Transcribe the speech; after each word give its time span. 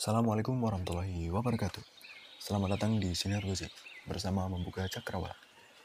Assalamualaikum 0.00 0.56
warahmatullahi 0.64 1.28
wabarakatuh. 1.28 1.84
Selamat 2.40 2.72
datang 2.72 2.96
di 2.96 3.12
Sinar 3.12 3.44
Gozi 3.44 3.68
bersama 4.08 4.48
membuka 4.48 4.88
cakrawala. 4.88 5.36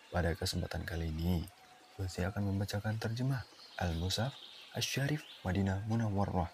Pada 0.08 0.32
kesempatan 0.40 0.88
kali 0.88 1.12
ini, 1.12 1.44
Gozi 2.00 2.24
akan 2.24 2.48
membacakan 2.48 2.96
terjemah 2.96 3.44
Al-Musaf 3.76 4.32
Asy-Syarif 4.72 5.20
Madinah 5.44 5.84
Munawwarah. 5.92 6.48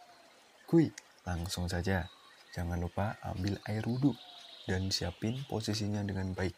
Kui, 0.66 0.90
langsung 1.22 1.70
saja. 1.70 2.10
Jangan 2.50 2.82
lupa 2.82 3.22
ambil 3.22 3.62
air 3.70 3.86
wudhu 3.86 4.18
dan 4.66 4.90
siapin 4.90 5.46
posisinya 5.46 6.02
dengan 6.02 6.34
baik. 6.34 6.58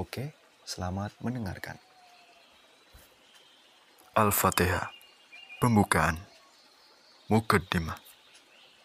Oke, 0.00 0.32
selamat 0.64 1.12
mendengarkan. 1.20 1.76
Al-Fatihah 4.16 4.96
Pembukaan 5.60 6.24
Mukaddimah 7.28 8.11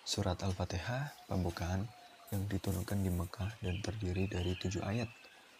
Surat 0.07 0.39
Al-Fatihah 0.39 1.27
pembukaan 1.27 1.83
yang 2.31 2.47
diturunkan 2.47 3.03
di 3.03 3.11
Mekah 3.11 3.59
dan 3.59 3.75
terdiri 3.83 4.31
dari 4.31 4.55
tujuh 4.55 4.79
ayat 4.79 5.11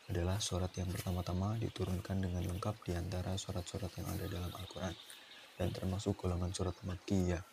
adalah 0.08 0.40
surat 0.40 0.72
yang 0.80 0.88
pertama-tama 0.88 1.60
diturunkan 1.60 2.16
dengan 2.24 2.48
lengkap 2.48 2.80
di 2.88 2.96
antara 2.96 3.36
surat-surat 3.36 3.92
yang 4.00 4.08
ada 4.08 4.24
dalam 4.32 4.48
Al-Quran 4.48 4.96
dan 5.60 5.68
termasuk 5.76 6.16
golongan 6.16 6.56
surat 6.56 6.72
Makkiyah. 6.80 7.44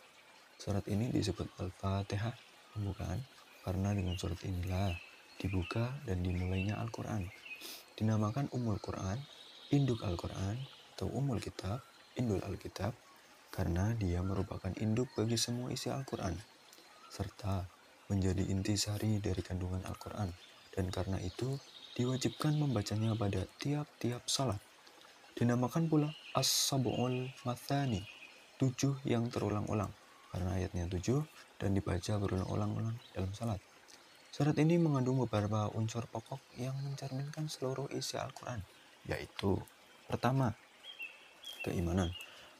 Surat 0.54 0.86
ini 0.86 1.10
disebut 1.10 1.50
Al-Fatihah 1.58 2.30
pembukaan 2.78 3.18
karena 3.66 3.90
dengan 3.90 4.14
surat 4.14 4.38
inilah 4.46 4.94
dibuka 5.42 5.98
dan 6.06 6.22
dimulainya 6.22 6.78
Al-Quran. 6.78 7.26
Dinamakan 7.98 8.54
Ummul 8.54 8.78
Quran, 8.78 9.18
Induk 9.74 9.98
Al-Quran, 10.06 10.62
atau 10.94 11.10
Ummul 11.10 11.42
Kitab, 11.42 11.82
Indul 12.14 12.38
Alkitab, 12.46 12.94
karena 13.50 13.98
dia 13.98 14.22
merupakan 14.22 14.70
induk 14.78 15.10
bagi 15.18 15.34
semua 15.34 15.74
isi 15.74 15.90
Al-Quran 15.90 16.53
serta 17.14 17.62
menjadi 18.10 18.42
intisari 18.50 19.22
dari 19.22 19.38
kandungan 19.38 19.86
Al-Quran, 19.86 20.34
dan 20.74 20.90
karena 20.90 21.22
itu 21.22 21.54
diwajibkan 21.94 22.58
membacanya 22.58 23.14
pada 23.14 23.46
tiap-tiap 23.62 24.26
salat. 24.26 24.58
Dinamakan 25.38 25.86
pula 25.86 26.10
As-Sabu'ul 26.34 27.30
Mathani, 27.46 28.02
tujuh 28.58 28.98
yang 29.06 29.30
terulang-ulang, 29.30 29.94
karena 30.34 30.58
ayatnya 30.58 30.90
tujuh 30.90 31.22
dan 31.62 31.78
dibaca 31.78 32.18
berulang-ulang 32.18 32.98
dalam 33.14 33.30
salat. 33.30 33.62
Surat 34.34 34.58
ini 34.58 34.74
mengandung 34.82 35.22
beberapa 35.22 35.70
unsur 35.78 36.10
pokok 36.10 36.42
yang 36.58 36.74
mencerminkan 36.82 37.46
seluruh 37.46 37.86
isi 37.94 38.18
Al-Quran, 38.18 38.58
yaitu 39.06 39.62
pertama, 40.10 40.50
keimanan. 41.62 42.10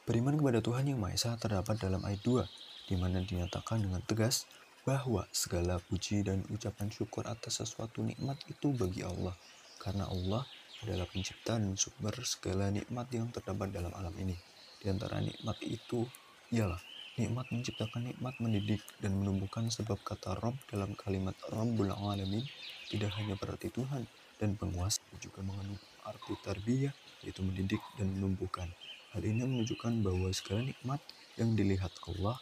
Beriman 0.07 0.39
kepada 0.39 0.63
Tuhan 0.63 0.87
Yang 0.87 0.99
Maha 1.01 1.13
Esa 1.17 1.31
terdapat 1.35 1.75
dalam 1.81 1.99
ayat 2.07 2.23
2, 2.23 2.47
di 2.85 2.95
mana 2.97 3.21
dinyatakan 3.21 3.81
dengan 3.81 4.01
tegas 4.05 4.45
bahwa 4.85 5.25
segala 5.33 5.81
puji 5.81 6.21
dan 6.21 6.45
ucapan 6.53 6.93
syukur 6.93 7.25
atas 7.25 7.61
sesuatu 7.65 8.05
nikmat 8.05 8.37
itu 8.45 8.69
bagi 8.69 9.01
Allah, 9.01 9.33
karena 9.81 10.05
Allah 10.05 10.45
adalah 10.85 11.09
pencipta 11.09 11.57
dan 11.57 11.73
sumber 11.73 12.13
segala 12.21 12.69
nikmat 12.69 13.09
yang 13.09 13.33
terdapat 13.33 13.73
dalam 13.73 13.89
alam 13.97 14.13
ini. 14.21 14.37
Di 14.77 14.93
antara 14.93 15.17
nikmat 15.17 15.57
itu 15.65 16.05
ialah 16.53 16.77
nikmat 17.17 17.49
menciptakan 17.49 18.13
nikmat 18.13 18.37
mendidik 18.37 18.85
dan 19.01 19.17
menumbuhkan 19.17 19.71
sebab 19.73 19.97
kata 20.05 20.37
Rob 20.37 20.53
dalam 20.69 20.93
kalimat 20.93 21.33
Rabbul 21.49 21.89
Alamin 21.89 22.45
tidak 22.91 23.15
hanya 23.17 23.33
berarti 23.39 23.73
Tuhan 23.73 24.05
dan 24.37 24.53
penguasa, 24.59 25.01
juga 25.17 25.41
mengandung 25.41 25.79
arti 26.05 26.37
tarbiyah 26.43 26.93
yaitu 27.25 27.41
mendidik 27.41 27.81
dan 27.97 28.13
menumbuhkan. 28.13 28.69
Hal 29.15 29.23
ini 29.23 29.47
menunjukkan 29.47 30.03
bahwa 30.03 30.27
segala 30.35 30.67
nikmat 30.67 30.99
yang 31.39 31.55
dilihat 31.55 31.95
Allah 32.05 32.35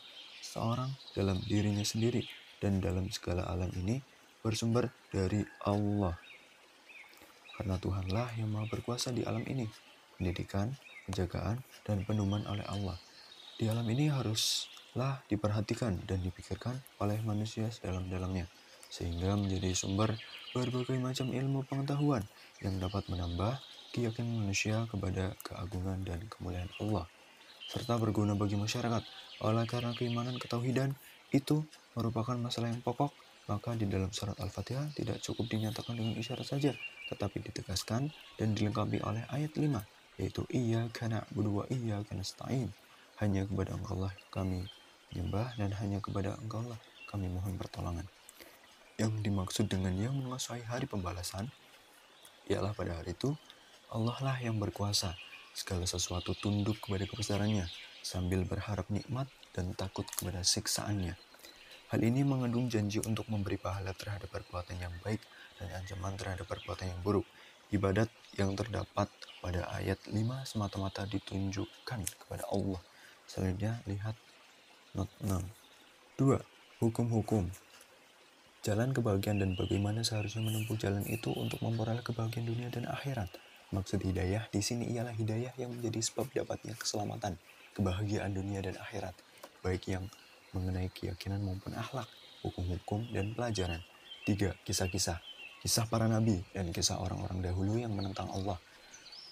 seorang 0.54 0.94
dalam 1.18 1.42
dirinya 1.50 1.82
sendiri 1.82 2.22
dan 2.62 2.78
dalam 2.78 3.10
segala 3.10 3.50
alam 3.50 3.74
ini 3.74 3.98
bersumber 4.46 4.94
dari 5.10 5.42
Allah. 5.66 6.14
Karena 7.58 7.82
Tuhanlah 7.82 8.38
yang 8.38 8.54
maha 8.54 8.70
berkuasa 8.70 9.10
di 9.10 9.26
alam 9.26 9.42
ini, 9.50 9.66
pendidikan, 10.18 10.70
penjagaan, 11.10 11.58
dan 11.82 12.06
penuman 12.06 12.46
oleh 12.46 12.66
Allah. 12.70 13.02
Di 13.58 13.66
alam 13.66 13.86
ini 13.90 14.14
haruslah 14.14 15.26
diperhatikan 15.26 16.06
dan 16.06 16.22
dipikirkan 16.22 16.78
oleh 17.02 17.18
manusia 17.26 17.70
sedalam-dalamnya, 17.74 18.46
sehingga 18.94 19.34
menjadi 19.34 19.74
sumber 19.74 20.18
berbagai 20.54 20.98
macam 21.02 21.34
ilmu 21.34 21.66
pengetahuan 21.66 22.26
yang 22.62 22.78
dapat 22.78 23.06
menambah 23.10 23.58
keyakinan 23.94 24.46
manusia 24.46 24.86
kepada 24.90 25.38
keagungan 25.46 26.02
dan 26.02 26.26
kemuliaan 26.30 26.70
Allah 26.82 27.06
serta 27.68 28.00
berguna 28.00 28.36
bagi 28.36 28.60
masyarakat. 28.60 29.04
Oleh 29.44 29.66
karena 29.68 29.92
keimanan 29.98 30.40
ketauhidan 30.40 30.96
itu 31.34 31.66
merupakan 31.98 32.38
masalah 32.38 32.70
yang 32.70 32.82
pokok, 32.86 33.12
maka 33.50 33.76
di 33.76 33.90
dalam 33.90 34.14
surat 34.16 34.40
Al-Fatihah 34.40 34.96
tidak 34.96 35.20
cukup 35.20 35.52
dinyatakan 35.52 36.00
dengan 36.00 36.16
isyarat 36.16 36.48
saja, 36.48 36.72
tetapi 37.12 37.44
ditegaskan 37.44 38.08
dan 38.40 38.48
dilengkapi 38.56 39.04
oleh 39.04 39.26
ayat 39.34 39.52
5, 39.58 39.84
yaitu 40.22 40.42
iya 40.54 40.88
karena 40.96 41.26
berdua 41.34 41.68
iya 41.68 42.00
karena 42.08 42.24
stain. 42.24 42.72
Hanya 43.20 43.46
kepada 43.46 43.76
engkau 43.78 44.00
lah 44.00 44.14
kami 44.34 44.66
menyembah 45.12 45.54
dan 45.60 45.70
hanya 45.78 46.00
kepada 46.02 46.34
engkau 46.40 46.64
lah 46.66 46.80
kami 47.10 47.30
mohon 47.30 47.60
pertolongan. 47.60 48.08
Yang 48.96 49.26
dimaksud 49.26 49.66
dengan 49.70 49.94
yang 49.98 50.14
menguasai 50.18 50.64
hari 50.66 50.86
pembalasan, 50.86 51.50
ialah 52.48 52.76
pada 52.76 53.00
hari 53.00 53.16
itu 53.16 53.34
Allah 53.94 54.18
lah 54.22 54.38
yang 54.42 54.58
berkuasa 54.58 55.14
segala 55.54 55.86
sesuatu 55.86 56.34
tunduk 56.34 56.82
kepada 56.82 57.06
kebesarannya 57.06 57.70
sambil 58.02 58.44
berharap 58.44 58.90
nikmat 58.90 59.30
dan 59.54 59.72
takut 59.78 60.04
kepada 60.10 60.42
siksaannya. 60.42 61.16
Hal 61.94 62.02
ini 62.02 62.26
mengandung 62.26 62.74
janji 62.74 62.98
untuk 63.06 63.30
memberi 63.30 63.62
pahala 63.62 63.94
terhadap 63.94 64.28
perbuatan 64.34 64.82
yang 64.82 64.92
baik 65.06 65.22
dan 65.62 65.70
ancaman 65.78 66.18
terhadap 66.18 66.50
perbuatan 66.50 66.90
yang 66.90 67.00
buruk. 67.06 67.30
Ibadat 67.70 68.10
yang 68.34 68.58
terdapat 68.58 69.14
pada 69.46 69.70
ayat 69.78 70.02
5 70.10 70.18
semata-mata 70.50 71.06
ditunjukkan 71.06 72.02
kepada 72.26 72.44
Allah. 72.50 72.82
Selanjutnya 73.30 73.78
lihat 73.86 74.18
not 74.98 75.10
6. 75.22 75.38
2. 76.18 76.42
Hukum-hukum 76.82 77.54
Jalan 78.64 78.96
kebahagiaan 78.96 79.44
dan 79.44 79.60
bagaimana 79.60 80.08
seharusnya 80.08 80.40
menempuh 80.50 80.80
jalan 80.80 81.04
itu 81.06 81.30
untuk 81.36 81.60
memperoleh 81.62 82.00
kebahagiaan 82.00 82.48
dunia 82.48 82.72
dan 82.72 82.88
akhirat. 82.88 83.30
Maksud 83.74 84.06
hidayah 84.06 84.46
di 84.54 84.62
sini 84.62 84.94
ialah 84.94 85.18
hidayah 85.18 85.50
yang 85.58 85.74
menjadi 85.74 85.98
sebab 85.98 86.30
dapatnya 86.30 86.78
keselamatan, 86.78 87.42
kebahagiaan 87.74 88.30
dunia 88.30 88.62
dan 88.62 88.78
akhirat, 88.78 89.18
baik 89.66 89.90
yang 89.90 90.06
mengenai 90.54 90.94
keyakinan 90.94 91.42
maupun 91.42 91.74
akhlak, 91.74 92.06
hukum-hukum, 92.46 93.10
dan 93.10 93.34
pelajaran. 93.34 93.82
Tiga, 94.30 94.54
kisah-kisah. 94.62 95.18
Kisah 95.66 95.90
para 95.90 96.06
nabi 96.06 96.38
dan 96.54 96.70
kisah 96.70 97.02
orang-orang 97.02 97.42
dahulu 97.42 97.82
yang 97.82 97.98
menentang 97.98 98.30
Allah. 98.30 98.62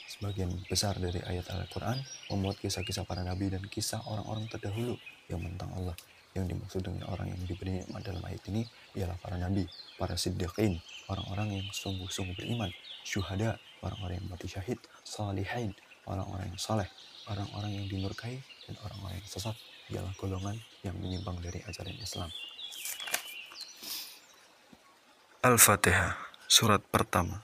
Sebagian 0.10 0.50
besar 0.66 0.98
dari 0.98 1.22
ayat 1.22 1.46
Al-Quran 1.54 2.02
membuat 2.34 2.58
kisah-kisah 2.66 3.06
para 3.06 3.22
nabi 3.22 3.54
dan 3.54 3.62
kisah 3.70 4.02
orang-orang 4.10 4.50
terdahulu 4.50 4.98
yang 5.30 5.38
menentang 5.38 5.70
Allah. 5.78 5.94
Yang 6.34 6.56
dimaksud 6.58 6.82
dengan 6.82 7.06
orang 7.14 7.30
yang 7.30 7.42
diberi 7.46 7.84
nikmat 7.84 8.02
dalam 8.02 8.24
ayat 8.26 8.42
ini 8.50 8.66
ialah 8.98 9.22
para 9.22 9.38
nabi, 9.38 9.70
para 10.02 10.18
siddiqin, 10.18 10.82
orang-orang 11.12 11.62
yang 11.62 11.68
sungguh-sungguh 11.70 12.34
beriman, 12.40 12.72
syuhada, 13.04 13.62
orang-orang 13.82 14.22
yang 14.22 14.28
mati 14.30 14.48
syahid, 14.48 14.78
salihin, 15.04 15.74
orang-orang 16.06 16.50
yang 16.50 16.62
saleh, 16.62 16.90
orang-orang 17.30 17.72
yang 17.78 17.86
dimurkai, 17.90 18.42
dan 18.66 18.76
orang-orang 18.86 19.18
yang 19.18 19.30
sesat 19.30 19.56
ialah 19.92 20.14
golongan 20.18 20.58
yang 20.86 20.96
menyimpang 20.98 21.38
dari 21.44 21.60
ajaran 21.68 21.98
Islam. 22.00 22.30
Al-Fatihah 25.42 26.22
Surat 26.46 26.86
pertama 26.86 27.42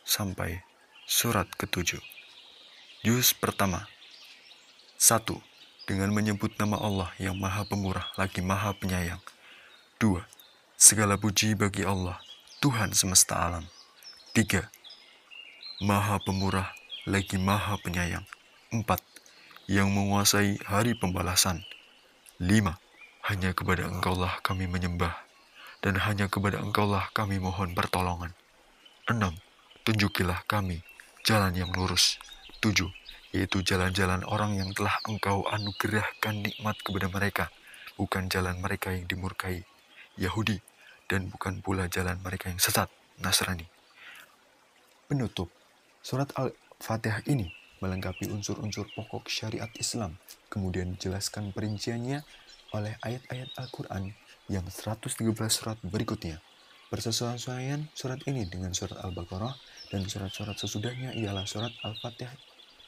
Sampai 0.00 0.64
surat 1.04 1.44
ketujuh 1.60 2.00
Juz 3.04 3.36
pertama 3.36 3.84
Satu 4.96 5.36
dengan 5.88 6.12
menyebut 6.12 6.52
nama 6.60 6.76
Allah 6.76 7.08
yang 7.16 7.36
maha 7.40 7.64
pemurah 7.64 8.12
lagi 8.20 8.44
maha 8.44 8.76
penyayang. 8.76 9.24
Dua, 9.96 10.20
segala 10.76 11.16
puji 11.16 11.56
bagi 11.56 11.80
Allah, 11.80 12.20
Tuhan 12.60 12.92
semesta 12.92 13.40
alam. 13.40 13.64
Tiga, 14.36 14.68
maha 15.78 16.18
pemurah 16.18 16.74
lagi 17.06 17.38
maha 17.38 17.78
penyayang. 17.78 18.26
Empat, 18.74 18.98
yang 19.70 19.94
menguasai 19.94 20.58
hari 20.66 20.98
pembalasan. 20.98 21.62
Lima, 22.42 22.82
hanya 23.30 23.54
kepada 23.54 23.86
engkaulah 23.86 24.42
kami 24.42 24.66
menyembah, 24.66 25.14
dan 25.78 25.94
hanya 26.02 26.26
kepada 26.26 26.58
engkaulah 26.58 27.06
kami 27.14 27.38
mohon 27.38 27.78
pertolongan. 27.78 28.34
Enam, 29.06 29.38
tunjukilah 29.86 30.42
kami 30.50 30.82
jalan 31.22 31.54
yang 31.54 31.70
lurus. 31.70 32.18
Tujuh, 32.58 32.90
yaitu 33.30 33.62
jalan-jalan 33.62 34.26
orang 34.26 34.58
yang 34.58 34.74
telah 34.74 34.98
engkau 35.06 35.46
anugerahkan 35.46 36.42
nikmat 36.42 36.74
kepada 36.82 37.06
mereka, 37.06 37.44
bukan 37.94 38.26
jalan 38.26 38.58
mereka 38.58 38.90
yang 38.90 39.06
dimurkai, 39.06 39.62
Yahudi, 40.18 40.58
dan 41.06 41.30
bukan 41.30 41.62
pula 41.62 41.86
jalan 41.86 42.18
mereka 42.18 42.50
yang 42.50 42.58
sesat, 42.58 42.90
Nasrani. 43.22 43.70
Penutup, 45.06 45.48
surat 46.08 46.32
Al-Fatihah 46.40 47.20
ini 47.28 47.52
melengkapi 47.84 48.32
unsur-unsur 48.32 48.88
pokok 48.96 49.28
syariat 49.28 49.68
Islam, 49.76 50.16
kemudian 50.48 50.96
dijelaskan 50.96 51.52
perinciannya 51.52 52.24
oleh 52.72 52.96
ayat-ayat 53.04 53.52
Al-Quran 53.60 54.16
yang 54.48 54.64
113 54.64 55.20
surat 55.52 55.76
berikutnya. 55.84 56.40
Persesuaian 56.88 57.92
surat 57.92 58.24
ini 58.24 58.48
dengan 58.48 58.72
surat 58.72 58.96
Al-Baqarah 59.04 59.52
dan 59.92 60.08
surat-surat 60.08 60.56
sesudahnya 60.56 61.12
ialah 61.12 61.44
surat 61.44 61.76
Al-Fatihah 61.84 62.32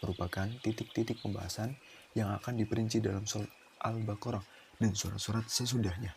merupakan 0.00 0.49
titik-titik 0.64 1.20
pembahasan 1.20 1.76
yang 2.16 2.32
akan 2.32 2.56
diperinci 2.56 3.05
dalam 3.05 3.28
surat 3.28 3.52
Al-Baqarah 3.84 4.40
dan 4.81 4.96
surat-surat 4.96 5.44
sesudahnya. 5.44 6.16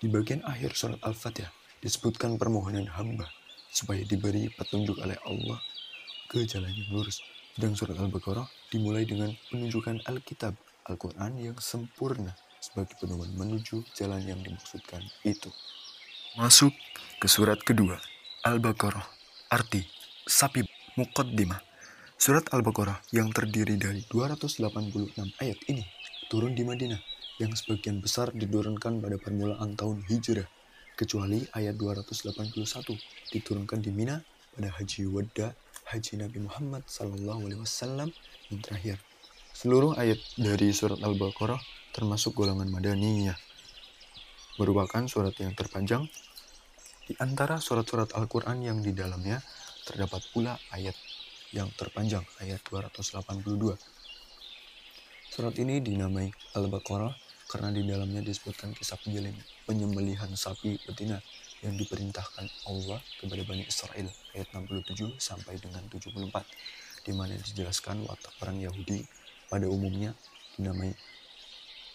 Di 0.00 0.08
bagian 0.08 0.40
akhir 0.48 0.72
surat 0.72 0.96
Al-Fatihah 1.04 1.52
disebutkan 1.84 2.40
permohonan 2.40 2.88
hamba 2.96 3.28
supaya 3.68 4.00
diberi 4.08 4.48
petunjuk 4.48 4.96
oleh 5.04 5.20
Allah 5.28 5.60
ke 6.28 6.44
jalan 6.44 6.68
yang 6.68 6.92
lurus. 6.92 7.24
Sedang 7.56 7.74
surat 7.74 7.96
Al-Baqarah 7.96 8.46
dimulai 8.70 9.08
dengan 9.08 9.32
penunjukan 9.48 10.04
Alkitab, 10.04 10.54
Al-Quran 10.86 11.40
yang 11.40 11.56
sempurna 11.58 12.36
sebagai 12.60 12.94
pedoman 13.00 13.32
menuju 13.34 13.82
jalan 13.96 14.22
yang 14.22 14.38
dimaksudkan 14.44 15.02
itu. 15.24 15.48
Masuk 16.36 16.70
ke 17.18 17.26
surat 17.26 17.58
kedua, 17.64 17.98
Al-Baqarah, 18.44 19.02
arti 19.50 19.82
sapi 20.28 20.62
muqaddimah. 21.00 21.64
Surat 22.20 22.44
Al-Baqarah 22.52 23.00
yang 23.10 23.32
terdiri 23.32 23.80
dari 23.80 24.04
286 24.06 25.16
ayat 25.40 25.58
ini 25.72 25.82
turun 26.28 26.52
di 26.52 26.62
Madinah 26.62 27.00
yang 27.40 27.54
sebagian 27.56 28.04
besar 28.04 28.34
diturunkan 28.34 29.00
pada 29.00 29.16
permulaan 29.16 29.78
tahun 29.78 30.04
Hijrah, 30.04 30.46
kecuali 30.98 31.46
ayat 31.54 31.78
281 31.78 33.32
diturunkan 33.32 33.78
di 33.80 33.90
Mina 33.94 34.18
pada 34.58 34.74
Haji 34.74 35.06
Wadda 35.06 35.54
Haji 35.88 36.20
Nabi 36.20 36.44
Muhammad 36.44 36.84
Sallallahu 36.84 37.48
Alaihi 37.48 37.64
Wasallam 37.64 38.12
yang 38.52 38.60
terakhir. 38.60 39.00
Seluruh 39.56 39.96
ayat 39.96 40.20
dari 40.36 40.68
surat 40.76 41.00
Al-Baqarah 41.00 41.56
termasuk 41.96 42.36
golongan 42.36 42.68
Madaniyah 42.68 43.40
merupakan 44.60 45.00
surat 45.08 45.32
yang 45.40 45.56
terpanjang 45.56 46.04
di 47.08 47.16
antara 47.16 47.56
surat-surat 47.56 48.12
Al-Quran 48.12 48.68
yang 48.68 48.84
di 48.84 48.92
dalamnya 48.92 49.40
terdapat 49.88 50.28
pula 50.28 50.60
ayat 50.76 50.92
yang 51.56 51.72
terpanjang, 51.72 52.28
ayat 52.44 52.60
282. 52.68 53.72
Surat 55.32 55.56
ini 55.56 55.80
dinamai 55.80 56.28
Al-Baqarah 56.52 57.16
karena 57.48 57.72
di 57.72 57.88
dalamnya 57.88 58.20
disebutkan 58.20 58.76
kisah 58.76 59.00
penyembelihan 59.64 60.28
sapi 60.36 60.76
betina 60.84 61.16
yang 61.62 61.74
diperintahkan 61.74 62.46
Allah 62.70 63.00
kepada 63.18 63.42
Bani 63.42 63.66
Israel 63.66 64.06
ayat 64.34 64.48
67 64.54 65.18
sampai 65.18 65.58
dengan 65.58 65.82
74 65.90 66.30
di 67.02 67.12
mana 67.16 67.34
dijelaskan 67.34 68.04
watak 68.06 68.34
orang 68.44 68.62
Yahudi 68.62 69.02
pada 69.48 69.66
umumnya 69.66 70.12
dinamai 70.54 70.92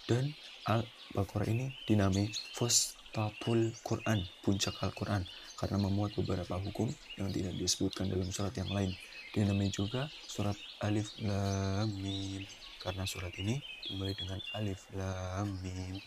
dan 0.03 0.35
Al-Baqarah 0.67 1.47
ini 1.47 1.71
dinamai 1.87 2.27
Fustatul 2.55 3.71
Quran, 3.83 4.27
puncak 4.43 4.75
Al-Quran 4.83 5.23
karena 5.55 5.77
memuat 5.79 6.15
beberapa 6.19 6.59
hukum 6.59 6.91
yang 7.15 7.31
tidak 7.31 7.55
disebutkan 7.55 8.11
dalam 8.11 8.27
surat 8.31 8.51
yang 8.55 8.67
lain. 8.71 8.91
Dinamai 9.31 9.71
juga 9.71 10.11
surat 10.27 10.55
Alif 10.83 11.15
Lam 11.23 11.87
Mim 11.99 12.43
karena 12.83 13.07
surat 13.07 13.31
ini 13.39 13.63
dimulai 13.87 14.11
dengan 14.15 14.39
Alif 14.59 14.87
Lam 14.91 15.55
Mim. 15.63 15.99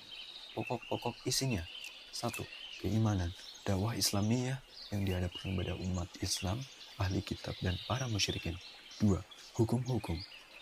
Pokok-pokok 0.52 1.24
isinya 1.28 1.64
satu 2.12 2.44
keimanan, 2.80 3.32
dakwah 3.64 3.96
Islamiyah 3.96 4.60
yang 4.94 5.02
dihadapkan 5.02 5.52
kepada 5.52 5.74
umat 5.80 6.08
Islam, 6.22 6.62
ahli 7.00 7.20
kitab, 7.24 7.56
dan 7.60 7.74
para 7.90 8.06
musyrikin. 8.06 8.54
Dua, 8.96 9.20
hukum-hukum. 9.58 10.16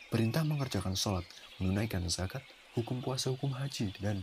Perintah 0.08 0.46
mengerjakan 0.46 0.94
sholat, 0.94 1.26
menunaikan 1.58 2.06
zakat, 2.10 2.42
hukum 2.74 3.02
puasa, 3.02 3.30
hukum 3.30 3.54
haji, 3.54 3.94
dan 3.98 4.22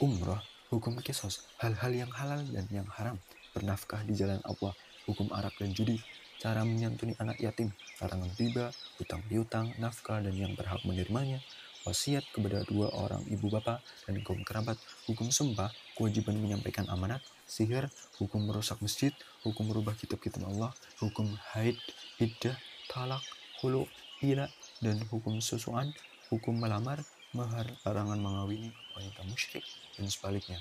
umrah, 0.00 0.44
hukum 0.68 0.98
kisos, 1.00 1.46
hal-hal 1.62 1.92
yang 1.92 2.12
halal 2.12 2.42
dan 2.52 2.66
yang 2.68 2.88
haram, 2.96 3.16
bernafkah 3.56 4.04
di 4.04 4.12
jalan 4.12 4.40
Allah, 4.44 4.76
hukum 5.08 5.30
Arab 5.32 5.54
dan 5.56 5.72
judi, 5.72 6.02
cara 6.36 6.66
menyantuni 6.66 7.16
anak 7.16 7.40
yatim, 7.40 7.72
larangan 8.02 8.28
riba, 8.36 8.66
hutang 9.00 9.22
piutang, 9.24 9.72
nafkah, 9.80 10.20
dan 10.20 10.36
yang 10.36 10.52
berhak 10.52 10.82
menerimanya, 10.84 11.40
wasiat 11.86 12.26
kepada 12.34 12.66
dua 12.66 12.90
orang 12.98 13.22
ibu 13.30 13.46
bapak 13.46 13.78
dan 14.04 14.18
kaum 14.26 14.42
kerabat, 14.42 14.74
hukum 15.06 15.30
sumpah, 15.30 15.70
kewajiban 15.94 16.34
menyampaikan 16.36 16.84
amanat, 16.90 17.22
sihir, 17.46 17.86
hukum 18.18 18.42
merusak 18.44 18.82
masjid, 18.82 19.14
hukum 19.46 19.70
merubah 19.70 19.94
kitab-kitab 19.94 20.42
Allah, 20.50 20.74
hukum 20.98 21.30
haid, 21.54 21.78
iddah, 22.18 22.58
talak, 22.90 23.22
hulu, 23.62 23.86
ila, 24.26 24.50
dan 24.82 24.98
hukum 25.08 25.38
susuan, 25.38 25.94
hukum 26.28 26.58
melamar, 26.58 27.06
mahar, 27.30 27.70
larangan 27.86 28.18
mengawini 28.18 28.74
wanita 28.98 29.22
musyrik, 29.30 29.62
dan 29.94 30.10
sebaliknya, 30.10 30.58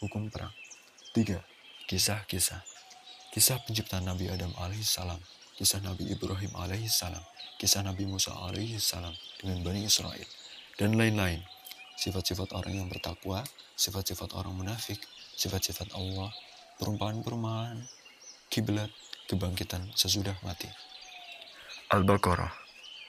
hukum 0.00 0.32
perang. 0.32 0.50
Tiga, 1.12 1.44
Kisah-kisah. 1.84 2.64
Kisah 3.28 3.60
penciptaan 3.60 4.08
Nabi 4.08 4.32
Adam 4.32 4.48
alaihissalam, 4.56 5.20
kisah 5.60 5.84
Nabi 5.84 6.08
Ibrahim 6.08 6.48
alaihissalam, 6.56 7.20
kisah 7.60 7.84
Nabi 7.84 8.08
Musa 8.08 8.32
alaihissalam 8.32 9.12
dengan 9.36 9.60
Bani 9.60 9.84
Israel, 9.84 10.24
dan 10.78 10.98
lain-lain. 10.98 11.42
Sifat-sifat 11.94 12.50
orang 12.52 12.74
yang 12.84 12.88
bertakwa, 12.90 13.46
sifat-sifat 13.78 14.34
orang 14.34 14.54
munafik, 14.54 14.98
sifat-sifat 15.38 15.94
Allah, 15.94 16.34
perumpamaan-perumpamaan, 16.82 17.86
kiblat, 18.50 18.90
kebangkitan 19.30 19.94
sesudah 19.94 20.34
mati. 20.42 20.66
Al-Baqarah, 21.94 22.50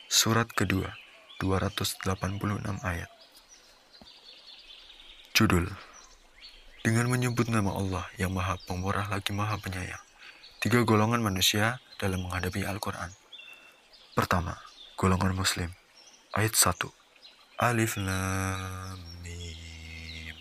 surat 0.05 0.45
kedua, 0.53 0.93
286 1.41 2.05
ayat. 2.85 3.09
Judul 5.35 5.67
Dengan 6.85 7.09
menyebut 7.11 7.49
nama 7.49 7.75
Allah 7.75 8.05
yang 8.15 8.31
maha 8.31 8.55
pemurah 8.69 9.09
lagi 9.09 9.33
maha 9.33 9.57
penyayang. 9.57 9.99
Tiga 10.61 10.85
golongan 10.85 11.19
manusia 11.19 11.81
dalam 11.97 12.23
menghadapi 12.23 12.63
Al-Quran. 12.63 13.09
Pertama, 14.13 14.55
golongan 14.95 15.35
Muslim. 15.35 15.73
Ayat 16.31 16.55
1. 16.55 17.04
Alif 17.55 17.95
Lam 17.95 18.99
Mim 19.23 20.35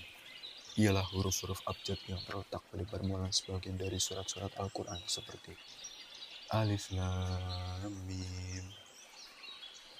ialah 0.75 1.07
huruf-huruf 1.15 1.63
abjad 1.63 1.95
yang 2.11 2.19
terletak 2.27 2.59
pada 2.67 2.83
permulaan 2.91 3.31
sebagian 3.31 3.79
dari 3.79 4.03
surat-surat 4.03 4.51
Al-Quran 4.59 4.99
seperti 5.07 5.55
Alif 6.51 6.91
Lam 6.91 7.95
Mim 8.11 8.67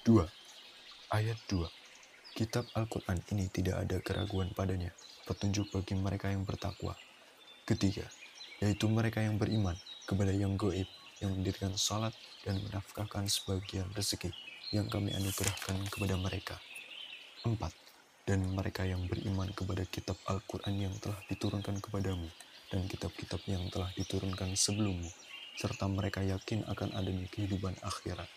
2. 0.03 0.27
Ayat 1.15 1.39
2 1.47 1.63
Kitab 2.35 2.67
Al-Quran 2.75 3.23
ini 3.31 3.47
tidak 3.47 3.87
ada 3.87 3.95
keraguan 4.03 4.51
padanya, 4.51 4.91
petunjuk 5.23 5.71
bagi 5.71 5.95
mereka 5.95 6.27
yang 6.27 6.43
bertakwa. 6.43 6.99
Ketiga, 7.63 8.03
yaitu 8.59 8.91
mereka 8.91 9.23
yang 9.23 9.39
beriman 9.39 9.79
kepada 10.03 10.35
yang 10.35 10.59
goib, 10.59 10.91
yang 11.23 11.31
mendirikan 11.31 11.79
salat 11.79 12.11
dan 12.43 12.59
menafkahkan 12.59 13.31
sebagian 13.31 13.87
rezeki 13.95 14.35
yang 14.75 14.91
kami 14.91 15.15
anugerahkan 15.15 15.79
kepada 15.87 16.19
mereka. 16.19 16.59
4. 17.45 17.55
Dan 18.25 18.41
mereka 18.57 18.81
yang 18.89 19.05
beriman 19.05 19.53
kepada 19.53 19.85
kitab 19.85 20.17
Al-Quran 20.25 20.89
yang 20.89 20.95
telah 20.97 21.21
diturunkan 21.29 21.77
kepadamu 21.77 22.25
dan 22.73 22.89
kitab-kitab 22.89 23.39
yang 23.45 23.69
telah 23.69 23.93
diturunkan 23.93 24.57
sebelummu, 24.57 25.07
serta 25.61 25.85
mereka 25.85 26.25
yakin 26.25 26.65
akan 26.65 26.97
adanya 26.97 27.29
kehidupan 27.29 27.77
akhirat. 27.85 28.27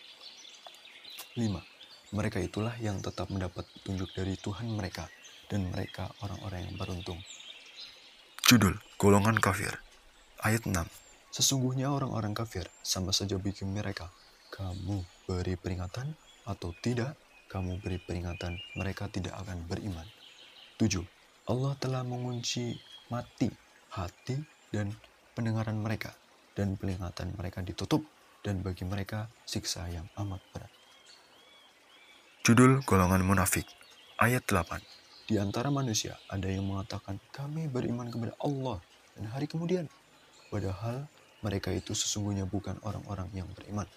5. 1.33 2.13
Mereka 2.13 2.37
itulah 2.41 2.77
yang 2.77 3.01
tetap 3.01 3.33
mendapat 3.33 3.65
petunjuk 3.81 4.13
dari 4.13 4.37
Tuhan 4.37 4.69
mereka, 4.69 5.09
dan 5.49 5.65
mereka 5.73 6.13
orang-orang 6.21 6.69
yang 6.69 6.75
beruntung. 6.77 7.19
Judul 8.45 8.77
Golongan 8.97 9.37
Kafir 9.41 9.77
Ayat 10.41 10.65
6 10.65 10.73
Sesungguhnya 11.29 11.93
orang-orang 11.93 12.33
kafir 12.33 12.65
sama 12.81 13.13
saja 13.13 13.37
bikin 13.37 13.69
mereka. 13.69 14.09
Kamu 14.49 15.05
beri 15.29 15.53
peringatan 15.53 16.17
atau 16.49 16.73
tidak, 16.81 17.13
kamu 17.49 17.81
beri 17.81 17.97
peringatan, 17.97 18.61
mereka 18.77 19.09
tidak 19.09 19.33
akan 19.41 19.65
beriman. 19.65 20.05
7. 20.77 21.01
Allah 21.49 21.73
telah 21.81 22.05
mengunci 22.05 22.77
mati, 23.09 23.49
hati, 23.89 24.37
dan 24.69 24.93
pendengaran 25.33 25.81
mereka, 25.81 26.13
dan 26.53 26.77
peringatan 26.77 27.33
mereka 27.33 27.65
ditutup, 27.65 28.05
dan 28.45 28.61
bagi 28.61 28.85
mereka 28.85 29.25
siksa 29.49 29.89
yang 29.89 30.05
amat 30.21 30.39
berat. 30.53 30.71
Judul 32.45 32.85
Golongan 32.87 33.25
Munafik 33.25 33.67
Ayat 34.15 34.47
8 34.47 34.79
Di 35.27 35.35
antara 35.41 35.73
manusia 35.73 36.15
ada 36.29 36.47
yang 36.47 36.69
mengatakan, 36.69 37.17
kami 37.33 37.65
beriman 37.65 38.13
kepada 38.13 38.37
Allah 38.39 38.77
dan 39.17 39.25
hari 39.33 39.49
kemudian. 39.49 39.89
Padahal 40.53 41.09
mereka 41.41 41.73
itu 41.73 41.97
sesungguhnya 41.97 42.45
bukan 42.45 42.77
orang-orang 42.85 43.27
yang 43.33 43.49
beriman. 43.57 43.89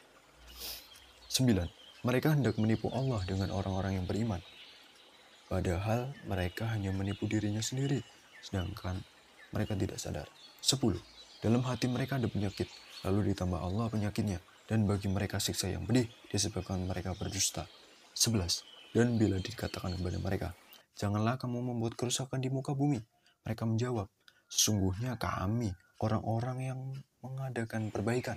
9 1.28 1.81
mereka 2.02 2.34
hendak 2.34 2.58
menipu 2.58 2.90
Allah 2.90 3.22
dengan 3.22 3.54
orang-orang 3.54 4.02
yang 4.02 4.06
beriman. 4.06 4.42
Padahal 5.46 6.10
mereka 6.26 6.66
hanya 6.74 6.90
menipu 6.90 7.30
dirinya 7.30 7.62
sendiri, 7.62 8.02
sedangkan 8.42 8.98
mereka 9.54 9.78
tidak 9.78 10.02
sadar. 10.02 10.26
10. 10.58 10.98
Dalam 11.42 11.62
hati 11.62 11.86
mereka 11.86 12.18
ada 12.18 12.26
penyakit, 12.26 12.66
lalu 13.06 13.30
ditambah 13.30 13.58
Allah 13.58 13.86
penyakitnya, 13.86 14.42
dan 14.66 14.86
bagi 14.86 15.06
mereka 15.06 15.38
siksa 15.38 15.70
yang 15.70 15.86
pedih 15.86 16.10
disebabkan 16.30 16.82
mereka 16.86 17.14
berdusta. 17.14 17.70
11. 18.18 18.66
Dan 18.92 19.14
bila 19.16 19.38
dikatakan 19.38 19.94
kepada 19.94 20.18
mereka, 20.18 20.48
Janganlah 20.92 21.40
kamu 21.40 21.72
membuat 21.72 21.96
kerusakan 21.96 22.44
di 22.44 22.52
muka 22.52 22.76
bumi. 22.76 23.00
Mereka 23.48 23.64
menjawab, 23.64 24.12
Sesungguhnya 24.52 25.16
kami, 25.16 25.72
orang-orang 26.02 26.58
yang 26.60 26.80
mengadakan 27.24 27.88
perbaikan. 27.88 28.36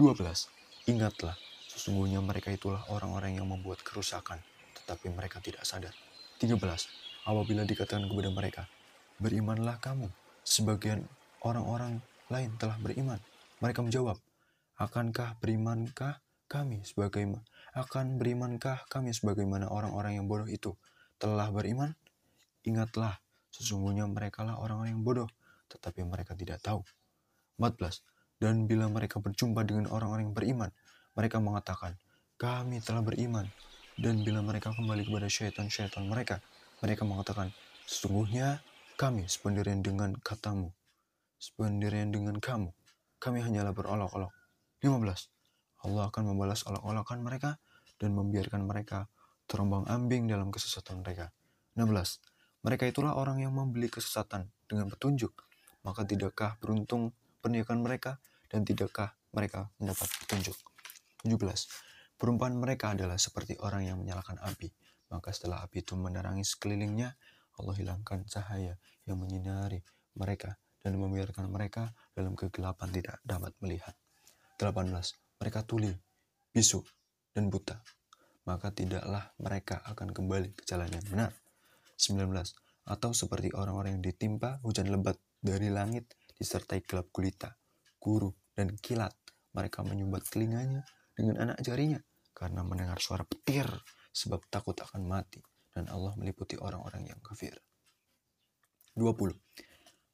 12. 0.00 0.48
Ingatlah, 0.88 1.36
sesungguhnya 1.74 2.22
mereka 2.22 2.54
itulah 2.54 2.86
orang-orang 2.88 3.42
yang 3.42 3.50
membuat 3.50 3.82
kerusakan, 3.82 4.38
tetapi 4.78 5.10
mereka 5.10 5.42
tidak 5.42 5.66
sadar. 5.66 5.92
13. 6.38 6.54
Apabila 7.26 7.66
dikatakan 7.66 8.06
kepada 8.06 8.30
mereka, 8.30 8.62
berimanlah 9.18 9.82
kamu, 9.82 10.06
sebagian 10.46 11.02
orang-orang 11.42 11.98
lain 12.30 12.54
telah 12.56 12.78
beriman. 12.78 13.18
Mereka 13.58 13.82
menjawab, 13.82 14.16
akankah 14.78 15.34
berimankah 15.42 16.22
kami 16.46 16.84
sebagaimana 16.86 17.42
akan 17.74 18.22
berimankah 18.22 18.86
kami 18.86 19.10
sebagaimana 19.10 19.66
orang-orang 19.66 20.14
yang 20.14 20.30
bodoh 20.30 20.46
itu 20.46 20.78
telah 21.18 21.50
beriman? 21.50 21.90
Ingatlah, 22.62 23.18
sesungguhnya 23.50 24.06
mereka 24.06 24.46
lah 24.46 24.62
orang-orang 24.62 24.94
yang 24.94 25.02
bodoh, 25.02 25.26
tetapi 25.66 26.06
mereka 26.06 26.38
tidak 26.38 26.62
tahu. 26.62 26.86
14. 27.58 27.98
Dan 28.38 28.70
bila 28.70 28.86
mereka 28.86 29.18
berjumpa 29.18 29.66
dengan 29.66 29.90
orang-orang 29.90 30.30
yang 30.30 30.36
beriman, 30.38 30.70
mereka 31.14 31.38
mengatakan, 31.38 31.94
kami 32.34 32.82
telah 32.82 33.02
beriman. 33.02 33.46
Dan 33.94 34.26
bila 34.26 34.42
mereka 34.42 34.74
kembali 34.74 35.06
kepada 35.06 35.30
syaitan-syaitan 35.30 36.10
mereka, 36.10 36.42
mereka 36.82 37.06
mengatakan, 37.06 37.54
sesungguhnya 37.86 38.58
kami 38.98 39.30
sependirian 39.30 39.86
dengan 39.86 40.18
katamu, 40.18 40.74
sependirian 41.38 42.10
dengan 42.10 42.42
kamu. 42.42 42.74
Kami 43.22 43.38
hanyalah 43.38 43.70
berolok-olok. 43.70 44.34
15. 44.82 45.86
Allah 45.86 46.04
akan 46.10 46.22
membalas 46.34 46.66
olok-olokan 46.66 47.22
mereka 47.22 47.62
dan 48.02 48.12
membiarkan 48.18 48.66
mereka 48.66 49.06
terombang 49.46 49.86
ambing 49.86 50.26
dalam 50.26 50.50
kesesatan 50.50 51.06
mereka. 51.06 51.30
16. 51.78 52.66
Mereka 52.66 52.90
itulah 52.90 53.14
orang 53.14 53.44
yang 53.44 53.54
membeli 53.54 53.86
kesesatan 53.86 54.50
dengan 54.66 54.90
petunjuk. 54.90 55.30
Maka 55.86 56.02
tidakkah 56.02 56.56
beruntung 56.58 57.14
pernikahan 57.44 57.78
mereka 57.78 58.18
dan 58.48 58.64
tidakkah 58.64 59.12
mereka 59.36 59.68
mendapat 59.76 60.08
petunjuk. 60.24 60.73
17. 61.24 62.20
Perumpamaan 62.20 62.60
mereka 62.60 62.92
adalah 62.92 63.16
seperti 63.16 63.56
orang 63.64 63.88
yang 63.88 63.96
menyalakan 63.96 64.36
api. 64.44 64.68
Maka 65.08 65.32
setelah 65.32 65.64
api 65.64 65.80
itu 65.80 65.96
menerangi 65.96 66.44
sekelilingnya, 66.44 67.16
Allah 67.58 67.74
hilangkan 67.80 68.28
cahaya 68.28 68.76
yang 69.08 69.16
menyinari 69.16 69.80
mereka 70.20 70.60
dan 70.84 71.00
membiarkan 71.00 71.48
mereka 71.48 71.96
dalam 72.12 72.36
kegelapan 72.36 72.92
tidak 72.92 73.16
dapat 73.24 73.56
melihat. 73.64 73.96
18 74.60 74.92
mereka 75.40 75.60
tuli, 75.64 75.90
bisu, 76.52 76.84
dan 77.34 77.48
buta, 77.50 77.80
maka 78.46 78.70
tidaklah 78.70 79.32
mereka 79.40 79.82
akan 79.88 80.12
kembali 80.12 80.54
ke 80.54 80.62
jalan 80.68 80.92
yang 80.92 81.04
benar. 81.08 81.32
19. 81.96 82.30
Atau 82.84 83.16
seperti 83.16 83.48
orang-orang 83.56 83.98
yang 83.98 84.04
ditimpa 84.04 84.60
hujan 84.60 84.92
lebat 84.92 85.16
dari 85.40 85.72
langit 85.72 86.12
disertai 86.36 86.84
gelap 86.84 87.08
gulita, 87.10 87.56
guru, 87.96 88.28
dan 88.52 88.76
kilat. 88.76 89.16
Mereka 89.54 89.86
menyumbat 89.86 90.26
telinganya 90.28 90.84
dengan 91.14 91.48
anak 91.48 91.62
jarinya 91.62 92.02
karena 92.34 92.66
mendengar 92.66 92.98
suara 92.98 93.22
petir 93.22 93.66
sebab 94.10 94.42
takut 94.50 94.74
akan 94.74 95.06
mati 95.06 95.40
dan 95.74 95.90
Allah 95.90 96.14
meliputi 96.14 96.58
orang-orang 96.58 97.10
yang 97.10 97.20
kafir. 97.22 97.54
20. 98.94 99.34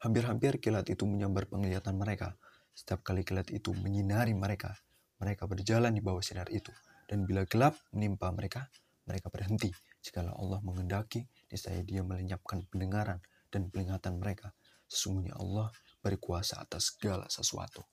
Hampir-hampir 0.00 0.56
kilat 0.56 0.88
itu 0.88 1.04
menyambar 1.04 1.44
penglihatan 1.44 1.92
mereka. 2.00 2.32
Setiap 2.72 3.04
kali 3.04 3.28
kilat 3.28 3.52
itu 3.52 3.76
menyinari 3.76 4.32
mereka, 4.32 4.72
mereka 5.20 5.44
berjalan 5.44 5.92
di 5.92 6.00
bawah 6.00 6.24
sinar 6.24 6.48
itu, 6.48 6.72
dan 7.04 7.28
bila 7.28 7.44
gelap 7.44 7.76
menimpa 7.92 8.32
mereka, 8.32 8.72
mereka 9.04 9.28
berhenti. 9.28 9.68
Jikalau 10.00 10.32
Allah 10.32 10.64
mengendaki, 10.64 11.28
niscaya 11.52 11.84
Dia 11.84 12.00
melenyapkan 12.00 12.64
pendengaran 12.72 13.20
dan 13.52 13.68
penglihatan 13.68 14.16
mereka. 14.16 14.56
Sesungguhnya 14.88 15.36
Allah 15.36 15.68
berkuasa 16.00 16.64
atas 16.64 16.96
segala 16.96 17.28
sesuatu. 17.28 17.84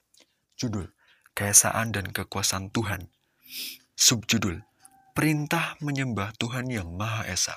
Judul: 0.55 0.87
Keesaan 1.37 1.93
dan 1.93 2.09
Kekuasaan 2.09 2.73
Tuhan. 2.73 3.13
Subjudul: 3.93 4.57
Perintah 5.13 5.77
menyembah 5.85 6.33
Tuhan 6.33 6.65
yang 6.65 6.89
Maha 6.97 7.29
Esa. 7.29 7.53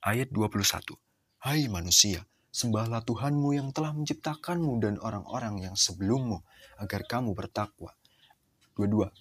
Ayat 0.00 0.32
21. 0.32 0.96
Hai 1.44 1.68
manusia, 1.68 2.24
sembahlah 2.48 3.04
Tuhanmu 3.04 3.52
yang 3.52 3.76
telah 3.76 3.92
menciptakanmu 3.92 4.72
dan 4.80 4.96
orang-orang 5.04 5.68
yang 5.68 5.76
sebelummu, 5.76 6.40
agar 6.80 7.04
kamu 7.04 7.36
bertakwa. 7.36 7.92
22. 8.72 9.12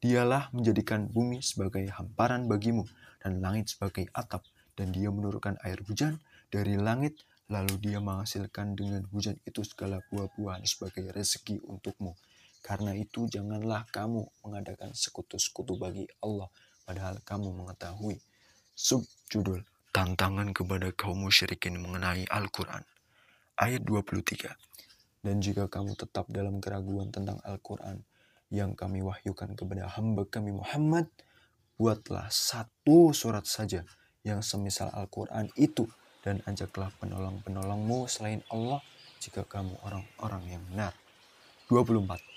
Dialah 0.00 0.48
menjadikan 0.56 1.12
bumi 1.12 1.44
sebagai 1.44 1.84
hamparan 2.00 2.48
bagimu 2.48 2.88
dan 3.20 3.44
langit 3.44 3.76
sebagai 3.76 4.08
atap 4.16 4.40
dan 4.72 4.88
dia 4.88 5.12
menurunkan 5.12 5.60
air 5.68 5.84
hujan 5.84 6.16
dari 6.48 6.80
langit 6.80 7.20
lalu 7.52 7.76
dia 7.76 8.00
menghasilkan 8.00 8.72
dengan 8.72 9.04
hujan 9.12 9.36
itu 9.44 9.60
segala 9.68 10.00
buah-buahan 10.08 10.64
sebagai 10.64 11.12
rezeki 11.12 11.60
untukmu. 11.60 12.16
Karena 12.64 12.96
itu 12.96 13.28
janganlah 13.28 13.84
kamu 13.92 14.24
mengadakan 14.40 14.96
sekutu-sekutu 14.96 15.76
bagi 15.76 16.08
Allah 16.24 16.48
padahal 16.88 17.20
kamu 17.20 17.52
mengetahui. 17.52 18.16
Subjudul 18.72 19.60
Tantangan 19.94 20.50
kepada 20.50 20.90
kaum 20.90 21.28
musyrikin 21.28 21.78
mengenai 21.78 22.26
Al-Quran 22.26 22.82
Ayat 23.54 23.86
23 23.86 24.50
Dan 25.22 25.38
jika 25.38 25.70
kamu 25.70 25.94
tetap 25.94 26.26
dalam 26.26 26.58
keraguan 26.58 27.14
tentang 27.14 27.38
Al-Quran, 27.46 28.02
yang 28.50 28.74
kami 28.74 29.06
wahyukan 29.06 29.54
kepada 29.54 29.86
hamba 29.94 30.26
kami 30.26 30.50
Muhammad, 30.50 31.06
buatlah 31.78 32.26
satu 32.34 33.14
surat 33.14 33.46
saja 33.46 33.86
yang 34.26 34.42
semisal 34.42 34.90
Al-Quran 34.90 35.54
itu 35.54 35.86
dan 36.26 36.42
ajaklah 36.50 36.90
penolong-penolongmu 36.98 38.10
selain 38.10 38.42
Allah 38.50 38.82
jika 39.22 39.46
kamu 39.46 39.78
orang-orang 39.86 40.58
yang 40.58 40.62
benar. 40.66 40.92
24. 41.70 42.33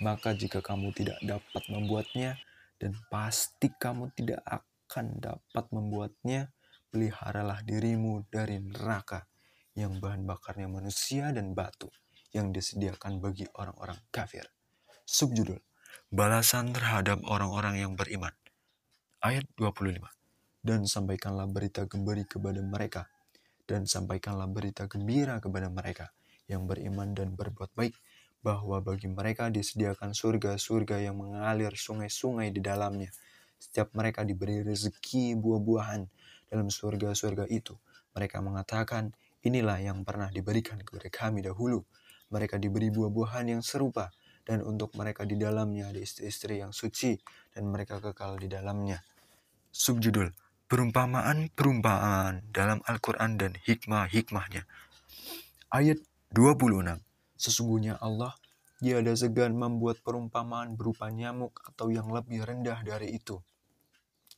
Maka 0.00 0.32
jika 0.32 0.64
kamu 0.64 0.96
tidak 0.96 1.20
dapat 1.20 1.62
membuatnya 1.68 2.40
dan 2.80 2.96
pasti 3.12 3.68
kamu 3.68 4.08
tidak 4.16 4.40
akan 4.48 5.20
dapat 5.20 5.64
membuatnya, 5.68 6.48
peliharalah 6.90 7.62
dirimu 7.62 8.26
dari 8.32 8.58
neraka 8.58 9.28
yang 9.76 10.02
bahan 10.02 10.26
bakarnya 10.26 10.66
manusia 10.66 11.30
dan 11.30 11.54
batu 11.54 11.86
yang 12.34 12.50
disediakan 12.50 13.22
bagi 13.22 13.46
orang-orang 13.54 14.00
kafir. 14.10 14.48
Subjudul 15.10 15.58
Balasan 16.10 16.70
terhadap 16.70 17.18
orang-orang 17.26 17.82
yang 17.82 17.92
beriman 17.98 18.30
Ayat 19.18 19.42
25 19.58 19.98
Dan 20.62 20.86
sampaikanlah 20.86 21.50
berita 21.50 21.82
gembira 21.90 22.22
kepada 22.22 22.62
mereka 22.62 23.10
Dan 23.66 23.90
sampaikanlah 23.90 24.46
berita 24.46 24.86
gembira 24.86 25.42
kepada 25.42 25.66
mereka 25.66 26.14
Yang 26.46 26.62
beriman 26.70 27.10
dan 27.10 27.34
berbuat 27.34 27.74
baik 27.74 27.94
Bahwa 28.40 28.80
bagi 28.80 29.08
mereka 29.08 29.52
disediakan 29.52 30.16
surga-surga 30.16 31.00
yang 31.04 31.20
mengalir 31.20 31.76
sungai-sungai 31.76 32.48
di 32.52 32.64
dalamnya 32.64 33.12
Setiap 33.60 33.92
mereka 33.92 34.24
diberi 34.24 34.64
rezeki 34.64 35.36
buah-buahan 35.36 36.02
dalam 36.48 36.72
surga-surga 36.72 37.44
itu 37.52 37.76
Mereka 38.16 38.40
mengatakan 38.40 39.12
inilah 39.44 39.80
yang 39.80 40.04
pernah 40.04 40.32
diberikan 40.32 40.80
kepada 40.80 41.08
kami 41.12 41.44
dahulu 41.44 41.84
mereka 42.30 42.62
diberi 42.62 42.94
buah-buahan 42.94 43.58
yang 43.58 43.62
serupa 43.62 44.14
dan 44.46 44.62
untuk 44.62 44.94
mereka 44.94 45.26
di 45.26 45.34
dalamnya 45.34 45.90
ada 45.90 45.98
istri-istri 45.98 46.62
yang 46.62 46.70
suci 46.70 47.18
dan 47.52 47.66
mereka 47.68 47.98
kekal 47.98 48.38
di 48.38 48.46
dalamnya. 48.46 49.02
Subjudul 49.70 50.30
Perumpamaan-perumpamaan 50.70 52.54
dalam 52.54 52.78
Al-Quran 52.86 53.34
dan 53.34 53.58
hikmah-hikmahnya. 53.58 54.62
Ayat 55.74 55.98
26 56.30 57.09
Sesungguhnya 57.40 57.96
Allah 57.96 58.36
ada 58.84 59.12
segan 59.16 59.56
membuat 59.56 60.04
perumpamaan 60.04 60.76
berupa 60.76 61.08
nyamuk 61.08 61.56
atau 61.64 61.88
yang 61.88 62.12
lebih 62.12 62.44
rendah 62.44 62.84
dari 62.84 63.16
itu. 63.16 63.40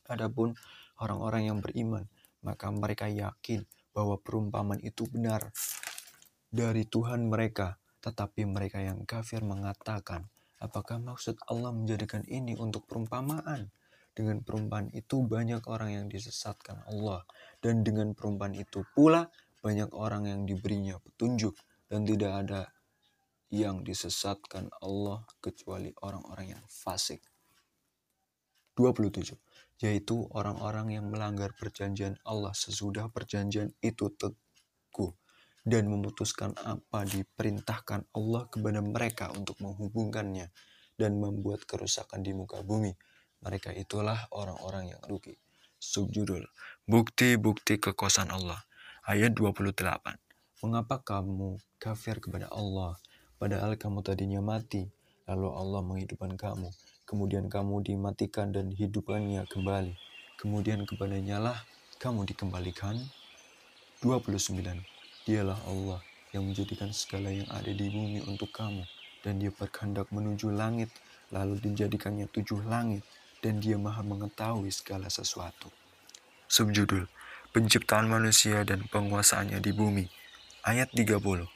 Adapun 0.07 0.55
orang-orang 1.03 1.51
yang 1.51 1.59
beriman, 1.59 2.07
maka 2.43 2.71
mereka 2.71 3.11
yakin 3.11 3.67
bahwa 3.91 4.15
perumpamaan 4.19 4.79
itu 4.79 5.03
benar 5.11 5.51
dari 6.47 6.87
Tuhan 6.87 7.27
mereka 7.27 7.75
tetapi 8.03 8.43
mereka 8.43 8.83
yang 8.83 9.07
kafir 9.07 9.39
mengatakan, 9.47 10.27
apakah 10.59 10.99
maksud 10.99 11.39
Allah 11.47 11.71
menjadikan 11.71 12.27
ini 12.27 12.59
untuk 12.59 12.83
perumpamaan? 12.83 13.71
Dengan 14.11 14.43
perumpamaan 14.43 14.91
itu 14.91 15.23
banyak 15.23 15.63
orang 15.71 15.95
yang 15.95 16.05
disesatkan 16.11 16.83
Allah. 16.91 17.23
Dan 17.63 17.87
dengan 17.87 18.11
perumpamaan 18.11 18.59
itu 18.59 18.83
pula 18.91 19.31
banyak 19.63 19.87
orang 19.95 20.27
yang 20.27 20.43
diberinya 20.43 20.99
petunjuk. 20.99 21.55
Dan 21.87 22.03
tidak 22.03 22.43
ada 22.43 22.67
yang 23.53 23.85
disesatkan 23.85 24.73
Allah 24.81 25.21
kecuali 25.37 25.93
orang-orang 26.01 26.57
yang 26.57 26.63
fasik. 26.65 27.21
27. 28.73 29.37
Yaitu 29.85 30.25
orang-orang 30.33 30.97
yang 30.97 31.05
melanggar 31.05 31.53
perjanjian 31.53 32.17
Allah 32.25 32.57
sesudah 32.57 33.13
perjanjian 33.13 33.69
itu 33.85 34.09
teguh 34.17 35.13
dan 35.61 35.85
memutuskan 35.85 36.57
apa 36.65 37.05
diperintahkan 37.05 38.09
Allah 38.17 38.49
kepada 38.49 38.81
mereka 38.81 39.29
untuk 39.37 39.61
menghubungkannya 39.61 40.49
dan 40.97 41.21
membuat 41.21 41.69
kerusakan 41.69 42.25
di 42.25 42.33
muka 42.33 42.65
bumi. 42.65 42.97
Mereka 43.45 43.69
itulah 43.77 44.17
orang-orang 44.33 44.97
yang 44.97 45.01
rugi. 45.05 45.37
Subjudul 45.77 46.47
Bukti-bukti 46.87 47.75
kekuasaan 47.75 48.31
Allah 48.31 48.63
Ayat 49.03 49.35
28 49.35 49.75
Mengapa 50.63 51.03
kamu 51.03 51.59
kafir 51.75 52.23
kepada 52.23 52.47
Allah, 52.47 52.95
padahal 53.43 53.75
kamu 53.75 53.99
tadinya 54.07 54.39
mati, 54.39 54.87
lalu 55.27 55.51
Allah 55.51 55.83
menghidupkan 55.83 56.39
kamu, 56.39 56.71
kemudian 57.03 57.51
kamu 57.51 57.83
dimatikan 57.83 58.55
dan 58.55 58.71
hidupannya 58.71 59.43
kembali, 59.51 59.99
kemudian 60.39 60.87
kepadanya 60.87 61.43
lah 61.43 61.59
kamu 61.99 62.23
dikembalikan? 62.23 62.95
29. 63.99 64.63
Dialah 65.27 65.59
Allah 65.67 65.99
yang 66.31 66.47
menjadikan 66.47 66.95
segala 66.95 67.35
yang 67.35 67.43
ada 67.51 67.67
di 67.67 67.83
bumi 67.91 68.23
untuk 68.23 68.47
kamu, 68.55 68.87
dan 69.27 69.43
dia 69.43 69.51
berkehendak 69.51 70.07
menuju 70.15 70.47
langit, 70.55 70.87
lalu 71.27 71.59
dijadikannya 71.59 72.31
tujuh 72.31 72.63
langit, 72.63 73.03
dan 73.43 73.59
dia 73.59 73.75
maha 73.75 74.07
mengetahui 74.07 74.71
segala 74.71 75.11
sesuatu. 75.11 75.67
Subjudul 76.47 77.11
Penciptaan 77.51 78.07
manusia 78.07 78.63
dan 78.63 78.87
penguasaannya 78.87 79.59
di 79.59 79.75
bumi 79.75 80.07
Ayat 80.63 80.95
30 80.95 81.52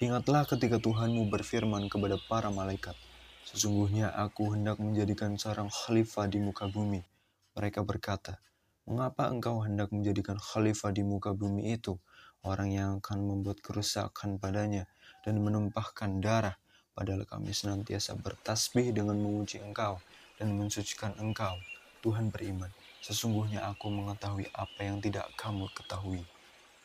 Ingatlah 0.00 0.48
ketika 0.48 0.80
Tuhanmu 0.80 1.28
berfirman 1.28 1.92
kepada 1.92 2.16
para 2.24 2.48
malaikat, 2.48 2.96
Sesungguhnya 3.44 4.08
aku 4.08 4.56
hendak 4.56 4.80
menjadikan 4.80 5.36
seorang 5.36 5.68
khalifah 5.68 6.24
di 6.24 6.40
muka 6.40 6.72
bumi. 6.72 7.04
Mereka 7.52 7.84
berkata, 7.84 8.40
Mengapa 8.88 9.28
engkau 9.28 9.60
hendak 9.60 9.92
menjadikan 9.92 10.40
khalifah 10.40 10.88
di 10.96 11.04
muka 11.04 11.36
bumi 11.36 11.76
itu? 11.76 12.00
Orang 12.40 12.72
yang 12.72 13.04
akan 13.04 13.28
membuat 13.28 13.60
kerusakan 13.60 14.40
padanya 14.40 14.88
dan 15.20 15.36
menumpahkan 15.36 16.24
darah. 16.24 16.56
Padahal 16.96 17.28
kami 17.28 17.52
senantiasa 17.52 18.16
bertasbih 18.16 18.96
dengan 18.96 19.20
memuji 19.20 19.60
engkau 19.60 20.00
dan 20.40 20.56
mensucikan 20.56 21.12
engkau. 21.20 21.60
Tuhan 22.00 22.32
beriman. 22.32 22.72
Sesungguhnya 23.04 23.68
aku 23.68 23.92
mengetahui 23.92 24.48
apa 24.56 24.80
yang 24.80 25.04
tidak 25.04 25.28
kamu 25.36 25.68
ketahui. 25.76 26.24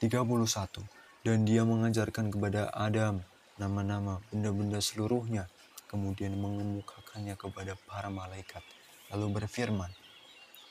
31. 0.04 1.05
Dan 1.26 1.42
dia 1.42 1.66
mengajarkan 1.66 2.30
kepada 2.30 2.70
Adam 2.70 3.18
nama-nama 3.58 4.22
benda-benda 4.30 4.78
seluruhnya, 4.78 5.50
kemudian 5.90 6.38
mengemukakannya 6.38 7.34
kepada 7.34 7.74
para 7.90 8.14
malaikat, 8.14 8.62
lalu 9.10 9.42
berfirman, 9.42 9.90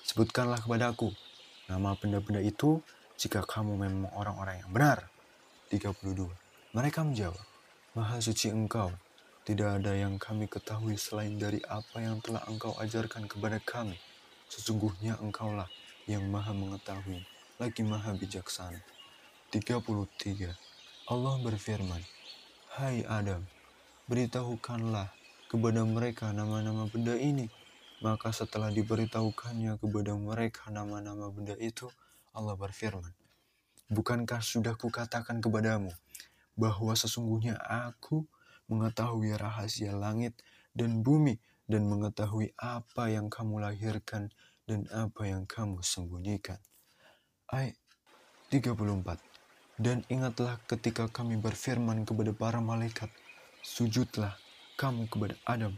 Sebutkanlah 0.06 0.62
kepadaku 0.62 1.10
nama 1.66 1.98
benda-benda 1.98 2.38
itu 2.38 2.78
jika 3.18 3.42
kamu 3.42 3.74
memang 3.74 4.14
orang-orang 4.14 4.62
yang 4.62 4.70
benar. 4.70 4.98
32. 5.74 6.30
Mereka 6.70 7.02
menjawab, 7.02 7.42
Maha 7.98 8.22
suci 8.22 8.54
engkau, 8.54 8.94
tidak 9.42 9.82
ada 9.82 9.90
yang 9.90 10.22
kami 10.22 10.46
ketahui 10.46 10.94
selain 10.94 11.34
dari 11.34 11.58
apa 11.66 11.98
yang 11.98 12.22
telah 12.22 12.46
engkau 12.46 12.78
ajarkan 12.78 13.26
kepada 13.26 13.58
kami. 13.58 13.98
Sesungguhnya 14.46 15.18
engkaulah 15.18 15.66
yang 16.06 16.22
maha 16.30 16.54
mengetahui, 16.54 17.26
lagi 17.58 17.82
maha 17.82 18.14
bijaksana. 18.14 18.93
33. 19.54 20.50
Allah 21.06 21.34
berfirman, 21.38 22.02
Hai 22.74 23.06
Adam, 23.06 23.46
beritahukanlah 24.10 25.14
kepada 25.46 25.86
mereka 25.86 26.34
nama-nama 26.34 26.90
benda 26.90 27.14
ini. 27.14 27.46
Maka 28.02 28.34
setelah 28.34 28.74
diberitahukannya 28.74 29.78
kepada 29.78 30.10
mereka 30.18 30.74
nama-nama 30.74 31.30
benda 31.30 31.54
itu, 31.62 31.86
Allah 32.34 32.58
berfirman, 32.58 33.14
Bukankah 33.94 34.42
sudah 34.42 34.74
kukatakan 34.74 35.38
kepadamu 35.38 35.94
bahwa 36.58 36.90
sesungguhnya 36.98 37.54
aku 37.62 38.26
mengetahui 38.66 39.38
rahasia 39.38 39.94
langit 39.94 40.34
dan 40.74 41.06
bumi 41.06 41.38
dan 41.70 41.86
mengetahui 41.86 42.50
apa 42.58 43.06
yang 43.06 43.30
kamu 43.30 43.62
lahirkan 43.62 44.34
dan 44.66 44.90
apa 44.90 45.30
yang 45.30 45.46
kamu 45.46 45.78
sembunyikan. 45.78 46.58
Ayat 47.46 47.78
34 48.50 49.33
Dan 49.74 50.06
ingatlah 50.06 50.62
ketika 50.70 51.10
kami 51.10 51.34
berfirman 51.34 52.06
kepada 52.06 52.30
para 52.30 52.62
malaikat, 52.62 53.10
Sujudlah 53.64 54.36
kamu 54.76 55.08
kepada 55.08 55.34
Adam. 55.48 55.74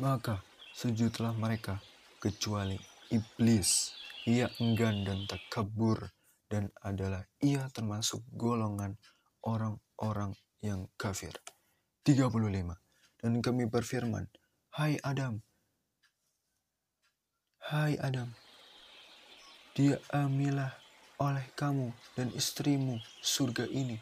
Maka 0.00 0.40
sujudlah 0.72 1.36
mereka, 1.36 1.76
kecuali 2.16 2.80
iblis. 3.12 3.92
Ia 4.24 4.48
enggan 4.64 5.04
dan 5.04 5.28
takabur, 5.28 6.08
dan 6.48 6.72
adalah 6.80 7.28
ia 7.44 7.68
termasuk 7.68 8.24
golongan 8.32 8.96
orang-orang 9.44 10.32
yang 10.64 10.88
kafir. 10.96 11.36
35. 12.02 12.80
Dan 13.20 13.44
kami 13.44 13.68
berfirman, 13.68 14.24
Hai 14.72 14.96
Adam, 15.04 15.36
Hai 17.60 18.00
Adam, 18.00 18.32
dia 19.76 20.00
ambillah 20.16 20.79
oleh 21.20 21.44
kamu 21.52 21.92
dan 22.16 22.32
istrimu 22.32 22.96
surga 23.20 23.68
ini, 23.68 24.00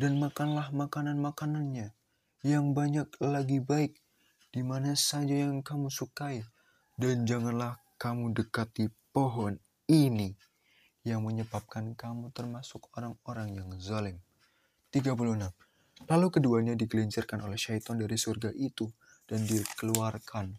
dan 0.00 0.16
makanlah 0.16 0.72
makanan-makanannya 0.72 1.92
yang 2.40 2.72
banyak 2.72 3.12
lagi 3.20 3.60
baik 3.60 4.00
di 4.48 4.64
mana 4.64 4.96
saja 4.96 5.36
yang 5.36 5.60
kamu 5.60 5.92
sukai, 5.92 6.40
dan 6.96 7.28
janganlah 7.28 7.76
kamu 8.00 8.32
dekati 8.32 8.88
pohon 9.12 9.60
ini 9.84 10.32
yang 11.04 11.20
menyebabkan 11.28 11.92
kamu 11.92 12.32
termasuk 12.32 12.88
orang-orang 12.96 13.52
yang 13.52 13.68
zalim. 13.76 14.16
36. 14.90 15.52
Lalu 16.08 16.26
keduanya 16.32 16.72
digelincirkan 16.72 17.44
oleh 17.44 17.60
syaitan 17.60 18.00
dari 18.00 18.16
surga 18.16 18.48
itu 18.56 18.88
dan 19.28 19.44
dikeluarkan 19.44 20.56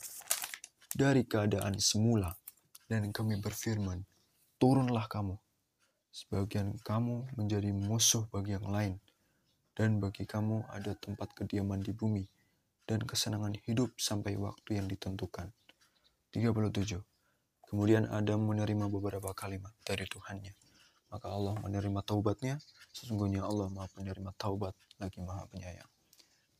dari 0.93 1.25
keadaan 1.25 1.81
semula. 1.81 2.37
Dan 2.85 3.09
kami 3.11 3.41
berfirman, 3.41 4.05
turunlah 4.61 5.09
kamu. 5.09 5.46
Sebagian 6.11 6.79
kamu 6.81 7.35
menjadi 7.37 7.71
musuh 7.71 8.25
bagi 8.31 8.55
yang 8.57 8.67
lain. 8.67 8.97
Dan 9.77 10.01
bagi 10.01 10.25
kamu 10.25 10.65
ada 10.73 10.97
tempat 10.97 11.37
kediaman 11.37 11.85
di 11.85 11.93
bumi 11.93 12.25
dan 12.87 13.03
kesenangan 13.03 13.53
hidup 13.67 13.93
sampai 13.99 14.33
waktu 14.39 14.81
yang 14.81 14.89
ditentukan. 14.89 15.53
37. 16.33 16.97
Kemudian 17.67 18.07
Adam 18.07 18.47
menerima 18.47 18.87
beberapa 18.87 19.35
kalimat 19.35 19.75
dari 19.83 20.07
Tuhannya. 20.07 20.55
Maka 21.11 21.27
Allah 21.27 21.59
menerima 21.59 21.99
taubatnya. 22.03 22.57
Sesungguhnya 22.95 23.43
Allah 23.43 23.67
maha 23.67 23.91
penerima 23.91 24.31
taubat 24.39 24.73
lagi 24.97 25.19
maha 25.19 25.45
penyayang. 25.51 25.91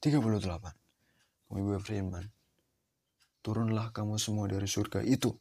38. 0.03 0.75
Kami 1.47 1.61
berfirman, 1.63 2.27
Turunlah 3.39 3.95
kamu 3.95 4.19
semua 4.19 4.51
dari 4.51 4.67
surga 4.67 4.99
itu. 5.07 5.31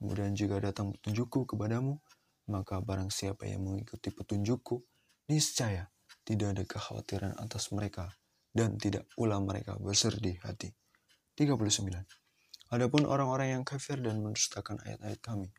Kemudian 0.00 0.32
jika 0.32 0.56
datang 0.56 0.96
petunjukku 0.96 1.44
kepadamu, 1.44 2.00
maka 2.46 2.82
barang 2.82 3.10
siapa 3.10 3.46
yang 3.46 3.66
mengikuti 3.66 4.10
petunjukku, 4.10 4.82
niscaya 5.30 5.90
tidak 6.26 6.58
ada 6.58 6.64
kekhawatiran 6.66 7.32
atas 7.38 7.70
mereka 7.70 8.14
dan 8.50 8.78
tidak 8.78 9.06
pula 9.14 9.38
mereka 9.38 9.78
bersedih 9.78 10.38
hati. 10.42 10.74
39. 11.36 11.60
Adapun 12.72 13.02
orang-orang 13.06 13.60
yang 13.60 13.62
kafir 13.62 14.00
dan 14.02 14.24
mendustakan 14.24 14.82
ayat-ayat 14.82 15.20
kami, 15.22 15.52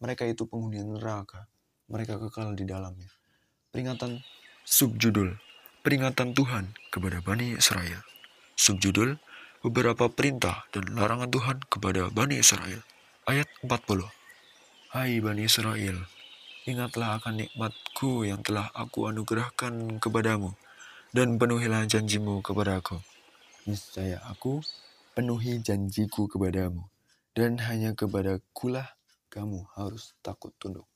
mereka 0.00 0.24
itu 0.24 0.48
penghuni 0.48 0.80
neraka, 0.80 1.50
mereka 1.90 2.16
kekal 2.16 2.56
di 2.56 2.64
dalamnya. 2.64 3.10
Peringatan 3.74 4.22
Subjudul 4.64 5.36
Peringatan 5.84 6.32
Tuhan 6.32 6.72
kepada 6.88 7.20
Bani 7.20 7.58
Israel 7.58 8.00
Subjudul 8.54 9.18
beberapa 9.66 10.06
perintah 10.06 10.64
dan 10.70 10.94
larangan 10.94 11.26
Tuhan 11.26 11.56
kepada 11.66 12.06
Bani 12.12 12.38
Israel. 12.38 12.86
Ayat 13.26 13.50
40. 13.66 14.06
Hai 14.94 15.18
Bani 15.18 15.42
Israel, 15.42 16.06
ingatlah 16.64 17.20
akan 17.20 17.44
nikmatku 17.44 18.24
yang 18.24 18.40
telah 18.40 18.72
aku 18.72 19.12
anugerahkan 19.12 20.00
kepadamu, 20.00 20.56
dan 21.12 21.36
penuhilah 21.36 21.84
janjimu 21.84 22.40
kepadaku. 22.40 23.04
Niscaya 23.68 24.24
aku 24.24 24.64
penuhi 25.12 25.60
janjiku 25.60 26.24
kepadamu, 26.24 26.88
dan 27.36 27.60
hanya 27.68 27.92
kepada 27.92 28.40
kulah 28.56 28.96
kamu 29.28 29.68
harus 29.76 30.16
takut 30.24 30.56
tunduk. 30.56 30.88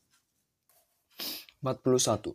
41. 1.61 2.33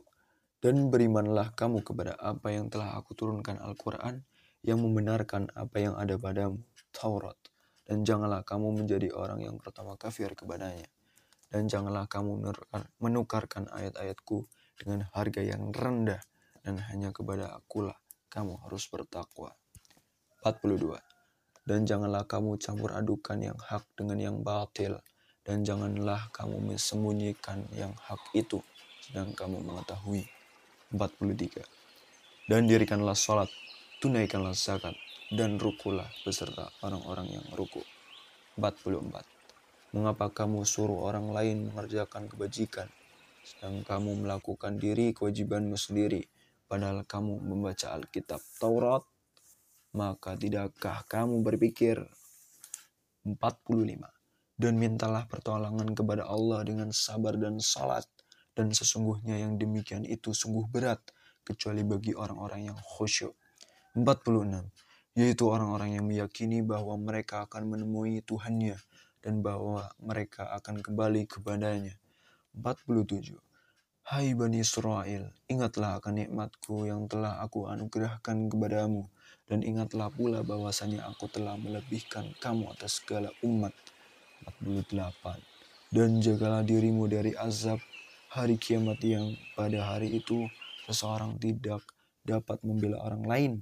Dan 0.61 0.93
berimanlah 0.93 1.57
kamu 1.57 1.81
kepada 1.81 2.13
apa 2.21 2.53
yang 2.53 2.69
telah 2.69 2.93
aku 2.95 3.17
turunkan 3.17 3.57
Al-Quran, 3.59 4.21
yang 4.61 4.79
membenarkan 4.79 5.49
apa 5.57 5.81
yang 5.81 5.97
ada 5.97 6.15
padamu, 6.21 6.61
Taurat. 6.93 7.35
Dan 7.83 8.05
janganlah 8.07 8.45
kamu 8.47 8.83
menjadi 8.83 9.11
orang 9.11 9.43
yang 9.43 9.59
pertama 9.59 9.97
kafir 9.99 10.31
kepadanya. 10.37 10.87
Dan 11.53 11.69
janganlah 11.69 12.09
kamu 12.09 12.41
menukarkan 12.97 13.69
ayat-ayatku 13.69 14.49
dengan 14.73 15.05
harga 15.13 15.45
yang 15.45 15.69
rendah. 15.69 16.17
Dan 16.65 16.81
hanya 16.89 17.13
kepada 17.13 17.53
akulah 17.53 17.93
kamu 18.33 18.57
harus 18.65 18.89
bertakwa. 18.89 19.53
42. 20.41 20.97
Dan 21.61 21.85
janganlah 21.85 22.25
kamu 22.25 22.57
campur 22.57 22.97
adukan 22.97 23.37
yang 23.37 23.59
hak 23.61 23.85
dengan 23.93 24.17
yang 24.17 24.37
batil. 24.41 24.97
Dan 25.45 25.61
janganlah 25.61 26.33
kamu 26.33 26.73
mensembunyikan 26.73 27.69
yang 27.77 27.93
hak 28.01 28.33
itu 28.33 28.57
sedang 29.05 29.29
kamu 29.37 29.61
mengetahui. 29.61 30.25
43. 30.89 31.61
Dan 32.49 32.65
dirikanlah 32.65 33.15
sholat 33.15 33.47
tunaikanlah 34.03 34.51
zakat 34.51 34.97
dan 35.31 35.55
rukulah 35.55 36.11
beserta 36.27 36.67
orang-orang 36.83 37.39
yang 37.39 37.45
ruku. 37.55 37.79
44. 38.59 39.32
Mengapa 39.93 40.33
kamu 40.33 40.65
suruh 40.65 41.05
orang 41.05 41.29
lain 41.29 41.69
mengerjakan 41.69 42.25
kebajikan, 42.25 42.89
sedang 43.45 43.85
kamu 43.85 44.25
melakukan 44.25 44.81
diri 44.81 45.13
kewajibanmu 45.13 45.77
sendiri? 45.77 46.25
padahal 46.73 47.05
kamu 47.05 47.37
membaca 47.37 47.93
Alkitab 47.93 48.41
Taurat, 48.57 49.05
maka 49.93 50.33
tidakkah 50.33 51.05
kamu 51.05 51.45
berpikir? 51.45 52.01
45 53.21 54.09
dan 54.57 54.73
mintalah 54.81 55.29
pertolongan 55.29 55.93
kepada 55.93 56.25
Allah 56.25 56.65
dengan 56.65 56.89
sabar 56.89 57.37
dan 57.37 57.61
salat. 57.61 58.09
Dan 58.57 58.73
sesungguhnya 58.73 59.37
yang 59.37 59.61
demikian 59.61 60.01
itu 60.01 60.33
sungguh 60.33 60.65
berat 60.65 61.01
kecuali 61.45 61.85
bagi 61.85 62.17
orang-orang 62.17 62.73
yang 62.73 62.77
khusyuk. 62.81 63.37
46 63.93 65.13
yaitu 65.13 65.45
orang-orang 65.45 65.93
yang 65.93 66.09
meyakini 66.09 66.65
bahwa 66.65 66.97
mereka 66.97 67.45
akan 67.45 67.77
menemui 67.77 68.25
Tuhannya 68.25 68.81
dan 69.23 69.39
bahwa 69.39 69.87
mereka 70.03 70.51
akan 70.51 70.83
kembali 70.83 71.25
kepadanya 71.25 71.95
47 72.51 73.39
Hai 74.03 74.35
Bani 74.35 74.59
Israel, 74.59 75.31
ingatlah 75.47 75.95
akan 75.95 76.27
nikmatku 76.27 76.83
yang 76.83 77.07
telah 77.07 77.39
aku 77.39 77.71
anugerahkan 77.71 78.51
kepadamu, 78.51 79.07
dan 79.47 79.63
ingatlah 79.63 80.11
pula 80.11 80.43
bahwasanya 80.43 81.07
aku 81.07 81.31
telah 81.31 81.55
melebihkan 81.55 82.35
kamu 82.43 82.67
atas 82.75 82.99
segala 82.99 83.31
umat. 83.47 83.71
48. 84.43 85.39
Dan 85.87 86.19
jagalah 86.19 86.67
dirimu 86.67 87.07
dari 87.07 87.31
azab 87.31 87.79
hari 88.27 88.59
kiamat 88.59 88.99
yang 89.07 89.39
pada 89.55 89.95
hari 89.95 90.19
itu 90.19 90.51
seseorang 90.83 91.39
tidak 91.39 91.79
dapat 92.27 92.59
membela 92.59 92.99
orang 93.07 93.23
lain, 93.23 93.53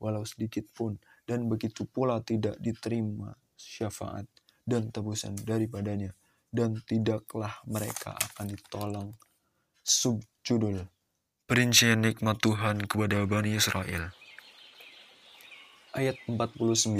walau 0.00 0.24
sedikit 0.24 0.64
pun, 0.72 0.96
dan 1.28 1.44
begitu 1.44 1.84
pula 1.84 2.24
tidak 2.24 2.56
diterima 2.56 3.36
syafaat 3.52 4.24
dan 4.70 4.94
tebusan 4.94 5.34
daripadanya, 5.42 6.14
dan 6.54 6.78
tidaklah 6.86 7.58
mereka 7.66 8.14
akan 8.14 8.54
ditolong 8.54 9.08
Subjudul 9.82 10.86
Perincian 11.50 12.06
nikmat 12.06 12.38
Tuhan 12.38 12.86
kepada 12.86 13.26
Bani 13.26 13.58
Israel 13.58 14.14
Ayat 15.90 16.14
49 16.30 16.94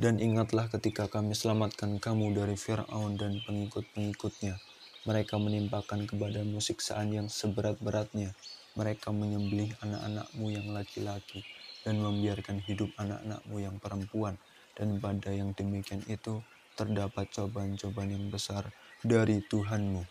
Dan 0.00 0.14
ingatlah 0.16 0.72
ketika 0.72 1.04
kami 1.08 1.36
selamatkan 1.36 2.00
kamu 2.00 2.32
dari 2.32 2.56
Fir'aun 2.56 3.20
dan 3.20 3.40
pengikut-pengikutnya. 3.44 4.56
Mereka 5.04 5.36
menimpakan 5.36 6.08
kepadamu 6.08 6.60
siksaan 6.64 7.12
yang 7.12 7.28
seberat-beratnya. 7.28 8.32
Mereka 8.76 9.12
menyembelih 9.12 9.76
anak-anakmu 9.84 10.46
yang 10.52 10.68
laki-laki 10.72 11.44
dan 11.84 12.00
membiarkan 12.00 12.60
hidup 12.64 12.88
anak-anakmu 12.96 13.56
yang 13.60 13.76
perempuan. 13.76 14.40
Dan 14.76 15.00
pada 15.00 15.32
yang 15.32 15.52
demikian 15.52 16.00
itu 16.08 16.40
terdapat 16.76 17.32
cobaan-cobaan 17.32 18.12
yang 18.12 18.28
besar 18.28 18.68
dari 19.00 19.40
Tuhanmu 19.40 20.04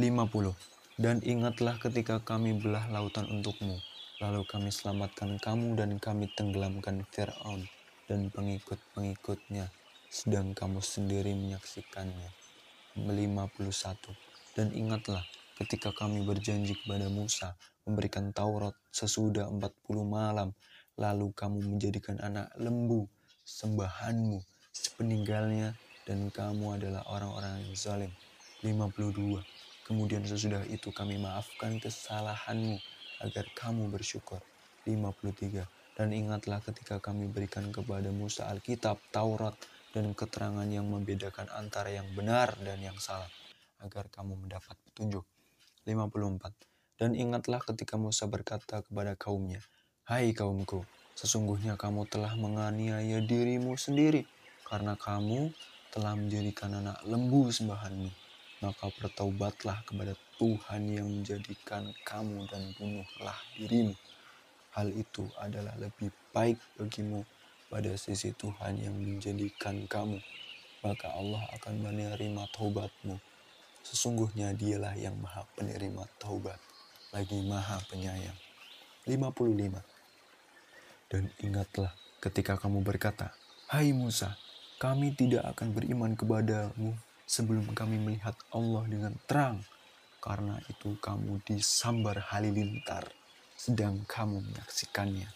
50. 0.00 0.56
Dan 0.96 1.20
ingatlah 1.20 1.76
ketika 1.76 2.24
kami 2.24 2.56
belah 2.56 2.88
lautan 2.88 3.28
untukmu, 3.28 3.76
lalu 4.24 4.48
kami 4.48 4.72
selamatkan 4.72 5.36
kamu 5.36 5.76
dan 5.76 6.00
kami 6.00 6.32
tenggelamkan 6.32 7.04
Fir'aun 7.12 7.68
dan 8.08 8.32
pengikut-pengikutnya, 8.32 9.68
sedang 10.08 10.56
kamu 10.56 10.80
sendiri 10.80 11.36
menyaksikannya. 11.36 12.32
51. 12.96 14.56
Dan 14.56 14.72
ingatlah 14.72 15.20
ketika 15.60 15.92
kami 15.92 16.24
berjanji 16.24 16.72
kepada 16.80 17.12
Musa 17.12 17.52
memberikan 17.84 18.32
Taurat 18.32 18.72
sesudah 18.88 19.52
40 19.52 19.68
malam, 20.00 20.56
lalu 20.96 21.28
kamu 21.36 21.60
menjadikan 21.76 22.16
anak 22.24 22.48
lembu 22.56 23.04
sembahanmu 23.44 24.55
sepeninggalnya 24.84 25.72
dan 26.04 26.28
kamu 26.28 26.76
adalah 26.76 27.02
orang-orang 27.08 27.64
yang 27.64 27.72
zalim. 27.72 28.12
52 28.60 29.40
Kemudian 29.86 30.26
sesudah 30.26 30.66
itu 30.66 30.90
kami 30.90 31.14
maafkan 31.14 31.78
kesalahanmu 31.78 32.82
agar 33.22 33.46
kamu 33.54 33.86
bersyukur. 33.86 34.42
53. 34.82 35.62
Dan 35.94 36.10
ingatlah 36.10 36.58
ketika 36.58 36.98
kami 36.98 37.30
berikan 37.30 37.70
kepada 37.70 38.10
Musa 38.10 38.50
Alkitab, 38.50 38.98
Taurat, 39.14 39.54
dan 39.94 40.10
keterangan 40.10 40.66
yang 40.66 40.90
membedakan 40.90 41.46
antara 41.54 41.94
yang 41.94 42.10
benar 42.18 42.58
dan 42.66 42.82
yang 42.82 42.98
salah, 42.98 43.30
agar 43.78 44.10
kamu 44.10 44.34
mendapat 44.34 44.74
petunjuk. 44.90 45.22
54. 45.86 46.50
Dan 46.98 47.14
ingatlah 47.14 47.62
ketika 47.62 47.94
Musa 47.94 48.26
berkata 48.26 48.82
kepada 48.82 49.14
kaumnya, 49.14 49.62
Hai 50.02 50.34
kaumku, 50.34 50.82
sesungguhnya 51.14 51.78
kamu 51.78 52.10
telah 52.10 52.34
menganiaya 52.34 53.22
dirimu 53.22 53.78
sendiri, 53.78 54.26
karena 54.66 54.98
kamu 54.98 55.54
telah 55.94 56.18
menjadikan 56.18 56.74
anak 56.82 56.98
lembu 57.06 57.48
sembahanmu 57.48 58.26
maka 58.64 58.88
bertaubatlah 58.96 59.84
kepada 59.84 60.16
Tuhan 60.40 60.82
yang 60.88 61.08
menjadikan 61.08 61.92
kamu 62.08 62.48
dan 62.48 62.72
bunuhlah 62.80 63.36
dirimu. 63.56 63.92
Hal 64.72 64.92
itu 64.92 65.28
adalah 65.40 65.76
lebih 65.80 66.12
baik 66.32 66.56
bagimu 66.76 67.24
pada 67.68 67.92
sisi 67.96 68.32
Tuhan 68.36 68.80
yang 68.80 68.96
menjadikan 68.96 69.84
kamu, 69.88 70.20
maka 70.84 71.08
Allah 71.12 71.44
akan 71.56 71.74
menerima 71.84 72.48
taubatmu. 72.52 73.16
Sesungguhnya 73.84 74.52
dialah 74.56 74.96
yang 74.96 75.16
maha 75.20 75.44
penerima 75.56 76.04
taubat, 76.20 76.60
lagi 77.12 77.40
maha 77.44 77.80
penyayang. 77.88 78.36
55. 79.06 79.78
Dan 81.06 81.30
ingatlah 81.38 81.94
ketika 82.18 82.58
kamu 82.58 82.82
berkata, 82.82 83.30
Hai 83.70 83.94
Musa, 83.94 84.34
kami 84.76 85.16
tidak 85.16 85.44
akan 85.56 85.72
beriman 85.72 86.12
kepadamu 86.12 86.92
sebelum 87.24 87.72
kami 87.72 87.96
melihat 87.96 88.36
Allah 88.52 88.84
dengan 88.84 89.16
terang. 89.24 89.64
Karena 90.20 90.58
itu 90.68 90.98
kamu 90.98 91.38
disambar 91.46 92.18
halilintar 92.34 93.08
sedang 93.56 94.04
kamu 94.04 94.44
menyaksikannya. 94.44 95.32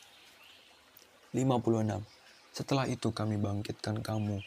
56. 1.33 2.03
Setelah 2.50 2.85
itu 2.90 3.09
kami 3.14 3.38
bangkitkan 3.38 4.03
kamu 4.03 4.42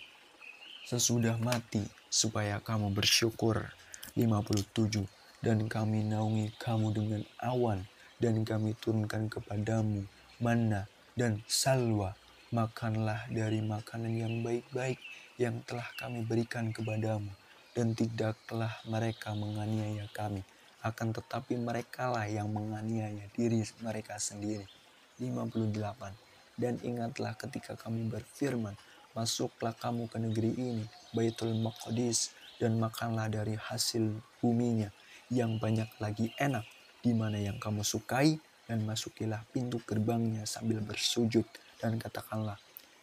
sesudah 0.84 1.40
mati 1.40 1.82
supaya 2.12 2.60
kamu 2.62 2.94
bersyukur. 2.94 3.72
57. 4.14 5.10
Dan 5.42 5.66
kami 5.68 6.06
naungi 6.06 6.54
kamu 6.62 6.88
dengan 6.94 7.22
awan 7.42 7.84
dan 8.22 8.46
kami 8.46 8.78
turunkan 8.80 9.28
kepadamu 9.28 10.06
mana 10.40 10.88
dan 11.18 11.42
salwa. 11.50 12.16
Makanlah 12.54 13.34
dari 13.34 13.66
makanan 13.66 14.14
yang 14.14 14.46
baik-baik 14.46 15.02
yang 15.42 15.66
telah 15.66 15.90
kami 15.98 16.22
berikan 16.22 16.70
kepadamu, 16.70 17.34
dan 17.74 17.98
tidaklah 17.98 18.70
mereka 18.86 19.34
menganiaya 19.34 20.06
kami, 20.14 20.46
akan 20.86 21.18
tetapi 21.18 21.58
merekalah 21.58 22.30
yang 22.30 22.54
menganiaya 22.54 23.26
diri 23.34 23.66
mereka 23.82 24.22
sendiri. 24.22 24.70
58. 25.18 26.14
Dan 26.54 26.78
ingatlah 26.86 27.34
ketika 27.34 27.74
kami 27.74 28.06
berfirman, 28.06 28.78
masuklah 29.18 29.74
kamu 29.74 30.06
ke 30.06 30.22
negeri 30.22 30.54
ini, 30.54 30.86
Baitul 31.10 31.58
Maqdis, 31.58 32.38
dan 32.62 32.78
makanlah 32.78 33.34
dari 33.34 33.58
hasil 33.58 34.14
buminya 34.46 34.94
yang 35.34 35.58
banyak 35.58 35.90
lagi 35.98 36.30
enak, 36.38 36.70
di 37.02 37.18
mana 37.18 37.42
yang 37.42 37.58
kamu 37.58 37.82
sukai, 37.82 38.38
dan 38.70 38.86
masukilah 38.86 39.42
pintu 39.50 39.82
gerbangnya 39.90 40.46
sambil 40.46 40.86
bersujud, 40.86 41.50
dan 41.84 42.00
katakanlah, 42.00 42.56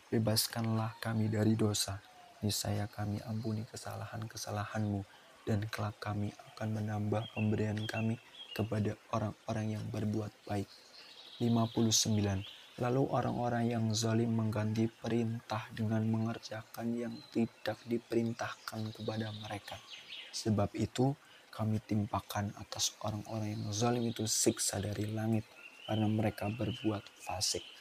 bebaskanlah 0.09 0.97
kami 1.05 1.29
dari 1.29 1.53
dosa, 1.53 2.01
niscaya 2.41 2.89
kami 2.89 3.21
ampuni 3.29 3.69
kesalahan-kesalahanmu 3.69 5.05
dan 5.45 5.69
kelak 5.69 6.01
kami 6.01 6.33
akan 6.49 6.81
menambah 6.81 7.29
pemberian 7.37 7.77
kami 7.85 8.17
kepada 8.57 8.97
orang-orang 9.13 9.77
yang 9.77 9.85
berbuat 9.93 10.33
baik. 10.49 10.65
59. 11.45 12.81
Lalu 12.81 13.03
orang-orang 13.13 13.69
yang 13.69 13.85
zalim 13.93 14.33
mengganti 14.33 14.89
perintah 14.89 15.69
dengan 15.77 16.01
mengerjakan 16.09 16.97
yang 16.97 17.13
tidak 17.29 17.77
diperintahkan 17.85 18.97
kepada 18.97 19.29
mereka. 19.45 19.77
Sebab 20.33 20.73
itu 20.73 21.13
kami 21.53 21.85
timpakan 21.85 22.57
atas 22.57 22.97
orang-orang 23.05 23.61
yang 23.61 23.65
zalim 23.77 24.09
itu 24.09 24.25
siksa 24.25 24.81
dari 24.81 25.13
langit 25.13 25.45
karena 25.85 26.09
mereka 26.09 26.49
berbuat 26.49 27.05
fasik. 27.21 27.80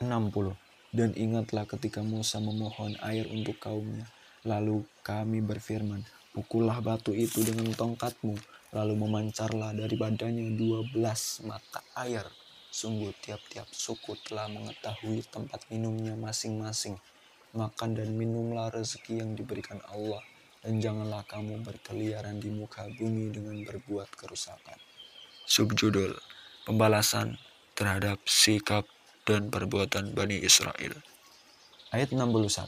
60 0.00 0.56
dan 0.96 1.12
ingatlah 1.12 1.68
ketika 1.68 2.00
Musa 2.00 2.40
memohon 2.40 2.96
air 3.04 3.28
untuk 3.28 3.60
kaumnya. 3.60 4.08
Lalu 4.48 4.82
kami 5.04 5.44
berfirman, 5.44 6.02
pukullah 6.32 6.80
batu 6.80 7.12
itu 7.12 7.44
dengan 7.44 7.68
tongkatmu, 7.76 8.32
lalu 8.72 8.94
memancarlah 8.96 9.76
dari 9.76 10.00
badannya 10.00 10.56
dua 10.56 10.80
belas 10.88 11.44
mata 11.44 11.84
air. 12.00 12.24
Sungguh 12.72 13.12
tiap-tiap 13.20 13.68
suku 13.68 14.16
telah 14.24 14.48
mengetahui 14.48 15.26
tempat 15.28 15.68
minumnya 15.68 16.16
masing-masing. 16.16 16.96
Makan 17.52 17.98
dan 17.98 18.14
minumlah 18.14 18.72
rezeki 18.72 19.20
yang 19.20 19.36
diberikan 19.36 19.82
Allah, 19.90 20.22
dan 20.64 20.80
janganlah 20.80 21.26
kamu 21.28 21.60
berkeliaran 21.60 22.40
di 22.40 22.48
muka 22.48 22.86
bumi 22.96 23.34
dengan 23.34 23.58
berbuat 23.66 24.08
kerusakan. 24.16 24.78
Subjudul 25.44 26.14
Pembalasan 26.62 27.36
terhadap 27.74 28.22
sikap 28.28 28.86
dan 29.30 29.46
perbuatan 29.46 30.10
Bani 30.10 30.42
Israel. 30.42 30.90
Ayat 31.94 32.10
61 32.10 32.66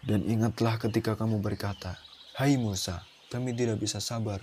Dan 0.00 0.24
ingatlah 0.24 0.80
ketika 0.80 1.12
kamu 1.12 1.44
berkata, 1.44 2.00
Hai 2.32 2.56
Musa, 2.56 3.04
kami 3.28 3.52
tidak 3.52 3.76
bisa 3.76 4.00
sabar, 4.00 4.40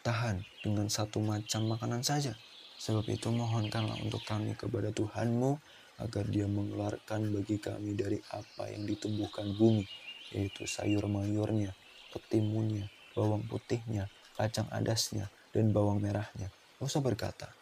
tahan 0.00 0.40
dengan 0.64 0.88
satu 0.88 1.20
macam 1.20 1.68
makanan 1.68 2.00
saja. 2.00 2.32
Sebab 2.80 3.04
itu 3.12 3.28
mohonkanlah 3.28 4.00
untuk 4.00 4.24
kami 4.24 4.56
kepada 4.56 4.88
Tuhanmu 4.88 5.60
agar 6.00 6.24
dia 6.32 6.48
mengeluarkan 6.48 7.28
bagi 7.28 7.60
kami 7.60 7.92
dari 7.92 8.16
apa 8.32 8.72
yang 8.72 8.88
ditumbuhkan 8.88 9.52
bumi, 9.52 9.84
yaitu 10.32 10.64
sayur 10.64 11.04
mayurnya, 11.12 11.76
ketimunnya, 12.16 12.88
bawang 13.12 13.44
putihnya, 13.44 14.08
kacang 14.32 14.72
adasnya, 14.72 15.28
dan 15.52 15.76
bawang 15.76 16.00
merahnya. 16.00 16.48
Musa 16.80 17.04
berkata, 17.04 17.52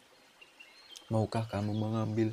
Maukah 1.11 1.51
kamu 1.51 1.75
mengambil 1.75 2.31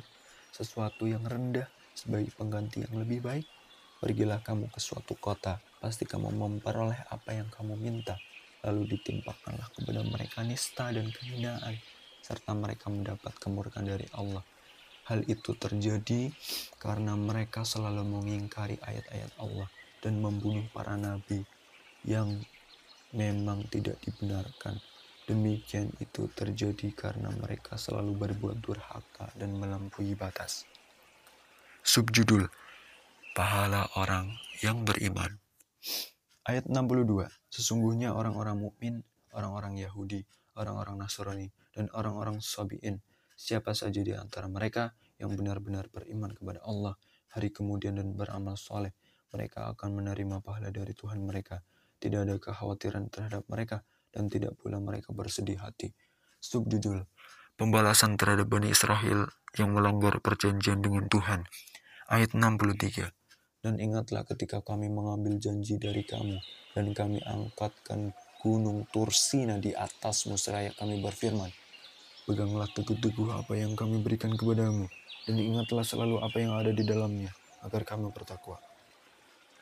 sesuatu 0.54 1.10
yang 1.10 1.26
rendah 1.26 1.66
sebagai 1.98 2.30
pengganti 2.38 2.86
yang 2.86 2.94
lebih 2.94 3.18
baik? 3.26 3.46
Pergilah 3.98 4.38
kamu 4.46 4.70
ke 4.70 4.78
suatu 4.78 5.18
kota, 5.18 5.58
pasti 5.82 6.06
kamu 6.06 6.30
memperoleh 6.30 7.10
apa 7.10 7.34
yang 7.34 7.50
kamu 7.50 7.74
minta. 7.74 8.14
Lalu 8.62 8.94
ditimpakanlah 8.94 9.74
kepada 9.74 10.06
mereka 10.06 10.46
nista 10.46 10.94
dan 10.94 11.10
kehinaan, 11.10 11.74
serta 12.22 12.54
mereka 12.54 12.86
mendapat 12.86 13.34
kemurkaan 13.42 13.90
dari 13.90 14.06
Allah 14.14 14.46
Hal 15.04 15.20
itu 15.28 15.52
terjadi 15.52 16.32
karena 16.80 17.12
mereka 17.12 17.60
selalu 17.60 18.08
mengingkari 18.08 18.80
ayat-ayat 18.80 19.36
Allah 19.36 19.68
dan 20.00 20.16
membunuh 20.16 20.64
para 20.72 20.96
nabi 20.96 21.44
yang 22.08 22.40
memang 23.12 23.68
tidak 23.68 24.00
dibenarkan. 24.00 24.80
Demikian 25.24 25.88
itu 26.00 26.28
terjadi 26.32 26.92
karena 26.92 27.32
mereka 27.32 27.80
selalu 27.80 28.12
berbuat 28.12 28.60
durhaka 28.60 29.32
dan 29.36 29.56
melampaui 29.56 30.12
batas. 30.12 30.68
Subjudul 31.80 32.44
Pahala 33.34 33.90
orang 33.98 34.30
yang 34.62 34.86
beriman. 34.86 35.42
Ayat 36.46 36.70
62. 36.70 37.26
Sesungguhnya 37.50 38.14
orang-orang 38.14 38.60
mukmin, 38.60 39.02
orang-orang 39.34 39.74
Yahudi, 39.80 40.22
orang-orang 40.54 41.02
Nasrani, 41.02 41.50
dan 41.74 41.90
orang-orang 41.90 42.38
Sabi'in 42.38 43.02
Siapa 43.34 43.74
saja 43.74 43.98
di 43.98 44.14
antara 44.14 44.46
mereka 44.46 44.94
yang 45.18 45.34
benar-benar 45.34 45.90
beriman 45.90 46.30
kepada 46.30 46.62
Allah, 46.62 46.94
hari 47.34 47.50
kemudian 47.50 47.98
dan 47.98 48.14
beramal 48.14 48.54
soleh, 48.54 48.94
mereka 49.34 49.74
akan 49.74 49.90
menerima 49.98 50.38
pahala 50.38 50.70
dari 50.70 50.94
Tuhan 50.94 51.18
mereka. 51.18 51.58
Tidak 51.98 52.22
ada 52.22 52.38
kekhawatiran 52.38 53.10
terhadap 53.10 53.42
mereka, 53.50 53.82
dan 54.14 54.30
tidak 54.30 54.54
pula 54.62 54.78
mereka 54.78 55.10
bersedih 55.10 55.58
hati. 55.58 55.90
Subjudul 56.38 57.02
Pembalasan 57.54 58.18
terhadap 58.18 58.50
Bani 58.50 58.70
Israel 58.70 59.30
yang 59.54 59.74
melanggar 59.74 60.18
perjanjian 60.18 60.82
dengan 60.82 61.06
Tuhan. 61.06 61.46
Ayat 62.10 62.34
63 62.34 63.10
Dan 63.62 63.78
ingatlah 63.78 64.26
ketika 64.26 64.58
kami 64.58 64.90
mengambil 64.90 65.38
janji 65.38 65.78
dari 65.78 66.02
kamu, 66.02 66.38
dan 66.74 66.90
kami 66.90 67.22
angkatkan 67.22 68.10
gunung 68.42 68.90
Tursina 68.90 69.62
di 69.62 69.70
atasmu 69.70 70.34
seraya 70.34 70.74
kami 70.74 70.98
berfirman, 70.98 71.48
Peganglah 72.26 72.66
teguh-teguh 72.74 73.30
apa 73.30 73.54
yang 73.54 73.78
kami 73.78 74.02
berikan 74.02 74.34
kepadamu, 74.34 74.90
dan 75.30 75.36
ingatlah 75.38 75.86
selalu 75.86 76.20
apa 76.26 76.36
yang 76.42 76.58
ada 76.58 76.74
di 76.74 76.82
dalamnya, 76.82 77.30
agar 77.62 77.86
kamu 77.86 78.10
bertakwa. 78.10 78.58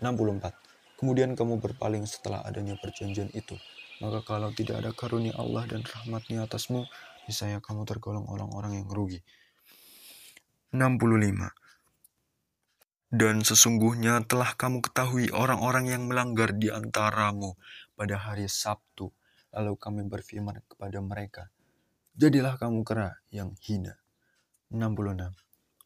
64. 0.01 0.49
Kemudian 0.97 1.37
kamu 1.37 1.61
berpaling 1.61 2.09
setelah 2.09 2.41
adanya 2.43 2.75
perjanjian 2.81 3.29
itu. 3.37 3.55
Maka 4.03 4.27
kalau 4.27 4.51
tidak 4.51 4.83
ada 4.83 4.91
karunia 4.91 5.31
Allah 5.39 5.63
dan 5.71 5.87
rahmatnya 5.87 6.43
atasmu, 6.51 6.91
niscaya 7.31 7.63
kamu 7.63 7.87
tergolong 7.87 8.27
orang-orang 8.27 8.83
yang 8.83 8.91
rugi. 8.91 9.23
65. 10.75 11.55
Dan 13.13 13.47
sesungguhnya 13.47 14.27
telah 14.27 14.59
kamu 14.59 14.83
ketahui 14.83 15.31
orang-orang 15.31 15.87
yang 15.87 16.11
melanggar 16.11 16.51
di 16.51 16.73
antaramu 16.73 17.55
pada 17.95 18.19
hari 18.19 18.51
Sabtu. 18.51 19.15
Lalu 19.55 19.79
kami 19.79 20.03
berfirman 20.11 20.65
kepada 20.67 20.99
mereka, 20.99 21.53
Jadilah 22.19 22.59
kamu 22.59 22.83
kera 22.83 23.23
yang 23.31 23.55
hina. 23.63 24.03
66. 24.73 25.31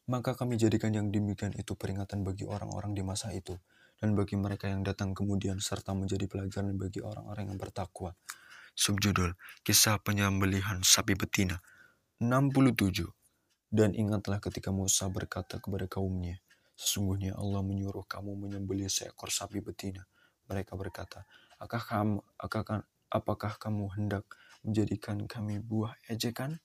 Maka 0.07 0.38
kami 0.38 0.57
jadikan 0.57 0.94
yang 0.94 1.11
demikian 1.11 1.52
itu 1.59 1.74
peringatan 1.74 2.22
bagi 2.22 2.46
orang-orang 2.46 2.94
di 2.94 3.02
masa 3.02 3.35
itu, 3.35 3.59
dan 4.00 4.12
bagi 4.12 4.37
mereka 4.37 4.68
yang 4.68 4.85
datang 4.85 5.16
kemudian, 5.16 5.61
serta 5.61 5.96
menjadi 5.96 6.28
pelajaran 6.28 6.76
bagi 6.76 7.00
orang-orang 7.00 7.52
yang 7.52 7.59
bertakwa. 7.61 8.12
Subjudul, 8.76 9.32
Kisah 9.64 9.96
Penyembelihan 10.04 10.85
Sapi 10.85 11.16
Betina. 11.16 11.61
67. 12.20 13.09
Dan 13.72 13.92
ingatlah 13.96 14.40
ketika 14.40 14.68
Musa 14.72 15.09
berkata 15.09 15.61
kepada 15.61 15.88
kaumnya, 15.88 16.40
Sesungguhnya 16.76 17.32
Allah 17.40 17.64
menyuruh 17.64 18.04
kamu 18.04 18.37
menyembelih 18.37 18.92
seekor 18.92 19.32
sapi 19.32 19.64
betina. 19.64 20.04
Mereka 20.44 20.76
berkata, 20.76 21.24
Apakah 21.56 21.82
kamu, 21.88 22.16
apakah, 22.37 22.78
apakah 23.09 23.52
kamu 23.56 23.85
hendak 23.96 24.28
menjadikan 24.61 25.24
kami 25.24 25.56
buah 25.56 25.96
ejekan? 26.12 26.61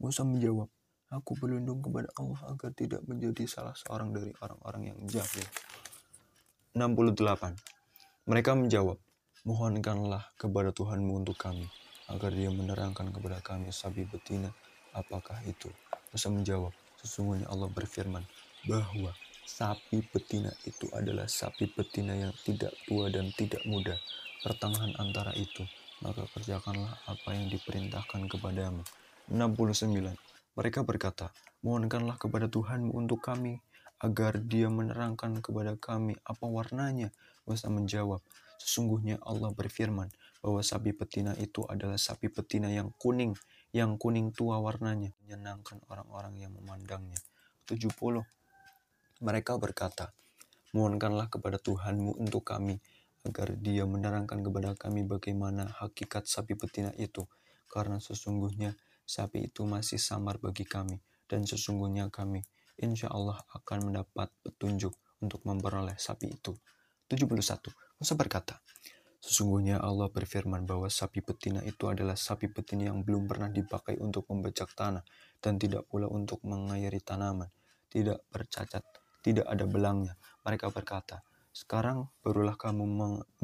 Musa 0.00 0.24
menjawab, 0.24 0.72
Aku 1.12 1.36
berlindung 1.36 1.84
kepada 1.84 2.08
Allah 2.16 2.40
agar 2.48 2.72
tidak 2.72 3.04
menjadi 3.04 3.44
salah 3.44 3.76
seorang 3.76 4.16
dari 4.16 4.32
orang-orang 4.40 4.96
yang 4.96 4.98
jahil. 5.04 5.44
68. 6.74 7.56
Mereka 8.30 8.54
menjawab, 8.54 8.98
Mohonkanlah 9.42 10.36
kepada 10.36 10.70
Tuhanmu 10.70 11.24
untuk 11.24 11.34
kami, 11.34 11.64
agar 12.12 12.30
dia 12.30 12.52
menerangkan 12.52 13.08
kepada 13.10 13.40
kami 13.40 13.72
sapi 13.72 14.04
betina, 14.06 14.52
apakah 14.92 15.40
itu? 15.48 15.66
Musa 16.12 16.28
menjawab, 16.30 16.70
Sesungguhnya 17.00 17.48
Allah 17.48 17.72
berfirman, 17.72 18.22
bahwa 18.68 19.10
sapi 19.48 20.04
betina 20.12 20.52
itu 20.68 20.86
adalah 20.92 21.24
sapi 21.24 21.72
betina 21.72 22.12
yang 22.12 22.36
tidak 22.44 22.76
tua 22.84 23.08
dan 23.08 23.32
tidak 23.32 23.64
muda. 23.64 23.96
Pertengahan 24.44 24.92
antara 25.00 25.32
itu 25.34 25.64
maka 26.00 26.24
kerjakanlah 26.32 26.96
apa 27.08 27.28
yang 27.36 27.52
diperintahkan 27.52 28.28
kepadamu. 28.28 28.84
69. 29.28 30.16
Mereka 30.56 30.80
berkata, 30.82 31.30
mohonkanlah 31.62 32.16
kepada 32.16 32.50
Tuhanmu 32.50 32.96
untuk 32.96 33.20
kami, 33.22 33.60
agar 34.00 34.40
dia 34.40 34.72
menerangkan 34.72 35.44
kepada 35.44 35.76
kami 35.76 36.16
apa 36.24 36.44
warnanya. 36.48 37.12
Musa 37.44 37.68
menjawab, 37.68 38.24
sesungguhnya 38.56 39.20
Allah 39.20 39.52
berfirman 39.52 40.08
bahwa 40.40 40.64
sapi 40.64 40.96
betina 40.96 41.36
itu 41.36 41.64
adalah 41.68 42.00
sapi 42.00 42.32
betina 42.32 42.72
yang 42.72 42.96
kuning, 42.96 43.36
yang 43.76 44.00
kuning 44.00 44.32
tua 44.32 44.56
warnanya, 44.56 45.12
menyenangkan 45.24 45.84
orang-orang 45.92 46.40
yang 46.40 46.52
memandangnya. 46.56 47.20
70. 47.68 48.24
Mereka 49.20 49.60
berkata, 49.60 50.16
mohonkanlah 50.72 51.28
kepada 51.28 51.60
Tuhanmu 51.60 52.16
untuk 52.16 52.48
kami, 52.48 52.80
agar 53.20 53.52
dia 53.60 53.84
menerangkan 53.84 54.40
kepada 54.40 54.72
kami 54.72 55.04
bagaimana 55.04 55.68
hakikat 55.76 56.24
sapi 56.24 56.56
betina 56.56 56.88
itu, 56.96 57.28
karena 57.68 58.00
sesungguhnya 58.00 58.80
sapi 59.04 59.52
itu 59.52 59.68
masih 59.68 60.00
samar 60.00 60.40
bagi 60.40 60.64
kami, 60.64 61.04
dan 61.28 61.44
sesungguhnya 61.44 62.08
kami 62.08 62.40
insya 62.80 63.12
Allah 63.12 63.40
akan 63.54 63.92
mendapat 63.92 64.32
petunjuk 64.42 64.96
untuk 65.20 65.44
memperoleh 65.44 65.96
sapi 66.00 66.32
itu. 66.32 66.56
71. 67.06 67.28
Musa 68.00 68.14
berkata, 68.16 68.58
Sesungguhnya 69.20 69.76
Allah 69.76 70.08
berfirman 70.08 70.64
bahwa 70.64 70.88
sapi 70.88 71.20
betina 71.20 71.60
itu 71.68 71.92
adalah 71.92 72.16
sapi 72.16 72.48
betina 72.48 72.88
yang 72.88 73.04
belum 73.04 73.28
pernah 73.28 73.52
dipakai 73.52 74.00
untuk 74.00 74.24
membajak 74.32 74.72
tanah 74.72 75.04
dan 75.44 75.60
tidak 75.60 75.84
pula 75.92 76.08
untuk 76.08 76.40
mengairi 76.40 77.04
tanaman, 77.04 77.52
tidak 77.92 78.24
bercacat, 78.32 78.80
tidak 79.20 79.44
ada 79.44 79.68
belangnya. 79.68 80.16
Mereka 80.40 80.72
berkata, 80.72 81.20
sekarang 81.52 82.08
barulah 82.24 82.56
kamu 82.56 82.88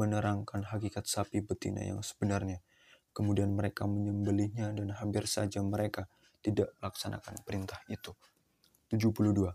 menerangkan 0.00 0.64
hakikat 0.64 1.04
sapi 1.04 1.44
betina 1.44 1.84
yang 1.84 2.00
sebenarnya. 2.00 2.64
Kemudian 3.12 3.52
mereka 3.52 3.84
menyembelihnya 3.84 4.72
dan 4.72 4.96
hampir 4.96 5.28
saja 5.28 5.60
mereka 5.60 6.08
tidak 6.40 6.72
melaksanakan 6.80 7.36
perintah 7.44 7.84
itu. 7.92 8.16
72. 8.92 9.54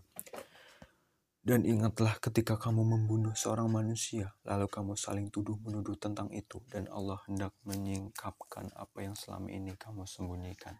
Dan 1.42 1.66
ingatlah 1.66 2.22
ketika 2.22 2.54
kamu 2.54 2.86
membunuh 2.86 3.34
seorang 3.34 3.66
manusia, 3.66 4.30
lalu 4.46 4.70
kamu 4.70 4.94
saling 4.94 5.26
tuduh-menuduh 5.34 5.98
tentang 5.98 6.30
itu, 6.30 6.62
dan 6.70 6.86
Allah 6.92 7.18
hendak 7.26 7.50
menyingkapkan 7.66 8.70
apa 8.78 8.98
yang 9.02 9.18
selama 9.18 9.50
ini 9.50 9.74
kamu 9.74 10.06
sembunyikan. 10.06 10.78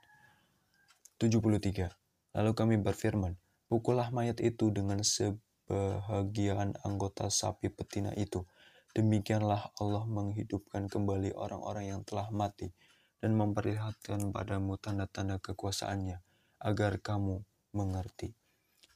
73. 1.19 1.91
Lalu 2.39 2.51
kami 2.55 2.75
berfirman, 2.79 3.35
pukullah 3.67 4.15
mayat 4.15 4.39
itu 4.39 4.71
dengan 4.71 5.03
se 5.03 5.35
kebahagiaan 5.73 6.77
anggota 6.85 7.33
sapi 7.33 7.73
betina 7.73 8.13
itu. 8.13 8.45
Demikianlah 8.93 9.73
Allah 9.81 10.05
menghidupkan 10.05 10.85
kembali 10.85 11.33
orang-orang 11.33 11.97
yang 11.97 12.01
telah 12.05 12.29
mati 12.29 12.69
dan 13.25 13.33
memperlihatkan 13.41 14.37
padamu 14.37 14.77
tanda-tanda 14.77 15.41
kekuasaannya 15.41 16.21
agar 16.61 17.01
kamu 17.01 17.41
mengerti. 17.73 18.37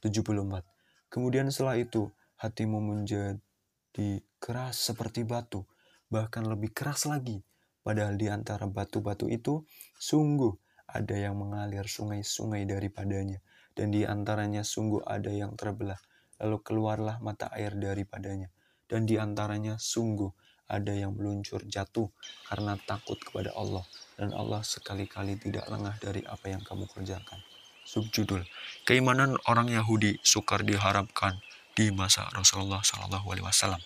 74. 0.03 0.63
Kemudian 1.07 1.47
setelah 1.49 1.79
itu 1.79 2.11
hatimu 2.37 2.77
menjadi 2.79 4.09
keras 4.37 4.77
seperti 4.77 5.23
batu, 5.23 5.65
bahkan 6.11 6.45
lebih 6.45 6.75
keras 6.75 7.07
lagi. 7.09 7.41
Padahal 7.81 8.19
di 8.19 8.27
antara 8.27 8.67
batu-batu 8.67 9.31
itu 9.31 9.63
sungguh 9.95 10.51
ada 10.87 11.15
yang 11.15 11.39
mengalir 11.39 11.87
sungai-sungai 11.87 12.67
daripadanya, 12.67 13.39
dan 13.73 13.91
di 13.95 14.03
antaranya 14.03 14.63
sungguh 14.63 15.03
ada 15.07 15.31
yang 15.31 15.55
terbelah 15.55 15.99
lalu 16.37 16.57
keluarlah 16.61 17.17
mata 17.21 17.49
air 17.53 17.73
daripadanya. 17.73 18.53
Dan 18.87 19.03
di 19.03 19.19
antaranya 19.19 19.75
sungguh 19.75 20.31
ada 20.67 20.91
yang 20.91 21.15
meluncur 21.15 21.63
jatuh 21.63 22.07
karena 22.47 22.75
takut 22.87 23.19
kepada 23.19 23.55
Allah 23.55 23.83
dan 24.19 24.35
Allah 24.35 24.63
sekali-kali 24.63 25.39
tidak 25.39 25.67
lengah 25.67 25.95
dari 25.99 26.23
apa 26.23 26.51
yang 26.51 26.63
kamu 26.63 26.87
kerjakan. 26.91 27.39
Subjudul 27.87 28.43
Keimanan 28.83 29.39
orang 29.47 29.71
Yahudi 29.71 30.19
sukar 30.19 30.59
diharapkan 30.67 31.39
di 31.71 31.87
masa 31.87 32.27
Rasulullah 32.35 32.83
Shallallahu 32.83 33.23
Alaihi 33.31 33.47
Wasallam. 33.47 33.79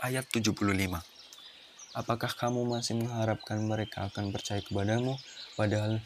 Ayat 0.00 0.24
75 0.32 0.64
Apakah 1.92 2.32
kamu 2.32 2.64
masih 2.64 2.96
mengharapkan 2.96 3.60
mereka 3.60 4.08
akan 4.08 4.32
percaya 4.32 4.64
kepadamu, 4.64 5.12
padahal 5.60 6.00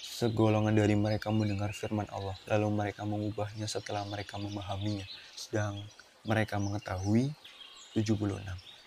segolongan 0.00 0.72
dari 0.72 0.96
mereka 0.96 1.28
mendengar 1.28 1.76
firman 1.76 2.08
Allah, 2.08 2.40
lalu 2.48 2.72
mereka 2.72 3.04
mengubahnya 3.04 3.68
setelah 3.68 4.08
mereka 4.08 4.40
memahaminya, 4.40 5.04
sedang 5.36 5.84
mereka 6.24 6.56
mengetahui 6.56 7.36
76. 7.92 8.16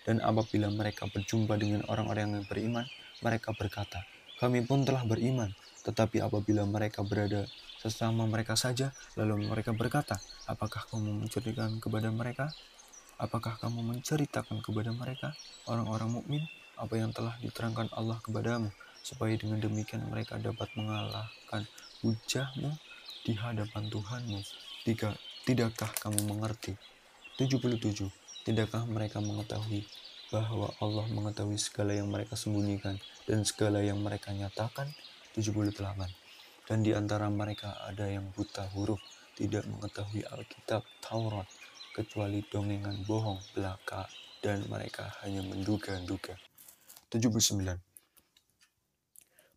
Dan 0.02 0.18
apabila 0.26 0.74
mereka 0.74 1.06
berjumpa 1.06 1.54
dengan 1.54 1.86
orang-orang 1.86 2.34
yang 2.34 2.46
beriman, 2.50 2.86
mereka 3.22 3.54
berkata, 3.54 4.02
kami 4.44 4.60
pun 4.60 4.84
telah 4.84 5.00
beriman, 5.08 5.48
tetapi 5.88 6.20
apabila 6.20 6.68
mereka 6.68 7.00
berada 7.00 7.48
sesama 7.80 8.28
mereka 8.28 8.60
saja, 8.60 8.92
lalu 9.16 9.48
mereka 9.48 9.72
berkata, 9.72 10.20
apakah 10.44 10.84
kamu 10.84 11.24
menceritakan 11.24 11.80
kepada 11.80 12.12
mereka? 12.12 12.52
Apakah 13.16 13.56
kamu 13.56 13.80
menceritakan 13.80 14.60
kepada 14.60 14.92
mereka, 14.92 15.32
orang-orang 15.64 16.20
mukmin, 16.20 16.44
apa 16.76 16.92
yang 16.92 17.08
telah 17.16 17.32
diterangkan 17.40 17.88
Allah 17.96 18.20
kepadamu, 18.20 18.68
supaya 19.00 19.32
dengan 19.32 19.64
demikian 19.64 20.04
mereka 20.12 20.36
dapat 20.36 20.68
mengalahkan 20.76 21.64
hujahmu 22.04 22.76
di 23.24 23.32
hadapan 23.40 23.88
Tuhanmu. 23.88 24.44
Tiga, 24.84 25.16
tidakkah 25.48 25.88
kamu 26.04 26.20
mengerti? 26.36 26.76
77. 27.40 28.12
Tidakkah 28.44 28.84
mereka 28.84 29.24
mengetahui 29.24 29.88
bahwa 30.34 30.74
Allah 30.82 31.06
mengetahui 31.14 31.54
segala 31.62 31.94
yang 31.94 32.10
mereka 32.10 32.34
sembunyikan 32.34 32.98
dan 33.30 33.46
segala 33.46 33.78
yang 33.86 34.02
mereka 34.02 34.34
nyatakan? 34.34 34.90
78. 35.38 35.78
Dan 36.66 36.82
di 36.82 36.90
antara 36.90 37.30
mereka 37.30 37.78
ada 37.86 38.10
yang 38.10 38.34
buta 38.34 38.66
huruf, 38.74 38.98
tidak 39.38 39.62
mengetahui 39.70 40.26
Alkitab 40.26 40.82
Taurat, 40.98 41.46
kecuali 41.94 42.42
dongengan 42.50 43.06
bohong 43.06 43.38
belaka, 43.54 44.10
dan 44.42 44.66
mereka 44.66 45.14
hanya 45.22 45.46
menduga-duga. 45.46 46.34
79. 47.14 47.78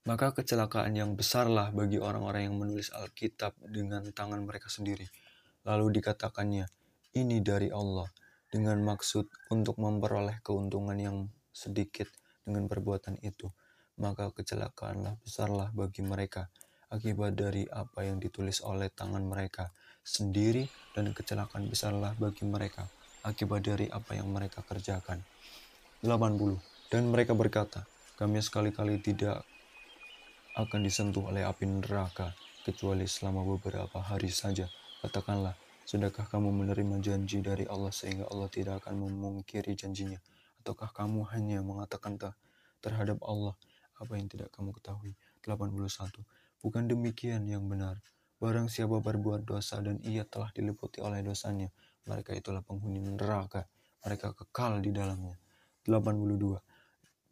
Maka 0.05 0.31
kecelakaan 0.37 0.93
yang 0.93 1.17
besarlah 1.17 1.73
bagi 1.73 1.97
orang-orang 1.97 2.53
yang 2.53 2.55
menulis 2.55 2.93
Alkitab 2.93 3.57
dengan 3.65 4.05
tangan 4.13 4.45
mereka 4.45 4.69
sendiri. 4.69 5.09
Lalu 5.65 5.99
dikatakannya, 5.99 6.69
ini 7.17 7.41
dari 7.41 7.73
Allah, 7.73 8.07
dengan 8.47 8.79
maksud 8.83 9.27
untuk 9.51 9.79
memperoleh 9.79 10.39
keuntungan 10.43 10.97
yang 10.97 11.17
sedikit 11.51 12.07
dengan 12.47 12.67
perbuatan 12.71 13.19
itu 13.23 13.51
maka 13.97 14.29
kecelakaanlah 14.29 15.17
besarlah 15.25 15.73
bagi 15.73 16.05
mereka 16.05 16.47
akibat 16.93 17.35
dari 17.35 17.67
apa 17.67 18.05
yang 18.05 18.21
ditulis 18.21 18.63
oleh 18.63 18.87
tangan 18.93 19.25
mereka 19.25 19.73
sendiri 20.05 20.69
dan 20.95 21.11
kecelakaan 21.11 21.67
besarlah 21.67 22.15
bagi 22.15 22.47
mereka 22.47 22.87
akibat 23.27 23.59
dari 23.59 23.91
apa 23.91 24.15
yang 24.15 24.31
mereka 24.31 24.63
kerjakan. 24.63 25.19
80. 25.99 26.55
Dan 26.87 27.11
mereka 27.11 27.35
berkata, 27.35 27.83
kami 28.15 28.39
sekali-kali 28.39 29.03
tidak 29.03 29.43
akan 30.55 30.79
disentuh 30.79 31.27
oleh 31.27 31.43
api 31.43 31.67
neraka 31.67 32.31
kecuali 32.63 33.03
selama 33.03 33.43
beberapa 33.43 33.99
hari 33.99 34.31
saja. 34.31 34.71
Katakanlah, 35.03 35.59
sudahkah 35.87 36.27
kamu 36.27 36.51
menerima 36.51 36.99
janji 36.99 37.39
dari 37.39 37.63
Allah 37.71 37.95
sehingga 37.95 38.27
Allah 38.27 38.51
tidak 38.51 38.83
akan 38.83 39.07
memungkiri 39.07 39.71
janjinya? 39.71 40.19
Ataukah 40.59 40.91
kamu 40.91 41.23
hanya 41.31 41.63
mengatakan 41.63 42.19
terhadap 42.83 43.23
Allah 43.23 43.55
apa 43.95 44.19
yang 44.19 44.27
tidak 44.27 44.51
kamu 44.51 44.75
ketahui. 44.75 45.15
81. 45.47 46.27
Bukan 46.59 46.83
demikian 46.91 47.47
yang 47.47 47.63
benar. 47.71 48.03
Barang 48.37 48.67
siapa 48.67 48.99
berbuat 48.99 49.47
dosa 49.47 49.79
dan 49.79 50.03
ia 50.03 50.27
telah 50.27 50.51
diliputi 50.51 50.99
oleh 50.99 51.23
dosanya, 51.23 51.71
mereka 52.05 52.35
itulah 52.35 52.61
penghuni 52.61 53.01
neraka. 53.01 53.65
Mereka 54.03 54.35
kekal 54.35 54.83
di 54.83 54.91
dalamnya. 54.91 55.39
82. 55.87 56.59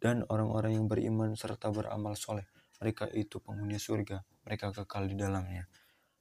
Dan 0.00 0.24
orang-orang 0.32 0.80
yang 0.80 0.88
beriman 0.88 1.36
serta 1.36 1.68
beramal 1.68 2.16
soleh, 2.16 2.48
mereka 2.80 3.04
itu 3.12 3.36
penghuni 3.38 3.76
surga. 3.76 4.24
Mereka 4.48 4.72
kekal 4.72 5.12
di 5.12 5.14
dalamnya. 5.14 5.68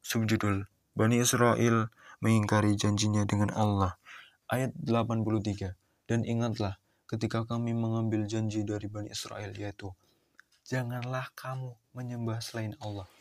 Subjudul 0.04 0.75
Bani 0.96 1.20
Israel 1.20 1.92
mengingkari 2.24 2.80
janjinya 2.80 3.28
dengan 3.28 3.52
Allah. 3.52 4.00
Ayat 4.48 4.72
83. 4.80 5.76
Dan 6.08 6.24
ingatlah 6.24 6.80
ketika 7.04 7.44
kami 7.44 7.76
mengambil 7.76 8.24
janji 8.24 8.64
dari 8.64 8.88
Bani 8.88 9.12
Israel 9.12 9.52
yaitu 9.60 9.92
janganlah 10.64 11.28
kamu 11.36 11.76
menyembah 11.92 12.40
selain 12.40 12.80
Allah 12.80 13.12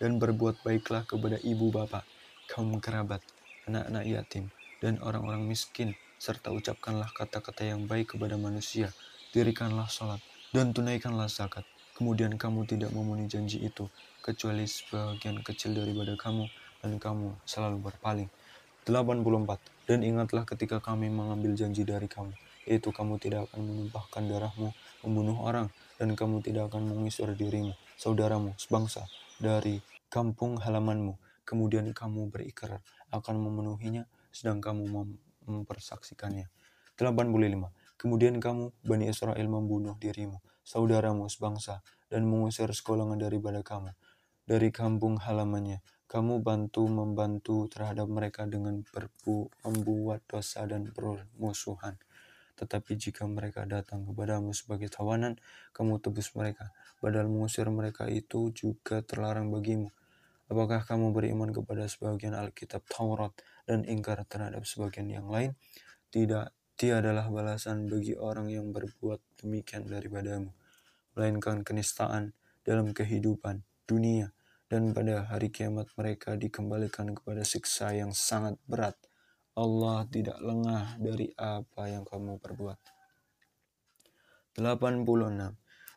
dan 0.00 0.16
berbuat 0.16 0.64
baiklah 0.64 1.04
kepada 1.04 1.36
ibu 1.44 1.68
bapak, 1.68 2.08
kaum 2.48 2.72
kerabat, 2.80 3.20
anak-anak 3.68 4.08
yatim, 4.08 4.48
dan 4.80 4.96
orang-orang 5.04 5.44
miskin, 5.44 5.92
serta 6.16 6.48
ucapkanlah 6.48 7.12
kata-kata 7.12 7.60
yang 7.60 7.84
baik 7.84 8.16
kepada 8.16 8.40
manusia, 8.40 8.88
dirikanlah 9.36 9.84
sholat, 9.92 10.24
dan 10.56 10.72
tunaikanlah 10.72 11.28
zakat. 11.28 11.68
Kemudian 11.92 12.40
kamu 12.40 12.64
tidak 12.64 12.88
memenuhi 12.88 13.28
janji 13.28 13.60
itu, 13.60 13.84
kecuali 14.24 14.64
sebagian 14.64 15.44
kecil 15.44 15.76
daripada 15.76 16.16
kamu, 16.16 16.48
dan 16.88 16.96
kamu 16.96 17.36
selalu 17.44 17.84
berpaling. 17.84 18.32
84. 18.88 19.60
Dan 19.84 20.00
ingatlah 20.00 20.48
ketika 20.48 20.80
kami 20.80 21.12
mengambil 21.12 21.52
janji 21.52 21.84
dari 21.84 22.08
kamu, 22.08 22.32
yaitu 22.64 22.88
kamu 22.88 23.20
tidak 23.20 23.44
akan 23.52 23.68
menumpahkan 23.68 24.24
darahmu, 24.24 24.72
membunuh 25.04 25.36
orang, 25.44 25.68
dan 26.00 26.16
kamu 26.16 26.40
tidak 26.40 26.72
akan 26.72 26.88
mengusir 26.88 27.28
dirimu, 27.36 27.76
saudaramu, 28.00 28.56
sebangsa, 28.56 29.04
dari 29.36 29.84
kampung 30.08 30.56
halamanmu. 30.56 31.20
Kemudian 31.44 31.92
kamu 31.92 32.32
berikrar 32.32 32.80
akan 33.12 33.36
memenuhinya, 33.36 34.08
sedang 34.32 34.64
kamu 34.64 34.88
mem 34.88 35.08
mempersaksikannya. 35.48 36.48
85. 37.00 37.72
Kemudian 37.96 38.36
kamu, 38.36 38.72
Bani 38.84 39.08
Israel, 39.08 39.48
membunuh 39.48 39.96
dirimu, 39.96 40.44
saudaramu, 40.64 41.28
sebangsa, 41.32 41.80
dan 42.12 42.28
mengusir 42.28 42.68
sekolongan 42.68 43.16
daripada 43.20 43.64
kamu, 43.64 43.96
dari 44.44 44.68
kampung 44.68 45.16
halamannya. 45.16 45.80
Kamu 46.08 46.40
bantu 46.40 46.88
membantu 46.88 47.68
terhadap 47.68 48.08
mereka 48.08 48.48
dengan 48.48 48.80
berbu 48.80 49.52
membuat 49.68 50.24
dosa 50.24 50.64
dan 50.64 50.88
permusuhan. 50.88 52.00
Tetapi 52.56 52.96
jika 52.96 53.28
mereka 53.28 53.68
datang 53.68 54.08
kepadamu 54.08 54.56
sebagai 54.56 54.88
tawanan, 54.88 55.36
kamu 55.76 56.00
tebus 56.00 56.32
mereka. 56.32 56.72
Padahal 57.04 57.28
mengusir 57.28 57.68
mereka 57.68 58.08
itu 58.08 58.48
juga 58.56 59.04
terlarang 59.04 59.52
bagimu. 59.52 59.92
Apakah 60.48 60.80
kamu 60.88 61.12
beriman 61.12 61.52
kepada 61.52 61.84
sebagian 61.84 62.32
Alkitab 62.32 62.88
Taurat 62.88 63.36
dan 63.68 63.84
ingkar 63.84 64.24
terhadap 64.24 64.64
sebagian 64.64 65.12
yang 65.12 65.28
lain? 65.28 65.60
Tidak, 66.08 66.72
tiadalah 66.80 67.28
balasan 67.28 67.84
bagi 67.84 68.16
orang 68.16 68.48
yang 68.48 68.72
berbuat 68.72 69.44
demikian 69.44 69.84
daripadamu, 69.84 70.56
melainkan 71.12 71.60
kenistaan 71.60 72.32
dalam 72.64 72.96
kehidupan 72.96 73.60
dunia 73.84 74.32
dan 74.68 74.92
pada 74.92 75.28
hari 75.32 75.48
kiamat 75.48 75.88
mereka 75.96 76.36
dikembalikan 76.36 77.16
kepada 77.16 77.44
siksa 77.44 77.96
yang 77.96 78.12
sangat 78.12 78.60
berat 78.68 78.96
Allah 79.58 80.06
tidak 80.06 80.38
lengah 80.38 80.94
dari 81.02 81.34
apa 81.34 81.90
yang 81.90 82.06
kamu 82.06 82.38
perbuat. 82.38 82.78
86. 84.54 85.02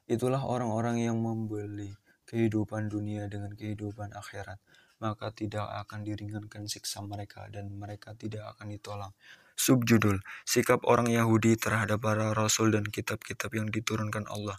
Itulah 0.10 0.42
orang-orang 0.42 0.98
yang 0.98 1.22
membeli 1.22 1.94
kehidupan 2.26 2.90
dunia 2.90 3.30
dengan 3.30 3.54
kehidupan 3.54 4.18
akhirat, 4.18 4.58
maka 4.98 5.30
tidak 5.30 5.70
akan 5.86 6.02
diringankan 6.02 6.66
siksa 6.66 7.06
mereka 7.06 7.46
dan 7.54 7.70
mereka 7.70 8.18
tidak 8.18 8.58
akan 8.58 8.74
ditolong. 8.74 9.14
Subjudul 9.54 10.26
Sikap 10.42 10.82
orang 10.90 11.06
Yahudi 11.14 11.54
terhadap 11.54 12.02
para 12.02 12.34
rasul 12.34 12.74
dan 12.74 12.82
kitab-kitab 12.82 13.54
yang 13.54 13.70
diturunkan 13.70 14.26
Allah. 14.26 14.58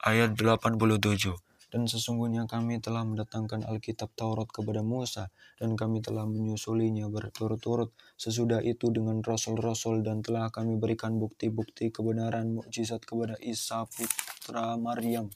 Ayat 0.00 0.40
87 0.40 1.51
dan 1.72 1.88
sesungguhnya 1.88 2.44
kami 2.44 2.84
telah 2.84 3.00
mendatangkan 3.00 3.64
Alkitab 3.64 4.12
Taurat 4.12 4.44
kepada 4.52 4.84
Musa, 4.84 5.32
dan 5.56 5.72
kami 5.72 6.04
telah 6.04 6.28
menyusulinya 6.28 7.08
berturut-turut. 7.08 7.96
Sesudah 8.20 8.60
itu 8.60 8.92
dengan 8.92 9.24
rasul-rasul, 9.24 10.04
dan 10.04 10.20
telah 10.20 10.52
kami 10.52 10.76
berikan 10.76 11.16
bukti-bukti 11.16 11.88
kebenaran 11.88 12.52
mukjizat 12.52 13.00
kepada 13.08 13.40
Isa 13.40 13.88
putra 13.88 14.76
Maryam, 14.76 15.32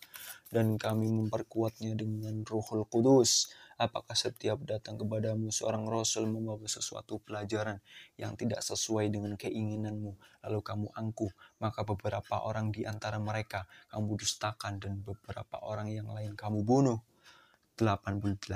dan 0.53 0.77
kami 0.77 1.09
memperkuatnya 1.09 1.97
dengan 1.97 2.45
Ruhul 2.45 2.85
Kudus 2.85 3.49
Apakah 3.77 4.17
setiap 4.17 4.57
datang 4.65 4.97
kepadamu 4.97 5.53
seorang 5.53 5.85
rasul 5.85 6.25
membawa 6.25 6.65
sesuatu 6.65 7.21
pelajaran 7.21 7.77
yang 8.17 8.33
tidak 8.33 8.65
sesuai 8.65 9.13
dengan 9.13 9.37
keinginanmu, 9.37 10.17
lalu 10.49 10.61
kamu 10.65 10.89
angkuh, 10.97 11.29
maka 11.61 11.85
beberapa 11.85 12.41
orang 12.49 12.73
di 12.73 12.89
antara 12.89 13.21
mereka 13.21 13.69
kamu 13.93 14.17
dustakan 14.17 14.81
dan 14.81 15.05
beberapa 15.05 15.61
orang 15.61 15.93
yang 15.93 16.09
lain 16.09 16.33
kamu 16.33 16.65
bunuh. 16.65 17.05
88 17.77 18.49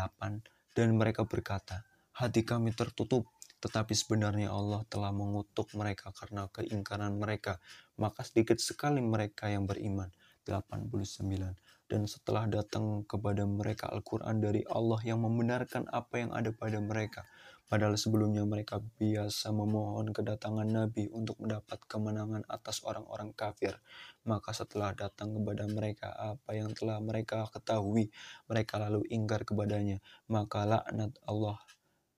Dan 0.73 0.97
mereka 0.97 1.29
berkata, 1.29 1.85
hati 2.17 2.41
kami 2.41 2.73
tertutup 2.73 3.29
Tetapi 3.61 3.93
sebenarnya 3.93 4.49
Allah 4.49 4.89
telah 4.89 5.13
mengutuk 5.13 5.69
mereka 5.77 6.17
karena 6.17 6.49
keingkaran 6.49 7.21
mereka. 7.21 7.61
Maka 8.01 8.25
sedikit 8.25 8.57
sekali 8.57 9.05
mereka 9.05 9.53
yang 9.53 9.69
beriman. 9.69 10.09
89. 10.49 11.70
Dan 11.91 12.07
setelah 12.07 12.47
datang 12.47 13.03
kepada 13.03 13.43
mereka 13.51 13.91
Al-Quran 13.91 14.39
dari 14.39 14.63
Allah 14.71 15.03
yang 15.03 15.27
membenarkan 15.27 15.91
apa 15.91 16.23
yang 16.23 16.31
ada 16.31 16.55
pada 16.55 16.79
mereka. 16.79 17.27
Padahal 17.67 17.99
sebelumnya 17.99 18.47
mereka 18.47 18.79
biasa 18.79 19.51
memohon 19.51 20.15
kedatangan 20.15 20.67
Nabi 20.67 21.11
untuk 21.11 21.39
mendapat 21.43 21.83
kemenangan 21.91 22.47
atas 22.47 22.83
orang-orang 22.87 23.35
kafir. 23.35 23.79
Maka 24.23 24.55
setelah 24.55 24.95
datang 24.95 25.35
kepada 25.35 25.67
mereka 25.71 26.15
apa 26.15 26.55
yang 26.55 26.75
telah 26.79 27.03
mereka 27.03 27.47
ketahui, 27.51 28.11
mereka 28.47 28.79
lalu 28.79 29.07
ingkar 29.11 29.43
kepadanya. 29.43 29.99
Maka 30.31 30.67
laknat 30.67 31.15
Allah 31.27 31.59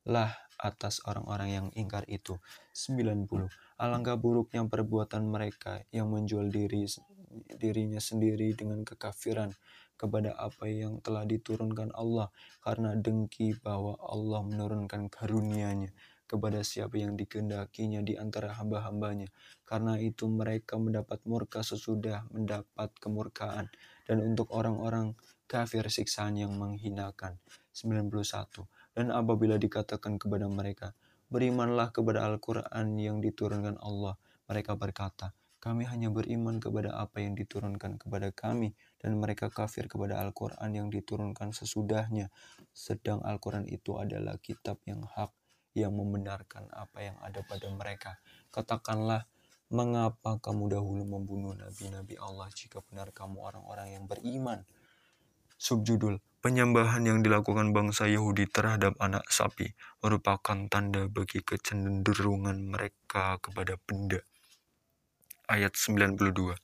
lah 0.08 0.34
atas 0.62 1.02
orang-orang 1.04 1.48
yang 1.52 1.66
ingkar 1.74 2.06
itu. 2.06 2.38
90. 2.72 3.28
Alangkah 3.76 4.14
buruknya 4.14 4.62
perbuatan 4.64 5.26
mereka 5.26 5.82
yang 5.90 6.08
menjual 6.08 6.48
diri 6.48 6.86
dirinya 7.58 7.98
sendiri 7.98 8.52
dengan 8.52 8.84
kekafiran 8.84 9.52
kepada 9.96 10.34
apa 10.34 10.66
yang 10.66 10.98
telah 10.98 11.22
diturunkan 11.22 11.94
Allah 11.94 12.28
karena 12.58 12.98
dengki 12.98 13.54
bahwa 13.62 13.94
Allah 14.02 14.42
menurunkan 14.42 15.06
karunia-Nya 15.06 15.94
kepada 16.32 16.64
siapa 16.64 16.96
yang 16.96 17.12
dikehendakinya 17.12 18.00
di 18.00 18.16
antara 18.16 18.56
hamba-hambanya. 18.56 19.28
Karena 19.68 20.00
itu 20.00 20.24
mereka 20.32 20.80
mendapat 20.80 21.20
murka 21.28 21.60
sesudah 21.60 22.24
mendapat 22.32 22.88
kemurkaan. 22.96 23.68
Dan 24.08 24.24
untuk 24.24 24.48
orang-orang 24.56 25.12
kafir 25.44 25.84
siksaan 25.92 26.40
yang 26.40 26.56
menghinakan. 26.56 27.36
91. 27.76 28.64
Dan 28.96 29.12
apabila 29.12 29.60
dikatakan 29.60 30.16
kepada 30.16 30.48
mereka, 30.48 30.96
berimanlah 31.28 31.92
kepada 31.92 32.24
Al-Quran 32.24 32.96
yang 32.96 33.20
diturunkan 33.20 33.76
Allah. 33.84 34.16
Mereka 34.48 34.72
berkata, 34.80 35.36
kami 35.62 35.86
hanya 35.86 36.10
beriman 36.10 36.58
kepada 36.58 36.98
apa 36.98 37.22
yang 37.22 37.38
diturunkan 37.38 37.94
kepada 38.02 38.34
kami, 38.34 38.74
dan 38.98 39.14
mereka 39.14 39.46
kafir 39.46 39.86
kepada 39.86 40.18
Al-Quran 40.18 40.74
yang 40.74 40.90
diturunkan 40.90 41.54
sesudahnya. 41.54 42.34
Sedang 42.74 43.22
Al-Quran 43.22 43.70
itu 43.70 43.94
adalah 43.94 44.42
kitab 44.42 44.82
yang 44.90 45.06
hak, 45.06 45.30
yang 45.78 45.94
membenarkan 45.94 46.66
apa 46.74 46.98
yang 47.06 47.16
ada 47.22 47.46
pada 47.46 47.70
mereka. 47.70 48.18
Katakanlah, 48.50 49.30
mengapa 49.70 50.42
kamu 50.42 50.74
dahulu 50.74 51.06
membunuh 51.06 51.54
nabi-nabi 51.54 52.18
Allah 52.18 52.50
jika 52.50 52.82
benar 52.82 53.14
kamu 53.14 53.38
orang-orang 53.38 53.94
yang 53.94 54.10
beriman? 54.10 54.66
Subjudul 55.62 56.18
Penyembahan 56.42 57.06
yang 57.06 57.22
dilakukan 57.22 57.70
bangsa 57.70 58.10
Yahudi 58.10 58.50
terhadap 58.50 58.98
anak 58.98 59.30
sapi 59.30 59.78
merupakan 60.02 60.66
tanda 60.66 61.06
bagi 61.06 61.38
kecenderungan 61.38 62.66
mereka 62.66 63.38
kepada 63.38 63.78
benda 63.78 64.18
ayat 65.52 65.76
92. 65.76 66.56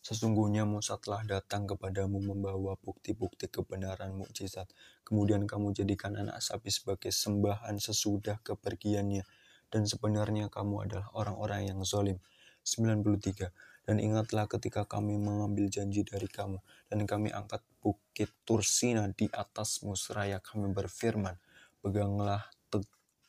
Sesungguhnya 0.00 0.64
Musa 0.64 0.96
telah 0.96 1.20
datang 1.28 1.68
kepadamu 1.68 2.24
membawa 2.24 2.72
bukti-bukti 2.80 3.52
kebenaran 3.52 4.16
mukjizat. 4.16 4.64
Kemudian 5.04 5.44
kamu 5.44 5.76
jadikan 5.76 6.16
anak 6.16 6.40
sapi 6.40 6.72
sebagai 6.72 7.12
sembahan 7.12 7.76
sesudah 7.76 8.40
kepergiannya. 8.40 9.28
Dan 9.68 9.84
sebenarnya 9.84 10.48
kamu 10.48 10.88
adalah 10.88 11.12
orang-orang 11.12 11.68
yang 11.68 11.80
zolim. 11.84 12.16
93. 12.64 13.52
Dan 13.84 14.00
ingatlah 14.00 14.48
ketika 14.48 14.88
kami 14.88 15.20
mengambil 15.20 15.68
janji 15.68 16.00
dari 16.00 16.24
kamu, 16.24 16.56
dan 16.88 17.04
kami 17.04 17.28
angkat 17.28 17.60
bukit 17.84 18.32
Tursina 18.48 19.04
di 19.12 19.28
atasmu 19.28 19.92
seraya 19.92 20.40
kami 20.40 20.72
berfirman, 20.72 21.36
Peganglah 21.84 22.48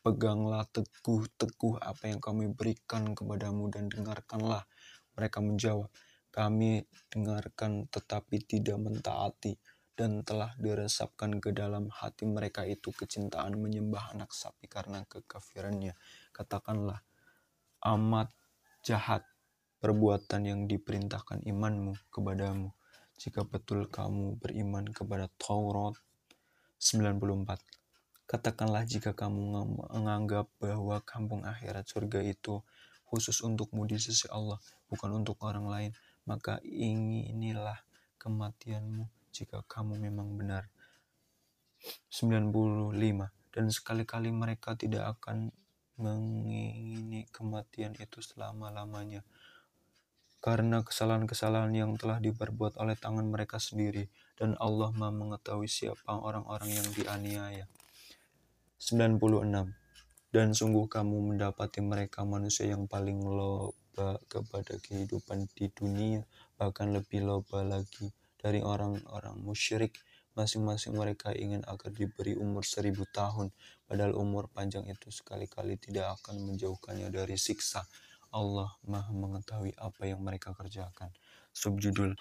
peganglah 0.06 0.70
teguh-teguh 0.70 1.82
apa 1.82 2.06
yang 2.06 2.22
kami 2.22 2.54
berikan 2.54 3.18
kepadamu 3.18 3.74
dan 3.74 3.90
dengarkanlah. 3.90 4.70
Mereka 5.16 5.40
menjawab, 5.40 5.90
kami 6.32 6.84
dengarkan 7.08 7.88
tetapi 7.88 8.44
tidak 8.44 8.76
mentaati 8.80 9.56
dan 9.96 10.28
telah 10.28 10.52
diresapkan 10.60 11.40
ke 11.40 11.56
dalam 11.56 11.88
hati 11.88 12.28
mereka 12.28 12.68
itu 12.68 12.92
kecintaan 12.92 13.56
menyembah 13.56 14.12
anak 14.12 14.36
sapi 14.36 14.68
karena 14.68 15.08
kekafirannya. 15.08 15.96
Katakanlah, 16.36 17.00
amat 17.88 18.36
jahat 18.84 19.24
perbuatan 19.80 20.42
yang 20.44 20.62
diperintahkan 20.68 21.48
imanmu 21.48 21.96
kepadamu 22.12 22.76
jika 23.16 23.48
betul 23.48 23.88
kamu 23.88 24.36
beriman 24.36 24.92
kepada 24.92 25.32
Taurat 25.40 25.96
94 26.76 27.76
Katakanlah 28.26 28.90
jika 28.90 29.14
kamu 29.14 29.54
menganggap 29.94 30.50
bahwa 30.58 30.98
kampung 31.06 31.46
akhirat 31.46 31.86
surga 31.86 32.26
itu 32.26 32.66
khusus 33.06 33.46
untukmu 33.46 33.86
di 33.86 34.02
sisi 34.02 34.26
Allah, 34.34 34.58
bukan 34.96 35.12
untuk 35.22 35.38
orang 35.44 35.68
lain, 35.68 35.92
maka 36.24 36.64
inilah 36.64 37.84
kematianmu 38.16 39.12
jika 39.36 39.62
kamu 39.68 40.00
memang 40.00 40.40
benar. 40.40 40.72
95. 42.10 42.96
Dan 43.52 43.72
sekali-kali 43.72 44.32
mereka 44.32 44.74
tidak 44.80 45.20
akan 45.20 45.52
mengingini 46.00 47.28
kematian 47.32 47.96
itu 48.00 48.20
selama-lamanya 48.20 49.24
karena 50.46 50.86
kesalahan-kesalahan 50.86 51.74
yang 51.74 51.98
telah 51.98 52.22
diperbuat 52.22 52.78
oleh 52.78 52.94
tangan 52.94 53.26
mereka 53.26 53.58
sendiri 53.58 54.14
dan 54.38 54.54
Allah 54.62 54.94
Maha 54.94 55.10
mengetahui 55.10 55.66
siapa 55.66 56.22
orang-orang 56.22 56.70
yang 56.70 56.86
dianiaya. 56.94 57.66
96. 58.78 59.18
Dan 60.30 60.54
sungguh 60.54 60.86
kamu 60.86 61.34
mendapati 61.34 61.82
mereka 61.82 62.22
manusia 62.30 62.70
yang 62.70 62.86
paling 62.86 63.26
loba 63.96 64.20
kepada 64.28 64.76
kehidupan 64.76 65.48
di 65.56 65.72
dunia, 65.72 66.20
bahkan 66.60 66.92
lebih 66.92 67.24
loba 67.24 67.64
lagi 67.64 68.12
dari 68.36 68.60
orang-orang 68.60 69.40
musyrik. 69.40 69.96
Masing-masing 70.36 71.00
mereka 71.00 71.32
ingin 71.32 71.64
agar 71.64 71.96
diberi 71.96 72.36
umur 72.36 72.68
seribu 72.68 73.08
tahun, 73.08 73.56
padahal 73.88 74.20
umur 74.20 74.52
panjang 74.52 74.84
itu 74.84 75.08
sekali-kali 75.08 75.80
tidak 75.80 76.20
akan 76.20 76.44
menjauhkannya 76.44 77.08
dari 77.08 77.40
siksa. 77.40 77.88
Allah 78.36 78.68
maha 78.84 79.16
mengetahui 79.16 79.72
apa 79.80 80.12
yang 80.12 80.20
mereka 80.20 80.52
kerjakan. 80.52 81.08
Subjudul 81.56 82.20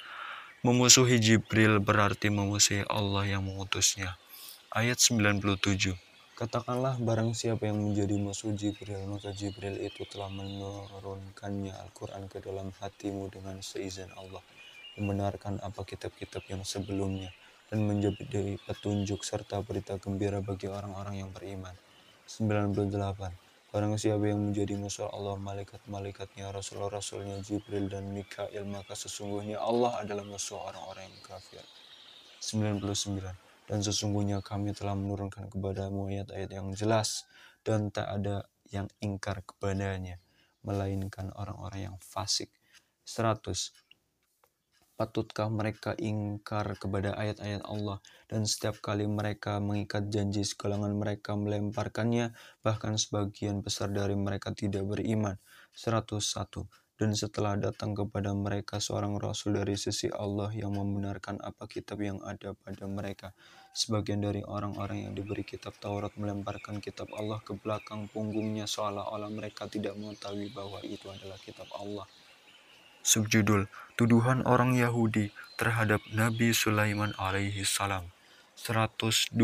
Memusuhi 0.62 1.18
Jibril 1.18 1.82
berarti 1.82 2.30
memusuhi 2.30 2.86
Allah 2.86 3.26
yang 3.26 3.42
mengutusnya. 3.42 4.14
Ayat 4.70 5.02
97 5.02 6.13
Katakanlah 6.34 6.98
barang 6.98 7.30
siapa 7.30 7.70
yang 7.70 7.78
menjadi 7.78 8.18
musuh 8.18 8.50
Jibril, 8.58 9.06
maka 9.06 9.30
Jibril 9.30 9.78
itu 9.78 10.02
telah 10.10 10.26
menurunkannya 10.34 11.70
Al-Quran 11.70 12.26
ke 12.26 12.42
dalam 12.42 12.74
hatimu 12.74 13.30
dengan 13.30 13.62
seizin 13.62 14.10
Allah, 14.18 14.42
membenarkan 14.98 15.62
apa 15.62 15.86
kitab-kitab 15.86 16.42
yang 16.50 16.66
sebelumnya, 16.66 17.30
dan 17.70 17.86
menjadi 17.86 18.58
petunjuk 18.66 19.22
serta 19.22 19.62
berita 19.62 19.94
gembira 20.02 20.42
bagi 20.42 20.66
orang-orang 20.66 21.22
yang 21.22 21.30
beriman. 21.30 21.78
98. 22.26 23.30
Barang 23.70 23.94
siapa 23.94 24.26
yang 24.26 24.42
menjadi 24.42 24.74
musuh 24.74 25.06
Allah, 25.14 25.38
malaikat-malaikatnya, 25.38 26.50
rasul-rasulnya 26.50 27.46
Jibril 27.46 27.86
dan 27.86 28.10
Mikail, 28.10 28.66
maka 28.66 28.98
sesungguhnya 28.98 29.62
Allah 29.62 30.02
adalah 30.02 30.26
musuh 30.26 30.58
orang-orang 30.58 31.06
yang 31.06 31.22
kafir. 31.22 31.62
99 32.42 33.43
dan 33.64 33.80
sesungguhnya 33.80 34.44
kami 34.44 34.76
telah 34.76 34.92
menurunkan 34.92 35.48
kepadamu 35.48 36.12
ayat-ayat 36.12 36.50
yang 36.52 36.68
jelas 36.76 37.24
dan 37.64 37.88
tak 37.88 38.08
ada 38.08 38.44
yang 38.68 38.88
ingkar 39.00 39.40
kepadanya, 39.44 40.20
melainkan 40.64 41.32
orang-orang 41.36 41.92
yang 41.92 41.96
fasik. 42.00 42.52
100. 43.04 43.72
Patutkah 44.94 45.50
mereka 45.50 45.98
ingkar 45.98 46.78
kepada 46.78 47.18
ayat-ayat 47.18 47.66
Allah 47.66 47.98
dan 48.30 48.46
setiap 48.46 48.78
kali 48.78 49.10
mereka 49.10 49.58
mengikat 49.58 50.06
janji 50.06 50.46
segalangan 50.46 50.94
mereka 50.94 51.34
melemparkannya 51.34 52.30
bahkan 52.62 52.94
sebagian 52.94 53.58
besar 53.58 53.90
dari 53.90 54.14
mereka 54.14 54.54
tidak 54.54 54.86
beriman. 54.86 55.34
101 55.74 56.83
dan 56.94 57.10
setelah 57.10 57.58
datang 57.58 57.90
kepada 57.90 58.30
mereka 58.30 58.78
seorang 58.78 59.18
rasul 59.18 59.58
dari 59.58 59.74
sisi 59.74 60.06
Allah 60.14 60.54
yang 60.54 60.78
membenarkan 60.78 61.42
apa 61.42 61.66
kitab 61.66 61.98
yang 61.98 62.22
ada 62.22 62.54
pada 62.54 62.86
mereka. 62.86 63.34
Sebagian 63.74 64.22
dari 64.22 64.46
orang-orang 64.46 65.10
yang 65.10 65.12
diberi 65.18 65.42
kitab 65.42 65.74
Taurat 65.82 66.14
melemparkan 66.14 66.78
kitab 66.78 67.10
Allah 67.18 67.42
ke 67.42 67.58
belakang 67.58 68.06
punggungnya 68.06 68.70
seolah-olah 68.70 69.26
mereka 69.34 69.66
tidak 69.66 69.98
mengetahui 69.98 70.54
bahwa 70.54 70.78
itu 70.86 71.10
adalah 71.10 71.34
kitab 71.42 71.66
Allah. 71.74 72.06
Subjudul 73.02 73.66
Tuduhan 73.98 74.46
orang 74.46 74.78
Yahudi 74.78 75.34
terhadap 75.58 76.00
Nabi 76.14 76.54
Sulaiman 76.54 77.10
alaihi 77.18 77.66
salam 77.66 78.14
102 78.54 79.34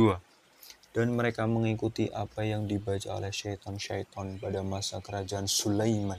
dan 0.91 1.07
mereka 1.15 1.47
mengikuti 1.51 2.07
apa 2.11 2.47
yang 2.47 2.67
dibaca 2.67 3.11
oleh 3.15 3.31
syaitan-syaitan 3.31 4.39
pada 4.39 4.63
masa 4.63 5.03
kerajaan 5.03 5.47
Sulaiman 5.47 6.19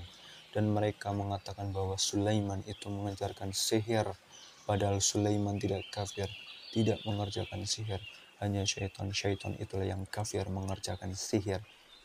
dan 0.51 0.71
mereka 0.71 1.15
mengatakan 1.15 1.71
bahwa 1.71 1.95
Sulaiman 1.95 2.59
itu 2.67 2.91
mengajarkan 2.91 3.55
sihir, 3.55 4.07
padahal 4.67 4.99
Sulaiman 4.99 5.55
tidak 5.59 5.87
kafir, 5.91 6.27
tidak 6.75 6.99
mengerjakan 7.07 7.63
sihir. 7.63 7.99
Hanya 8.41 8.65
syaitan-syaitan 8.65 9.55
itulah 9.61 9.85
yang 9.85 10.03
kafir 10.09 10.47
mengerjakan 10.49 11.13
sihir. 11.13 11.61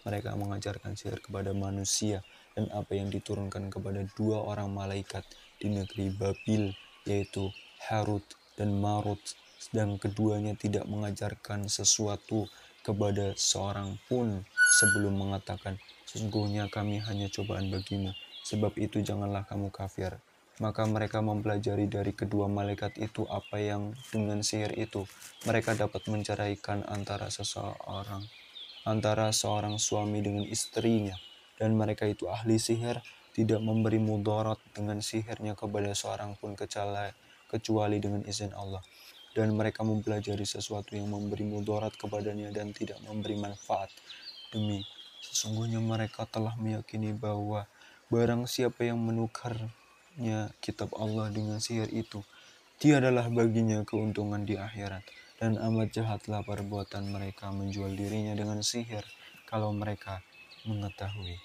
mereka 0.07 0.39
mengajarkan 0.39 0.95
sihir 0.95 1.19
kepada 1.19 1.51
manusia 1.51 2.23
dan 2.55 2.71
apa 2.71 2.95
yang 2.95 3.11
diturunkan 3.11 3.75
kepada 3.75 4.07
dua 4.15 4.39
orang 4.39 4.71
malaikat 4.71 5.27
di 5.59 5.67
negeri 5.67 6.15
Babil, 6.15 6.71
yaitu 7.03 7.51
Harut 7.91 8.23
dan 8.55 8.79
Marut, 8.79 9.19
sedang 9.59 9.99
keduanya 9.99 10.55
tidak 10.55 10.87
mengajarkan 10.87 11.67
sesuatu 11.67 12.47
kepada 12.87 13.35
seorang 13.35 13.99
pun 14.07 14.47
sebelum 14.79 15.19
mengatakan, 15.19 15.75
sesungguhnya 16.07 16.71
kami 16.71 17.03
hanya 17.03 17.27
cobaan 17.27 17.67
bagimu, 17.75 18.15
sebab 18.47 18.79
itu 18.79 19.03
janganlah 19.03 19.43
kamu 19.43 19.75
kafir. 19.75 20.15
Maka 20.63 20.87
mereka 20.87 21.19
mempelajari 21.19 21.91
dari 21.91 22.15
kedua 22.15 22.47
malaikat 22.47 22.97
itu 23.03 23.27
apa 23.27 23.59
yang 23.59 23.93
dengan 24.15 24.41
sihir 24.41 24.73
itu 24.79 25.05
mereka 25.45 25.75
dapat 25.75 26.07
menceraikan 26.07 26.87
antara 26.87 27.29
seseorang, 27.29 28.23
antara 28.87 29.35
seorang 29.35 29.77
suami 29.83 30.23
dengan 30.23 30.47
istrinya, 30.47 31.19
dan 31.59 31.75
mereka 31.77 32.09
itu 32.09 32.31
ahli 32.31 32.57
sihir 32.57 33.03
tidak 33.37 33.61
memberi 33.61 34.01
mudarat 34.01 34.57
dengan 34.73 35.05
sihirnya 35.05 35.53
kepada 35.53 35.93
seorang 35.93 36.41
pun 36.41 36.57
kecuali, 36.57 37.13
kecuali 37.53 38.01
dengan 38.01 38.25
izin 38.25 38.57
Allah. 38.57 38.81
Dan 39.37 39.53
mereka 39.53 39.85
mempelajari 39.85 40.49
sesuatu 40.49 40.97
yang 40.97 41.13
memberi 41.13 41.45
mudarat 41.45 41.93
kepadanya 42.01 42.49
dan 42.49 42.73
tidak 42.73 42.97
memberi 43.05 43.37
manfaat. 43.37 43.93
Demi 44.49 44.81
sesungguhnya 45.21 45.85
mereka 45.85 46.25
telah 46.25 46.57
meyakini 46.57 47.13
bahwa 47.13 47.69
barang 48.13 48.47
siapa 48.47 48.87
yang 48.87 49.03
menukarnya 49.03 50.55
kitab 50.63 50.95
Allah 50.95 51.31
dengan 51.35 51.59
sihir 51.59 51.91
itu, 51.91 52.23
tiadalah 52.79 53.27
baginya 53.33 53.83
keuntungan 53.83 54.47
di 54.47 54.55
akhirat. 54.55 55.03
Dan 55.37 55.61
amat 55.61 55.93
jahatlah 55.93 56.41
perbuatan 56.49 57.13
mereka 57.13 57.53
menjual 57.53 57.93
dirinya 57.93 58.33
dengan 58.33 58.65
sihir 58.65 59.05
kalau 59.45 59.69
mereka 59.77 60.25
mengetahui. 60.65 61.37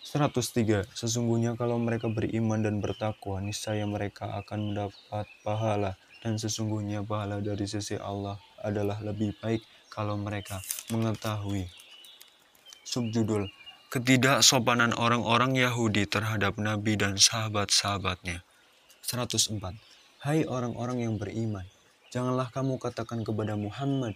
103. 0.00 0.88
Sesungguhnya 0.96 1.52
kalau 1.60 1.76
mereka 1.76 2.08
beriman 2.08 2.64
dan 2.64 2.80
bertakwa, 2.80 3.36
niscaya 3.44 3.84
mereka 3.84 4.40
akan 4.40 4.72
mendapat 4.72 5.28
pahala. 5.44 6.00
Dan 6.24 6.40
sesungguhnya 6.40 7.04
pahala 7.04 7.44
dari 7.44 7.68
sisi 7.68 8.00
Allah 8.00 8.40
adalah 8.64 8.96
lebih 9.04 9.36
baik 9.40 9.60
kalau 9.92 10.16
mereka 10.16 10.64
mengetahui. 10.88 11.68
Subjudul 12.84 13.59
Ketidaksopanan 13.90 14.94
orang-orang 14.94 15.58
Yahudi 15.58 16.06
terhadap 16.06 16.62
Nabi 16.62 16.94
dan 16.94 17.18
sahabat-sahabatnya. 17.18 18.46
104. 19.02 19.58
Hai 20.22 20.46
orang-orang 20.46 21.02
yang 21.02 21.18
beriman, 21.18 21.66
janganlah 22.14 22.54
kamu 22.54 22.78
katakan 22.78 23.26
kepada 23.26 23.58
Muhammad, 23.58 24.14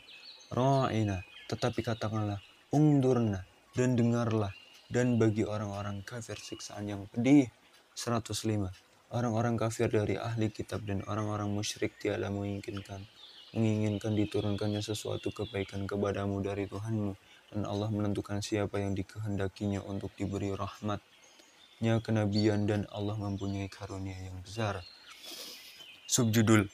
Ra'ina, 0.55 1.27
tetapi 1.51 1.83
katakanlah, 1.83 2.39
Ungdurna, 2.71 3.43
dan 3.75 3.99
dengarlah 3.99 4.55
dan 4.95 5.19
bagi 5.19 5.43
orang-orang 5.43 6.07
kafir 6.07 6.39
siksaan 6.39 6.87
yang 6.87 7.11
pedih. 7.11 7.51
105. 7.99 8.71
Orang-orang 9.11 9.59
kafir 9.59 9.91
dari 9.91 10.15
ahli 10.15 10.55
kitab 10.55 10.87
dan 10.87 11.03
orang-orang 11.11 11.51
musyrik 11.51 11.99
tiada 11.99 12.31
menginginkan 12.31 13.03
menginginkan 13.51 14.15
diturunkannya 14.15 14.83
sesuatu 14.83 15.35
kebaikan 15.35 15.91
kepadamu 15.91 16.43
dari 16.47 16.71
Tuhanmu 16.71 17.34
dan 17.53 17.69
Allah 17.69 17.91
menentukan 17.91 18.41
siapa 18.41 18.81
yang 18.81 18.97
dikehendakinya 18.97 19.83
untuk 19.85 20.15
diberi 20.17 20.55
rahmatnya 20.55 22.01
kenabian 22.01 22.65
dan 22.65 22.89
Allah 22.95 23.19
mempunyai 23.19 23.69
karunia 23.69 24.17
yang 24.17 24.41
besar. 24.41 24.81
Subjudul 26.09 26.69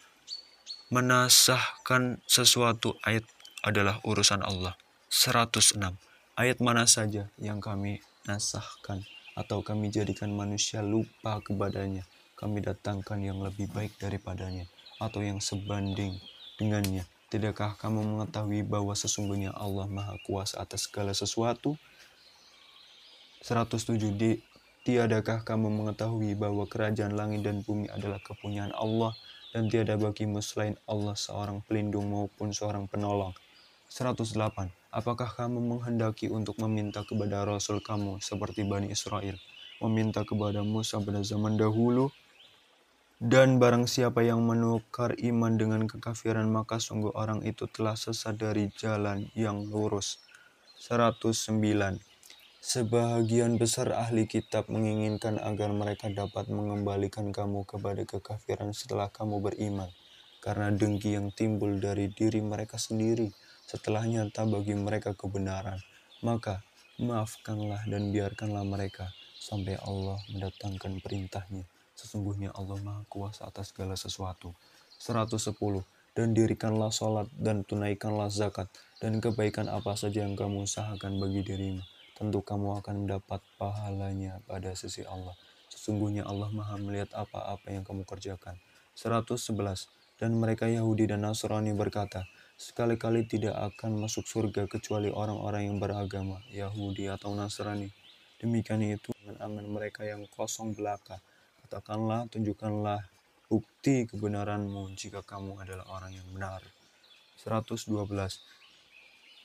Menasahkan 0.90 2.18
sesuatu 2.26 2.98
ayat 3.06 3.22
adalah 3.62 4.02
urusan 4.02 4.42
Allah. 4.42 4.74
106. 5.06 5.78
Ayat 6.34 6.58
mana 6.58 6.86
saja 6.90 7.30
yang 7.38 7.62
kami 7.62 8.02
nasahkan 8.26 9.06
atau 9.38 9.62
kami 9.62 9.94
jadikan 9.94 10.34
manusia 10.34 10.82
lupa 10.82 11.38
kepadanya, 11.46 12.02
kami 12.34 12.58
datangkan 12.58 13.22
yang 13.22 13.38
lebih 13.38 13.70
baik 13.70 13.94
daripadanya 14.02 14.66
atau 14.98 15.22
yang 15.22 15.38
sebanding 15.38 16.18
dengannya. 16.58 17.06
Tidakkah 17.30 17.78
kamu 17.78 18.02
mengetahui 18.02 18.66
bahwa 18.66 18.90
sesungguhnya 18.98 19.54
Allah 19.54 19.86
Maha 19.86 20.18
Kuasa 20.26 20.58
atas 20.58 20.90
segala 20.90 21.14
sesuatu? 21.14 21.78
107 23.46 24.18
di 24.18 24.42
Tiadakah 24.80 25.44
kamu 25.44 25.68
mengetahui 25.68 26.32
bahwa 26.40 26.64
kerajaan 26.64 27.12
langit 27.12 27.44
dan 27.44 27.60
bumi 27.60 27.84
adalah 27.92 28.16
kepunyaan 28.16 28.72
Allah 28.72 29.12
dan 29.52 29.68
tiada 29.68 30.00
bagimu 30.00 30.40
selain 30.40 30.72
Allah 30.88 31.12
seorang 31.12 31.60
pelindung 31.68 32.08
maupun 32.08 32.48
seorang 32.48 32.88
penolong? 32.88 33.36
108. 33.92 34.72
Apakah 34.88 35.28
kamu 35.36 35.60
menghendaki 35.60 36.32
untuk 36.32 36.56
meminta 36.64 37.04
kepada 37.04 37.44
Rasul 37.44 37.84
kamu 37.84 38.24
seperti 38.24 38.64
Bani 38.64 38.88
Israel, 38.88 39.36
meminta 39.84 40.24
kepada 40.24 40.64
Musa 40.64 40.96
pada 40.96 41.20
zaman 41.20 41.60
dahulu? 41.60 42.08
Dan 43.20 43.60
barang 43.60 43.84
siapa 43.84 44.24
yang 44.24 44.40
menukar 44.48 45.12
iman 45.12 45.52
dengan 45.60 45.84
kekafiran, 45.84 46.48
maka 46.48 46.80
sungguh 46.80 47.12
orang 47.12 47.44
itu 47.44 47.68
telah 47.68 47.92
sesat 47.92 48.40
dari 48.40 48.72
jalan 48.72 49.28
yang 49.36 49.68
lurus. 49.68 50.24
109. 50.80 52.00
Sebahagian 52.64 53.60
besar 53.60 53.92
ahli 53.92 54.24
kitab 54.24 54.72
menginginkan 54.72 55.36
agar 55.36 55.68
mereka 55.68 56.08
dapat 56.08 56.48
mengembalikan 56.48 57.28
kamu 57.28 57.68
kepada 57.68 58.08
kekafiran 58.08 58.72
setelah 58.72 59.12
kamu 59.12 59.44
beriman, 59.44 59.92
karena 60.40 60.72
dengki 60.72 61.12
yang 61.12 61.28
timbul 61.28 61.76
dari 61.76 62.08
diri 62.08 62.40
mereka 62.40 62.80
sendiri 62.80 63.36
setelah 63.68 64.00
nyata 64.08 64.48
bagi 64.48 64.72
mereka 64.72 65.12
kebenaran, 65.12 65.76
maka 66.24 66.64
maafkanlah 66.96 67.84
dan 67.84 68.16
biarkanlah 68.16 68.64
mereka 68.64 69.12
sampai 69.36 69.76
Allah 69.76 70.16
mendatangkan 70.32 71.04
perintahnya. 71.04 71.68
Sesungguhnya 72.00 72.48
Allah 72.56 72.80
Maha 72.80 73.04
Kuasa 73.12 73.44
atas 73.44 73.76
segala 73.76 73.92
sesuatu. 73.92 74.56
110. 74.96 75.84
Dan 76.16 76.32
dirikanlah 76.32 76.88
sholat 76.88 77.28
dan 77.36 77.60
tunaikanlah 77.68 78.32
zakat 78.32 78.72
dan 79.04 79.20
kebaikan 79.20 79.68
apa 79.68 79.94
saja 80.00 80.24
yang 80.24 80.32
kamu 80.32 80.64
usahakan 80.64 81.20
bagi 81.20 81.44
dirimu. 81.44 81.84
Tentu 82.16 82.40
kamu 82.40 82.80
akan 82.80 83.04
mendapat 83.04 83.44
pahalanya 83.60 84.40
pada 84.48 84.72
sisi 84.72 85.04
Allah. 85.04 85.36
Sesungguhnya 85.68 86.24
Allah 86.24 86.48
Maha 86.48 86.80
melihat 86.80 87.12
apa-apa 87.12 87.68
yang 87.68 87.84
kamu 87.84 88.08
kerjakan. 88.08 88.56
111. 88.96 89.88
Dan 90.20 90.36
mereka 90.36 90.68
Yahudi 90.68 91.08
dan 91.08 91.24
Nasrani 91.24 91.72
berkata, 91.72 92.28
sekali-kali 92.60 93.24
tidak 93.24 93.56
akan 93.56 94.04
masuk 94.04 94.28
surga 94.28 94.68
kecuali 94.68 95.08
orang-orang 95.08 95.72
yang 95.72 95.80
beragama 95.80 96.44
Yahudi 96.52 97.08
atau 97.08 97.32
Nasrani. 97.32 97.88
Demikian 98.36 98.84
itu 98.84 99.16
dengan 99.16 99.40
angan 99.40 99.64
mereka 99.64 100.04
yang 100.04 100.28
kosong 100.28 100.76
belaka. 100.76 101.24
Katakanlah, 101.70 102.26
tunjukkanlah 102.34 102.98
bukti 103.46 104.02
kebenaranmu 104.10 104.90
jika 104.98 105.22
kamu 105.22 105.54
adalah 105.62 105.86
orang 105.94 106.18
yang 106.18 106.26
benar. 106.34 106.66
112. 107.38 107.86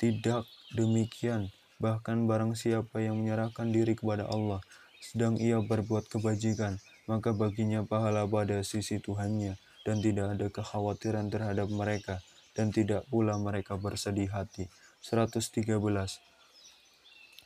Tidak 0.01 0.41
demikian, 0.73 1.53
bahkan 1.77 2.25
barang 2.25 2.57
siapa 2.57 2.97
yang 3.05 3.21
menyerahkan 3.21 3.69
diri 3.69 3.93
kepada 3.93 4.25
Allah, 4.25 4.57
sedang 4.97 5.37
ia 5.37 5.61
berbuat 5.61 6.09
kebajikan, 6.09 6.81
maka 7.05 7.29
baginya 7.29 7.85
pahala 7.85 8.25
pada 8.25 8.57
sisi 8.65 8.97
Tuhannya, 8.97 9.61
dan 9.85 10.01
tidak 10.01 10.33
ada 10.33 10.49
kekhawatiran 10.49 11.29
terhadap 11.29 11.69
mereka 11.69 12.25
dan 12.57 12.73
tidak 12.73 13.05
pula 13.05 13.37
mereka 13.37 13.77
bersedih 13.77 14.33
hati. 14.33 14.65
113. 15.05 15.61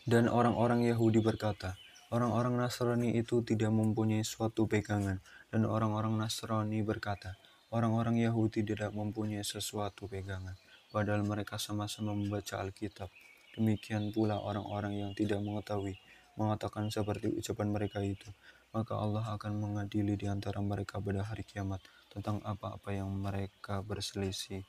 Dan 0.08 0.32
orang-orang 0.32 0.88
Yahudi 0.88 1.20
berkata, 1.20 1.76
orang-orang 2.10 2.58
Nasrani 2.58 3.14
itu 3.18 3.42
tidak 3.46 3.70
mempunyai 3.70 4.26
suatu 4.26 4.66
pegangan, 4.66 5.22
dan 5.54 5.62
orang-orang 5.66 6.18
Nasrani 6.18 6.82
berkata, 6.82 7.38
orang-orang 7.70 8.18
Yahudi 8.18 8.66
tidak 8.66 8.94
mempunyai 8.94 9.46
sesuatu 9.46 10.10
pegangan, 10.10 10.58
padahal 10.90 11.22
mereka 11.22 11.62
sama-sama 11.62 12.18
membaca 12.18 12.58
Alkitab. 12.58 13.10
Demikian 13.54 14.14
pula 14.14 14.38
orang-orang 14.38 14.98
yang 14.98 15.12
tidak 15.14 15.42
mengetahui, 15.42 15.98
mengatakan 16.38 16.90
seperti 16.90 17.30
ucapan 17.30 17.70
mereka 17.70 18.02
itu, 18.02 18.30
maka 18.74 18.98
Allah 18.98 19.26
akan 19.38 19.58
mengadili 19.58 20.14
di 20.18 20.30
antara 20.30 20.62
mereka 20.62 21.02
pada 21.02 21.26
hari 21.26 21.42
kiamat 21.46 21.82
tentang 22.10 22.42
apa-apa 22.46 22.94
yang 22.94 23.10
mereka 23.10 23.82
berselisih 23.82 24.66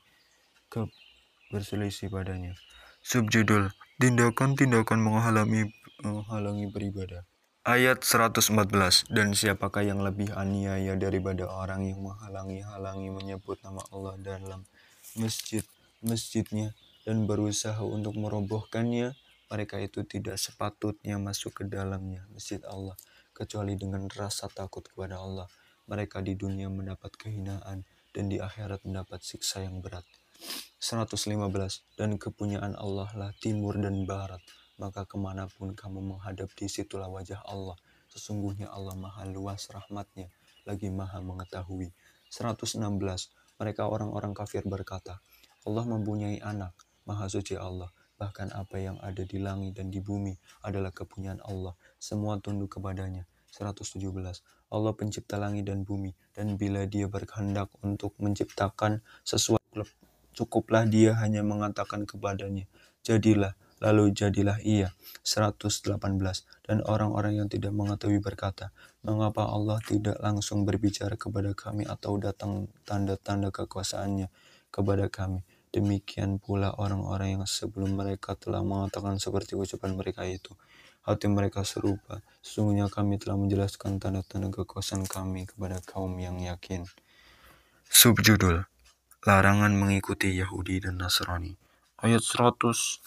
ke 0.69 0.89
berselisih 1.53 2.09
padanya. 2.09 2.55
Subjudul 3.01 3.73
Tindakan-tindakan 4.01 4.97
menghalangi, 4.97 5.69
menghalangi 6.01 6.73
beribadah. 6.73 7.30
Ayat 7.61 8.01
114 8.09 9.13
Dan 9.13 9.37
siapakah 9.37 9.85
yang 9.85 10.01
lebih 10.01 10.33
aniaya 10.33 10.97
daripada 10.97 11.45
orang 11.45 11.85
yang 11.93 12.01
menghalangi-halangi 12.01 13.13
menyebut 13.13 13.61
nama 13.61 13.85
Allah 13.93 14.17
dalam 14.17 14.65
masjid 15.13 15.61
masjidnya 16.01 16.73
dan 17.05 17.29
berusaha 17.29 17.85
untuk 17.85 18.17
merobohkannya? 18.17 19.13
Mereka 19.53 19.77
itu 19.77 20.09
tidak 20.09 20.41
sepatutnya 20.41 21.21
masuk 21.21 21.61
ke 21.61 21.69
dalamnya 21.69 22.25
masjid 22.33 22.65
Allah 22.65 22.97
kecuali 23.37 23.77
dengan 23.77 24.09
rasa 24.09 24.49
takut 24.49 24.89
kepada 24.89 25.21
Allah. 25.21 25.45
Mereka 25.85 26.25
di 26.25 26.41
dunia 26.41 26.73
mendapat 26.73 27.13
kehinaan 27.21 27.85
dan 28.17 28.25
di 28.33 28.41
akhirat 28.41 28.89
mendapat 28.89 29.21
siksa 29.21 29.61
yang 29.61 29.85
berat. 29.85 30.09
115 30.81 31.37
Dan 31.93 32.17
kepunyaan 32.17 32.73
Allah 32.73 33.13
lah 33.13 33.37
timur 33.37 33.77
dan 33.77 34.09
barat 34.09 34.41
maka 34.81 35.05
ke 35.05 35.21
mana 35.21 35.45
pun 35.53 35.77
kamu 35.77 36.01
menghadap 36.01 36.49
di 36.57 36.73
situlah 36.73 37.13
wajah 37.13 37.45
Allah. 37.45 37.77
Sesungguhnya 38.09 38.73
Allah 38.73 38.97
maha 38.97 39.29
luas 39.29 39.69
rahmatnya, 39.69 40.33
lagi 40.65 40.89
maha 40.89 41.21
mengetahui. 41.21 41.93
116. 42.33 42.81
Mereka 43.61 43.85
orang-orang 43.85 44.33
kafir 44.33 44.65
berkata, 44.65 45.21
Allah 45.69 45.85
mempunyai 45.85 46.41
anak, 46.41 46.73
maha 47.05 47.29
suci 47.29 47.61
Allah. 47.61 47.93
Bahkan 48.17 48.57
apa 48.57 48.81
yang 48.81 48.97
ada 49.05 49.21
di 49.21 49.37
langit 49.37 49.77
dan 49.77 49.93
di 49.93 50.01
bumi 50.01 50.33
adalah 50.65 50.89
kepunyaan 50.93 51.45
Allah. 51.45 51.77
Semua 52.01 52.41
tunduk 52.41 52.81
kepadanya. 52.81 53.29
117. 53.53 54.01
Allah 54.71 54.93
pencipta 54.95 55.37
langit 55.37 55.67
dan 55.67 55.83
bumi, 55.83 56.15
dan 56.33 56.55
bila 56.55 56.87
dia 56.87 57.11
berkehendak 57.11 57.69
untuk 57.83 58.15
menciptakan 58.23 59.03
sesuatu, 59.27 59.83
cukuplah 60.31 60.87
dia 60.87 61.19
hanya 61.19 61.43
mengatakan 61.43 62.07
kepadanya, 62.07 62.71
jadilah, 63.03 63.59
lalu 63.81 64.13
jadilah 64.13 64.61
ia. 64.61 64.93
118. 65.25 65.99
Dan 66.65 66.85
orang-orang 66.85 67.41
yang 67.43 67.49
tidak 67.49 67.73
mengetahui 67.75 68.21
berkata, 68.21 68.71
mengapa 69.03 69.49
Allah 69.49 69.81
tidak 69.83 70.21
langsung 70.21 70.69
berbicara 70.69 71.17
kepada 71.17 71.57
kami 71.57 71.89
atau 71.89 72.21
datang 72.21 72.69
tanda-tanda 72.85 73.49
kekuasaannya 73.51 74.29
kepada 74.71 75.09
kami. 75.09 75.43
Demikian 75.71 76.39
pula 76.43 76.75
orang-orang 76.77 77.41
yang 77.41 77.45
sebelum 77.47 77.95
mereka 77.97 78.35
telah 78.35 78.61
mengatakan 78.61 79.17
seperti 79.19 79.57
ucapan 79.57 79.97
mereka 79.97 80.23
itu. 80.29 80.53
Hati 81.01 81.33
mereka 81.33 81.65
serupa. 81.65 82.21
Sesungguhnya 82.45 82.93
kami 82.93 83.17
telah 83.17 83.41
menjelaskan 83.41 83.97
tanda-tanda 83.97 84.53
kekuasaan 84.53 85.09
kami 85.09 85.49
kepada 85.49 85.81
kaum 85.81 86.13
yang 86.21 86.37
yakin. 86.39 86.85
Subjudul 87.89 88.69
Larangan 89.21 89.77
mengikuti 89.77 90.33
Yahudi 90.33 90.81
dan 90.81 90.97
Nasrani 91.01 91.70
Ayat 92.01 92.25
119 92.25 93.05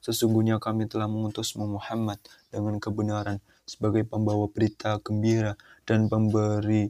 Sesungguhnya 0.00 0.56
kami 0.56 0.88
telah 0.88 1.04
mengutus 1.04 1.52
Muhammad 1.60 2.16
dengan 2.48 2.80
kebenaran 2.80 3.44
sebagai 3.68 4.08
pembawa 4.08 4.48
berita 4.48 4.96
gembira 5.04 5.52
dan 5.84 6.08
pemberi 6.08 6.88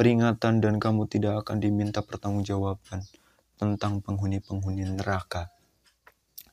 peringatan 0.00 0.64
dan 0.64 0.80
kamu 0.80 1.04
tidak 1.04 1.44
akan 1.44 1.60
diminta 1.60 2.00
pertanggungjawaban 2.00 3.04
tentang 3.60 4.00
penghuni-penghuni 4.00 4.88
neraka. 4.88 5.52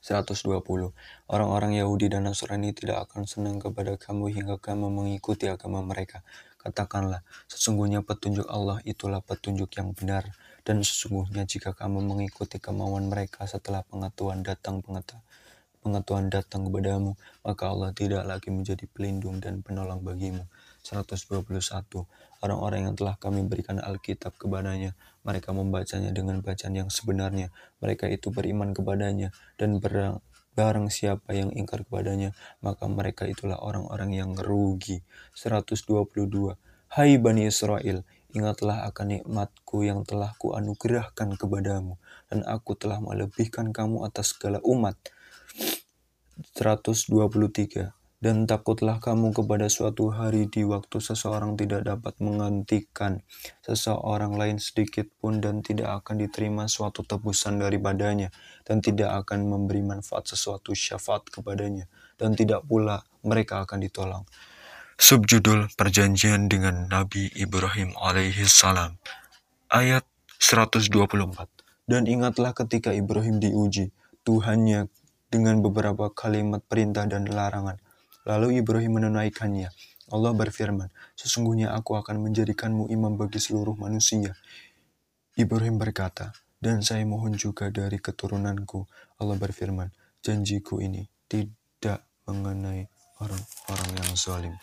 120. 0.03 0.91
Orang-orang 1.31 1.79
Yahudi 1.79 2.11
dan 2.11 2.27
Nasrani 2.27 2.75
tidak 2.75 3.07
akan 3.07 3.23
senang 3.23 3.63
kepada 3.63 3.95
kamu 3.95 4.27
hingga 4.27 4.59
kamu 4.59 4.91
mengikuti 4.91 5.47
agama 5.47 5.79
mereka. 5.79 6.19
Katakanlah, 6.59 7.23
sesungguhnya 7.47 8.03
petunjuk 8.03 8.43
Allah 8.51 8.83
itulah 8.83 9.23
petunjuk 9.23 9.71
yang 9.79 9.95
benar, 9.95 10.35
dan 10.67 10.83
sesungguhnya 10.83 11.47
jika 11.47 11.71
kamu 11.71 12.03
mengikuti 12.03 12.59
kemauan 12.59 13.07
mereka 13.07 13.47
setelah 13.47 13.87
pengetahuan 13.87 14.43
datang 14.43 14.83
pengetahuan 14.83 16.27
datang 16.27 16.67
kepadamu, 16.67 17.15
maka 17.47 17.71
Allah 17.71 17.95
tidak 17.95 18.27
lagi 18.27 18.51
menjadi 18.51 18.83
pelindung 18.91 19.39
dan 19.39 19.63
penolong 19.63 20.03
bagimu. 20.03 20.43
121. 20.83 22.03
Orang-orang 22.43 22.91
yang 22.91 22.95
telah 22.99 23.15
kami 23.15 23.47
berikan 23.47 23.79
Alkitab 23.79 24.35
kepadanya, 24.35 24.99
mereka 25.23 25.55
membacanya 25.55 26.11
dengan 26.11 26.43
bacaan 26.43 26.75
yang 26.75 26.91
sebenarnya. 26.91 27.55
Mereka 27.79 28.11
itu 28.11 28.35
beriman 28.35 28.75
kepadanya, 28.75 29.31
dan 29.55 29.79
barang 29.79 30.91
siapa 30.91 31.31
yang 31.31 31.55
ingkar 31.55 31.87
kepadanya, 31.87 32.35
maka 32.59 32.83
mereka 32.91 33.23
itulah 33.23 33.55
orang-orang 33.55 34.11
yang 34.11 34.35
rugi. 34.35 35.07
122. 35.31 36.59
Hai 36.87 37.15
Bani 37.19 37.47
Israel, 37.47 38.03
ingatlah 38.37 38.85
akan 38.85 39.17
nikmatku 39.17 39.81
yang 39.81 40.05
telah 40.05 40.37
kuanugerahkan 40.37 41.33
kepadamu, 41.41 41.97
dan 42.29 42.45
aku 42.45 42.77
telah 42.77 43.01
melebihkan 43.01 43.73
kamu 43.73 44.05
atas 44.05 44.37
segala 44.37 44.61
umat. 44.61 44.93
123 46.53 47.97
dan 48.17 48.49
takutlah 48.49 48.97
kamu 48.97 49.29
kepada 49.29 49.69
suatu 49.69 50.09
hari 50.09 50.49
di 50.49 50.65
waktu 50.65 50.97
seseorang 50.97 51.53
tidak 51.53 51.85
dapat 51.85 52.17
menggantikan 52.17 53.21
seseorang 53.61 54.33
lain 54.33 54.57
sedikit 54.57 55.05
pun 55.21 55.37
dan 55.37 55.61
tidak 55.61 56.01
akan 56.01 56.25
diterima 56.25 56.65
suatu 56.65 57.05
tebusan 57.05 57.61
daripadanya 57.61 58.33
dan 58.65 58.81
tidak 58.81 59.21
akan 59.25 59.45
memberi 59.45 59.85
manfaat 59.85 60.33
sesuatu 60.33 60.73
syafaat 60.73 61.29
kepadanya 61.29 61.85
dan 62.17 62.33
tidak 62.33 62.65
pula 62.65 63.05
mereka 63.21 63.61
akan 63.61 63.85
ditolong. 63.85 64.25
Subjudul 64.97 65.69
Perjanjian 65.77 66.49
dengan 66.49 66.89
Nabi 66.89 67.29
Ibrahim 67.37 67.93
alaihi 68.01 68.49
salam 68.49 68.97
Ayat 69.69 70.01
124 70.41 70.89
Dan 71.85 72.09
ingatlah 72.09 72.57
ketika 72.57 72.89
Ibrahim 72.97 73.37
diuji 73.37 73.93
Tuhannya 74.25 74.89
dengan 75.29 75.61
beberapa 75.61 76.09
kalimat 76.09 76.65
perintah 76.65 77.05
dan 77.05 77.29
larangan 77.29 77.77
Lalu 78.27 78.59
Ibrahim 78.59 78.99
menunaikannya. 78.99 79.71
Allah 80.11 80.33
berfirman, 80.35 80.91
Sesungguhnya 81.15 81.71
aku 81.71 81.95
akan 81.95 82.27
menjadikanmu 82.27 82.91
imam 82.91 83.15
bagi 83.15 83.39
seluruh 83.39 83.79
manusia. 83.79 84.35
Ibrahim 85.39 85.79
berkata, 85.79 86.35
Dan 86.59 86.83
saya 86.83 87.07
mohon 87.07 87.39
juga 87.39 87.71
dari 87.71 88.03
keturunanku. 88.03 88.83
Allah 89.23 89.37
berfirman, 89.39 89.93
Janjiku 90.19 90.83
ini 90.83 91.07
tidak 91.31 92.03
mengenai 92.27 92.91
orang-orang 93.23 93.91
yang 93.95 94.11
zalim. 94.19 94.55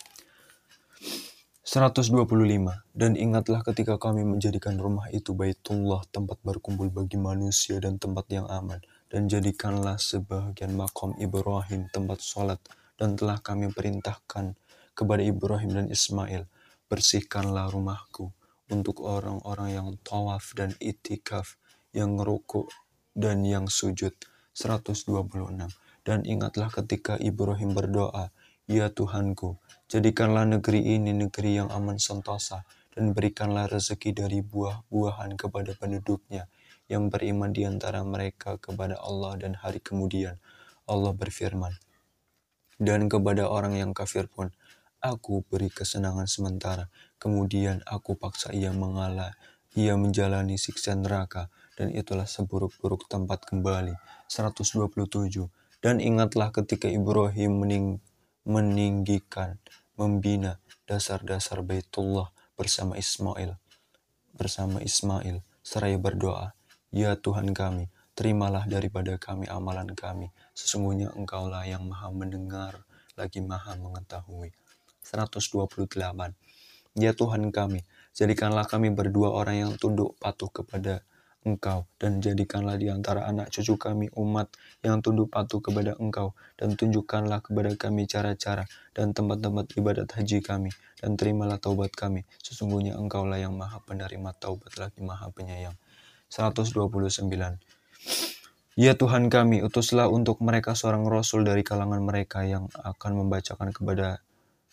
125. 1.64 2.20
Dan 2.92 3.16
ingatlah 3.16 3.64
ketika 3.64 3.96
kami 3.96 4.20
menjadikan 4.22 4.76
rumah 4.76 5.08
itu 5.08 5.32
baitullah 5.32 6.04
tempat 6.12 6.36
berkumpul 6.44 6.92
bagi 6.92 7.16
manusia 7.16 7.80
dan 7.80 7.96
tempat 7.96 8.28
yang 8.28 8.44
aman. 8.52 8.84
Dan 9.08 9.32
jadikanlah 9.32 9.96
sebagian 9.96 10.76
makom 10.76 11.16
Ibrahim 11.16 11.88
tempat 11.88 12.20
sholat 12.20 12.60
dan 13.00 13.16
telah 13.16 13.40
kami 13.40 13.72
perintahkan 13.72 14.54
kepada 14.94 15.22
Ibrahim 15.24 15.70
dan 15.74 15.86
Ismail, 15.90 16.46
bersihkanlah 16.86 17.72
rumahku 17.72 18.30
untuk 18.70 19.02
orang-orang 19.02 19.74
yang 19.74 19.88
tawaf 20.06 20.54
dan 20.54 20.76
itikaf, 20.78 21.58
yang 21.90 22.20
rukuk 22.20 22.70
dan 23.16 23.42
yang 23.42 23.66
sujud. 23.66 24.14
126. 24.54 25.10
Dan 26.06 26.22
ingatlah 26.22 26.70
ketika 26.70 27.18
Ibrahim 27.18 27.74
berdoa, 27.74 28.30
Ya 28.70 28.88
Tuhanku, 28.88 29.58
jadikanlah 29.90 30.48
negeri 30.48 30.80
ini 30.96 31.12
negeri 31.12 31.60
yang 31.62 31.68
aman 31.72 32.00
sentosa, 32.00 32.64
dan 32.94 33.10
berikanlah 33.10 33.66
rezeki 33.66 34.14
dari 34.14 34.38
buah-buahan 34.40 35.34
kepada 35.34 35.74
penduduknya, 35.74 36.46
yang 36.86 37.10
beriman 37.10 37.50
di 37.50 37.66
antara 37.66 38.04
mereka 38.04 38.60
kepada 38.60 39.00
Allah 39.00 39.34
dan 39.40 39.58
hari 39.58 39.82
kemudian. 39.82 40.38
Allah 40.84 41.16
berfirman, 41.16 41.72
dan 42.82 43.06
kepada 43.06 43.46
orang 43.46 43.78
yang 43.78 43.94
kafir 43.94 44.26
pun, 44.26 44.50
aku 44.98 45.46
beri 45.46 45.70
kesenangan 45.70 46.26
sementara. 46.26 46.90
Kemudian 47.22 47.80
aku 47.86 48.18
paksa 48.18 48.50
ia 48.50 48.74
mengalah, 48.74 49.38
ia 49.78 49.94
menjalani 49.94 50.58
siksa 50.58 50.98
neraka, 50.98 51.48
dan 51.78 51.94
itulah 51.94 52.26
seburuk-buruk 52.26 53.06
tempat 53.06 53.46
kembali. 53.46 53.94
127. 54.26 55.48
Dan 55.84 56.00
ingatlah 56.00 56.50
ketika 56.50 56.88
Ibrahim 56.88 57.62
mening 57.62 57.86
meninggikan, 58.44 59.56
membina 59.96 60.60
dasar-dasar 60.84 61.64
Baitullah 61.64 62.28
bersama 62.60 62.94
Ismail, 63.00 63.56
bersama 64.36 64.84
Ismail, 64.84 65.40
seraya 65.64 65.96
berdoa, 65.96 66.52
Ya 66.94 67.18
Tuhan 67.18 67.56
kami, 67.56 67.90
terimalah 68.14 68.70
daripada 68.70 69.18
kami 69.18 69.50
amalan 69.50 69.90
kami. 69.98 70.30
Sesungguhnya 70.54 71.10
engkaulah 71.16 71.66
yang 71.66 71.82
maha 71.90 72.12
mendengar, 72.14 72.86
lagi 73.18 73.42
maha 73.42 73.74
mengetahui. 73.74 74.54
128. 75.02 75.90
Ya 76.94 77.10
Tuhan 77.10 77.50
kami, 77.50 77.82
jadikanlah 78.14 78.68
kami 78.70 78.94
berdua 78.94 79.34
orang 79.34 79.56
yang 79.66 79.72
tunduk 79.74 80.14
patuh 80.22 80.46
kepada 80.52 81.02
Engkau, 81.44 81.84
dan 82.00 82.24
jadikanlah 82.24 82.80
di 82.80 82.88
antara 82.88 83.28
anak 83.28 83.52
cucu 83.52 83.76
kami 83.76 84.08
umat 84.16 84.48
yang 84.80 85.04
tunduk 85.04 85.28
patuh 85.28 85.60
kepada 85.60 85.92
Engkau, 86.00 86.32
dan 86.56 86.72
tunjukkanlah 86.72 87.44
kepada 87.44 87.76
kami 87.76 88.08
cara-cara 88.08 88.64
dan 88.96 89.12
tempat-tempat 89.12 89.76
ibadat 89.76 90.08
haji 90.16 90.40
kami, 90.40 90.72
dan 91.04 91.20
terimalah 91.20 91.60
taubat 91.60 91.92
kami. 91.92 92.24
Sesungguhnya 92.40 92.96
Engkaulah 92.96 93.36
yang 93.36 93.52
maha 93.52 93.76
penerima 93.84 94.32
taubat 94.40 94.80
lagi 94.80 95.04
maha 95.04 95.28
penyayang. 95.28 95.76
129. 96.32 96.96
Ya 98.74 98.96
Tuhan 98.98 99.30
kami, 99.30 99.62
utuslah 99.62 100.10
untuk 100.10 100.42
mereka 100.42 100.74
seorang 100.74 101.06
rasul 101.06 101.46
dari 101.46 101.62
kalangan 101.62 102.02
mereka 102.02 102.42
yang 102.42 102.66
akan 102.72 103.22
membacakan 103.22 103.70
kepada 103.70 104.24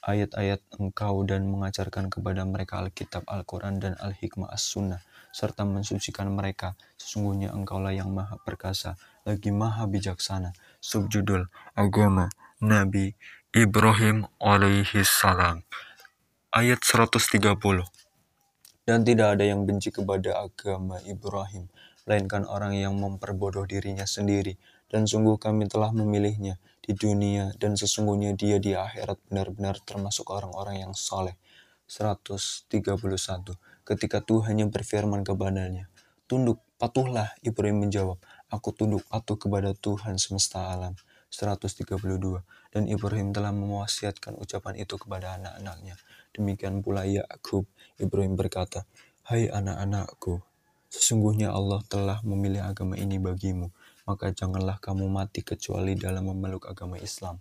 ayat-ayat 0.02 0.66
engkau 0.82 1.22
dan 1.22 1.46
mengajarkan 1.46 2.10
kepada 2.10 2.42
mereka 2.42 2.82
Alkitab, 2.82 3.22
Al-Quran, 3.30 3.78
dan 3.78 3.94
Al-Hikmah 4.02 4.50
As-Sunnah, 4.50 5.06
serta 5.32 5.64
mensucikan 5.64 6.28
mereka. 6.32 6.76
Sesungguhnya 7.00 7.56
engkaulah 7.56 7.96
yang 7.96 8.12
maha 8.12 8.38
perkasa, 8.44 9.00
lagi 9.24 9.50
maha 9.50 9.88
bijaksana. 9.88 10.52
Subjudul 10.84 11.48
Agama 11.76 12.28
Nabi 12.62 13.16
Ibrahim 13.52 14.30
alaihi 14.40 15.04
salam 15.04 15.66
Ayat 16.52 16.84
130 16.84 17.40
Dan 18.84 19.00
tidak 19.08 19.28
ada 19.40 19.44
yang 19.48 19.64
benci 19.64 19.88
kepada 19.88 20.36
agama 20.36 21.00
Ibrahim, 21.08 21.72
melainkan 22.04 22.44
orang 22.44 22.76
yang 22.76 22.92
memperbodoh 23.00 23.64
dirinya 23.64 24.04
sendiri. 24.04 24.60
Dan 24.92 25.08
sungguh 25.08 25.40
kami 25.40 25.72
telah 25.72 25.96
memilihnya 25.96 26.60
di 26.84 26.92
dunia 26.92 27.56
dan 27.56 27.80
sesungguhnya 27.80 28.36
dia 28.36 28.60
di 28.60 28.76
akhirat 28.76 29.32
benar-benar 29.32 29.80
termasuk 29.88 30.28
orang-orang 30.28 30.84
yang 30.84 30.92
soleh. 30.92 31.40
131. 31.88 32.76
Ketika 33.82 34.22
Tuhan 34.22 34.62
yang 34.62 34.70
berfirman 34.70 35.26
kepadanya, 35.26 35.90
Tunduk, 36.30 36.64
patuhlah, 36.80 37.36
Ibrahim 37.44 37.90
menjawab, 37.90 38.22
Aku 38.52 38.76
tunduk 38.76 39.04
patuh 39.08 39.40
kepada 39.40 39.72
Tuhan 39.76 40.16
semesta 40.20 40.72
alam. 40.72 40.96
132. 41.32 42.44
Dan 42.72 42.88
Ibrahim 42.88 43.32
telah 43.32 43.56
mewasiatkan 43.56 44.36
ucapan 44.36 44.80
itu 44.80 45.00
kepada 45.00 45.40
anak-anaknya. 45.40 45.96
Demikian 46.36 46.84
pula 46.84 47.08
Yakub. 47.08 47.64
Ibrahim 48.00 48.36
berkata, 48.36 48.84
Hai 49.24 49.48
anak-anakku, 49.48 50.44
sesungguhnya 50.92 51.56
Allah 51.56 51.80
telah 51.88 52.20
memilih 52.28 52.68
agama 52.68 53.00
ini 53.00 53.16
bagimu, 53.16 53.72
maka 54.04 54.36
janganlah 54.36 54.76
kamu 54.84 55.08
mati 55.08 55.40
kecuali 55.40 55.96
dalam 55.96 56.28
memeluk 56.28 56.68
agama 56.68 57.00
Islam. 57.00 57.40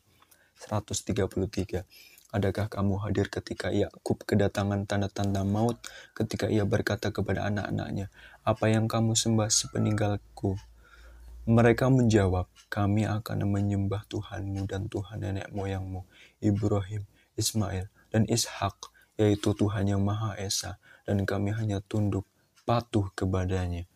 133. 0.61 1.82
Adakah 2.31 2.70
kamu 2.70 3.03
hadir 3.03 3.26
ketika 3.26 3.74
Yakub 3.74 4.22
kedatangan 4.22 4.87
tanda-tanda 4.87 5.43
maut 5.43 5.83
ketika 6.14 6.47
ia 6.47 6.62
berkata 6.62 7.11
kepada 7.11 7.43
anak-anaknya, 7.51 8.07
"Apa 8.47 8.70
yang 8.70 8.87
kamu 8.87 9.18
sembah 9.18 9.51
sepeninggalku?" 9.51 10.55
Mereka 11.51 11.91
menjawab, 11.91 12.47
"Kami 12.70 13.03
akan 13.03 13.51
menyembah 13.51 14.07
Tuhanmu 14.07 14.62
dan 14.70 14.87
Tuhan 14.87 15.26
nenek 15.26 15.51
moyangmu, 15.51 16.07
Ibrahim, 16.39 17.03
Ismail, 17.35 17.91
dan 18.14 18.22
Ishak, 18.31 18.78
yaitu 19.18 19.51
Tuhan 19.51 19.91
yang 19.91 20.07
Maha 20.07 20.39
Esa, 20.39 20.78
dan 21.11 21.26
kami 21.26 21.51
hanya 21.51 21.83
tunduk 21.83 22.31
patuh 22.62 23.11
kepadanya." 23.18 23.91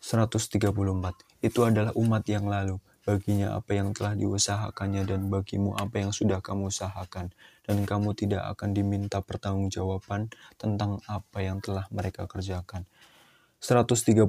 134. 0.00 1.20
Itu 1.44 1.68
adalah 1.68 1.92
umat 1.92 2.24
yang 2.24 2.48
lalu, 2.48 2.80
baginya 3.06 3.54
apa 3.54 3.70
yang 3.78 3.94
telah 3.94 4.18
diusahakannya 4.18 5.06
dan 5.06 5.30
bagimu 5.30 5.78
apa 5.78 6.02
yang 6.02 6.10
sudah 6.10 6.42
kamu 6.42 6.74
usahakan 6.74 7.30
dan 7.66 7.82
kamu 7.82 8.14
tidak 8.14 8.46
akan 8.56 8.72
diminta 8.72 9.20
pertanggungjawaban 9.20 10.30
tentang 10.56 11.02
apa 11.10 11.38
yang 11.42 11.58
telah 11.58 11.90
mereka 11.90 12.24
kerjakan. 12.30 12.86
135 13.58 14.28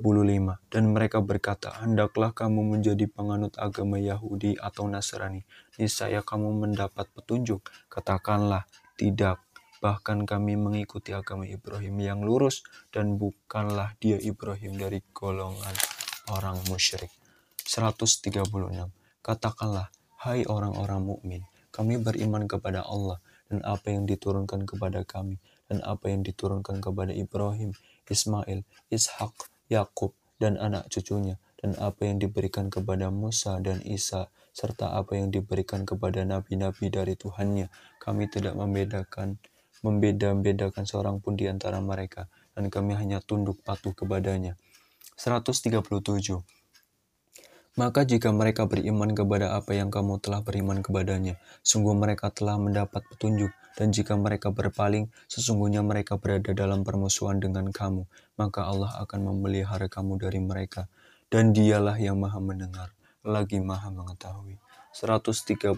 dan 0.71 0.83
mereka 0.89 1.19
berkata 1.21 1.69
hendaklah 1.83 2.31
kamu 2.33 2.79
menjadi 2.79 3.05
penganut 3.11 3.53
agama 3.61 4.01
Yahudi 4.01 4.57
atau 4.57 4.89
Nasrani. 4.89 5.45
Niscaya 5.77 6.25
kamu 6.25 6.57
mendapat 6.57 7.05
petunjuk. 7.13 7.69
Katakanlah 7.91 8.65
tidak 8.97 9.43
bahkan 9.77 10.25
kami 10.25 10.57
mengikuti 10.57 11.13
agama 11.13 11.45
Ibrahim 11.45 12.01
yang 12.01 12.19
lurus 12.25 12.65
dan 12.89 13.21
bukanlah 13.21 13.93
dia 14.01 14.17
Ibrahim 14.17 14.79
dari 14.79 15.05
golongan 15.13 15.75
orang 16.33 16.57
musyrik. 16.71 17.13
136. 17.67 18.47
Katakanlah, 19.21 19.91
hai 20.23 20.47
orang-orang 20.47 21.03
mukmin, 21.03 21.41
kami 21.69 21.99
beriman 21.99 22.47
kepada 22.47 22.81
Allah 22.87 23.19
dan 23.47 23.63
apa 23.63 23.91
yang 23.91 24.03
diturunkan 24.07 24.67
kepada 24.67 25.03
kami 25.07 25.39
dan 25.67 25.83
apa 25.83 26.11
yang 26.11 26.23
diturunkan 26.23 26.79
kepada 26.79 27.11
Ibrahim, 27.11 27.75
Ismail, 28.07 28.63
Ishak, 28.91 29.33
Yakub 29.67 30.15
dan 30.39 30.55
anak 30.55 30.87
cucunya 30.91 31.39
dan 31.59 31.73
apa 31.81 32.05
yang 32.05 32.21
diberikan 32.21 32.69
kepada 32.69 33.09
Musa 33.09 33.57
dan 33.59 33.81
Isa 33.83 34.29
serta 34.53 34.97
apa 34.97 35.17
yang 35.17 35.29
diberikan 35.29 35.85
kepada 35.85 36.25
nabi-nabi 36.25 36.89
dari 36.89 37.13
Tuhannya. 37.13 37.69
Kami 38.01 38.25
tidak 38.29 38.57
membedakan 38.57 39.37
membeda-bedakan 39.85 40.89
seorang 40.89 41.21
pun 41.21 41.37
di 41.37 41.45
antara 41.45 41.77
mereka 41.77 42.25
dan 42.57 42.73
kami 42.73 42.97
hanya 42.97 43.21
tunduk 43.21 43.61
patuh 43.61 43.93
kepadanya. 43.93 44.57
137 45.17 46.56
maka 47.77 48.01
jika 48.01 48.33
mereka 48.33 48.65
beriman 48.65 49.13
kepada 49.13 49.53
apa 49.53 49.77
yang 49.77 49.93
kamu 49.93 50.17
telah 50.17 50.41
beriman 50.41 50.81
kepadanya, 50.81 51.37
sungguh 51.61 51.93
mereka 51.93 52.33
telah 52.33 52.57
mendapat 52.57 53.05
petunjuk, 53.05 53.53
dan 53.77 53.93
jika 53.93 54.17
mereka 54.17 54.49
berpaling, 54.49 55.13
sesungguhnya 55.29 55.85
mereka 55.85 56.17
berada 56.17 56.49
dalam 56.57 56.81
permusuhan 56.81 57.37
dengan 57.37 57.69
kamu, 57.69 58.09
maka 58.33 58.65
Allah 58.65 58.97
akan 59.05 59.29
memelihara 59.29 59.85
kamu 59.85 60.17
dari 60.17 60.41
mereka, 60.41 60.89
dan 61.29 61.53
dialah 61.53 62.01
yang 62.01 62.17
maha 62.17 62.41
mendengar, 62.41 62.89
lagi 63.21 63.61
maha 63.61 63.93
mengetahui. 63.93 64.57
138. 64.97 65.77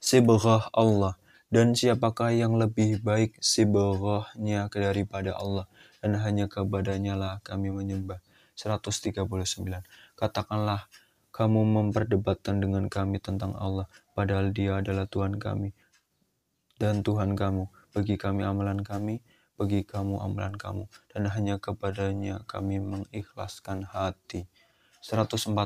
Sibghah 0.00 0.72
Allah, 0.72 1.20
dan 1.52 1.76
siapakah 1.76 2.32
yang 2.32 2.56
lebih 2.56 3.04
baik 3.04 3.36
sibghahnya 3.44 4.72
daripada 4.72 5.36
Allah, 5.36 5.68
dan 6.00 6.16
hanya 6.16 6.48
kepadanya 6.48 7.20
lah 7.20 7.34
kami 7.44 7.68
menyembah. 7.68 8.24
139. 8.56 9.84
Katakanlah, 10.16 10.88
kamu 11.36 11.68
memperdebatkan 11.68 12.64
dengan 12.64 12.88
kami 12.88 13.20
tentang 13.20 13.52
Allah, 13.60 13.84
padahal 14.16 14.56
dia 14.56 14.80
adalah 14.80 15.04
Tuhan 15.04 15.36
kami 15.36 15.76
dan 16.80 17.04
Tuhan 17.04 17.36
kamu. 17.36 17.68
Bagi 17.92 18.16
kami 18.20 18.44
amalan 18.44 18.84
kami, 18.84 19.24
bagi 19.56 19.84
kamu 19.84 20.20
amalan 20.20 20.56
kamu, 20.56 20.84
dan 21.12 21.28
hanya 21.32 21.56
kepadanya 21.56 22.44
kami 22.44 22.80
mengikhlaskan 22.80 23.88
hati. 23.88 24.48
140. 25.00 25.56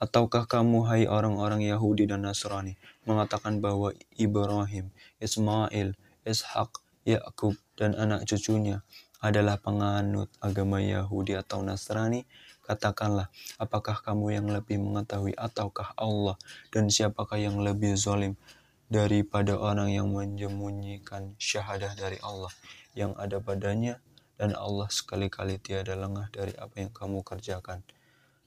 Ataukah 0.00 0.44
kamu, 0.48 0.88
hai 0.88 1.04
orang-orang 1.06 1.62
Yahudi 1.62 2.08
dan 2.08 2.24
Nasrani, 2.24 2.80
mengatakan 3.04 3.60
bahwa 3.60 3.92
Ibrahim, 4.16 4.90
Ismail, 5.20 5.94
Ishak, 6.24 6.82
Yakub, 7.04 7.54
dan 7.76 7.94
anak 7.94 8.26
cucunya 8.26 8.82
adalah 9.22 9.58
penganut 9.62 10.26
agama 10.42 10.82
Yahudi 10.82 11.38
atau 11.38 11.62
Nasrani, 11.62 12.26
katakanlah, 12.72 13.28
apakah 13.60 14.00
kamu 14.00 14.40
yang 14.40 14.46
lebih 14.48 14.80
mengetahui 14.80 15.36
ataukah 15.36 15.92
Allah 16.00 16.40
dan 16.72 16.88
siapakah 16.88 17.36
yang 17.36 17.60
lebih 17.60 17.92
zalim 18.00 18.40
daripada 18.88 19.60
orang 19.60 19.92
yang 19.92 20.08
menyembunyikan 20.08 21.36
syahadah 21.36 21.92
dari 21.92 22.16
Allah 22.24 22.52
yang 22.96 23.12
ada 23.20 23.40
padanya 23.40 24.00
dan 24.40 24.56
Allah 24.56 24.88
sekali-kali 24.88 25.60
tiada 25.60 25.92
lengah 25.96 26.32
dari 26.32 26.56
apa 26.56 26.80
yang 26.80 26.92
kamu 26.92 27.20
kerjakan. 27.20 27.84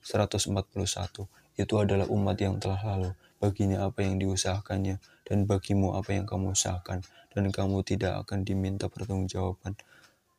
141. 0.06 1.26
Itu 1.56 1.74
adalah 1.80 2.06
umat 2.12 2.38
yang 2.38 2.62
telah 2.62 2.78
lalu, 2.84 3.10
baginya 3.42 3.88
apa 3.88 4.06
yang 4.06 4.22
diusahakannya, 4.22 5.02
dan 5.26 5.38
bagimu 5.50 5.98
apa 5.98 6.14
yang 6.14 6.28
kamu 6.28 6.54
usahakan, 6.54 7.02
dan 7.34 7.50
kamu 7.50 7.82
tidak 7.82 8.22
akan 8.22 8.46
diminta 8.46 8.86
pertanggungjawaban 8.86 9.74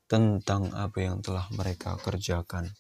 tentang 0.08 0.72
apa 0.72 1.04
yang 1.04 1.20
telah 1.20 1.52
mereka 1.52 2.00
kerjakan. 2.00 2.72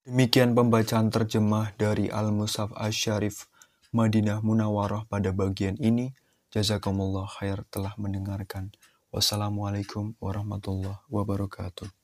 Demikian 0.00 0.56
pembacaan 0.56 1.12
terjemah 1.12 1.76
dari 1.76 2.08
Al-Musaf 2.08 2.72
Asy-Syarif 2.72 3.52
Madinah 3.92 4.40
Munawarah 4.40 5.04
pada 5.04 5.28
bagian 5.28 5.76
ini. 5.76 6.16
Jazakumullah 6.48 7.28
khair 7.28 7.68
telah 7.68 7.92
mendengarkan. 8.00 8.72
Wassalamualaikum 9.12 10.16
warahmatullahi 10.16 11.04
wabarakatuh. 11.04 11.99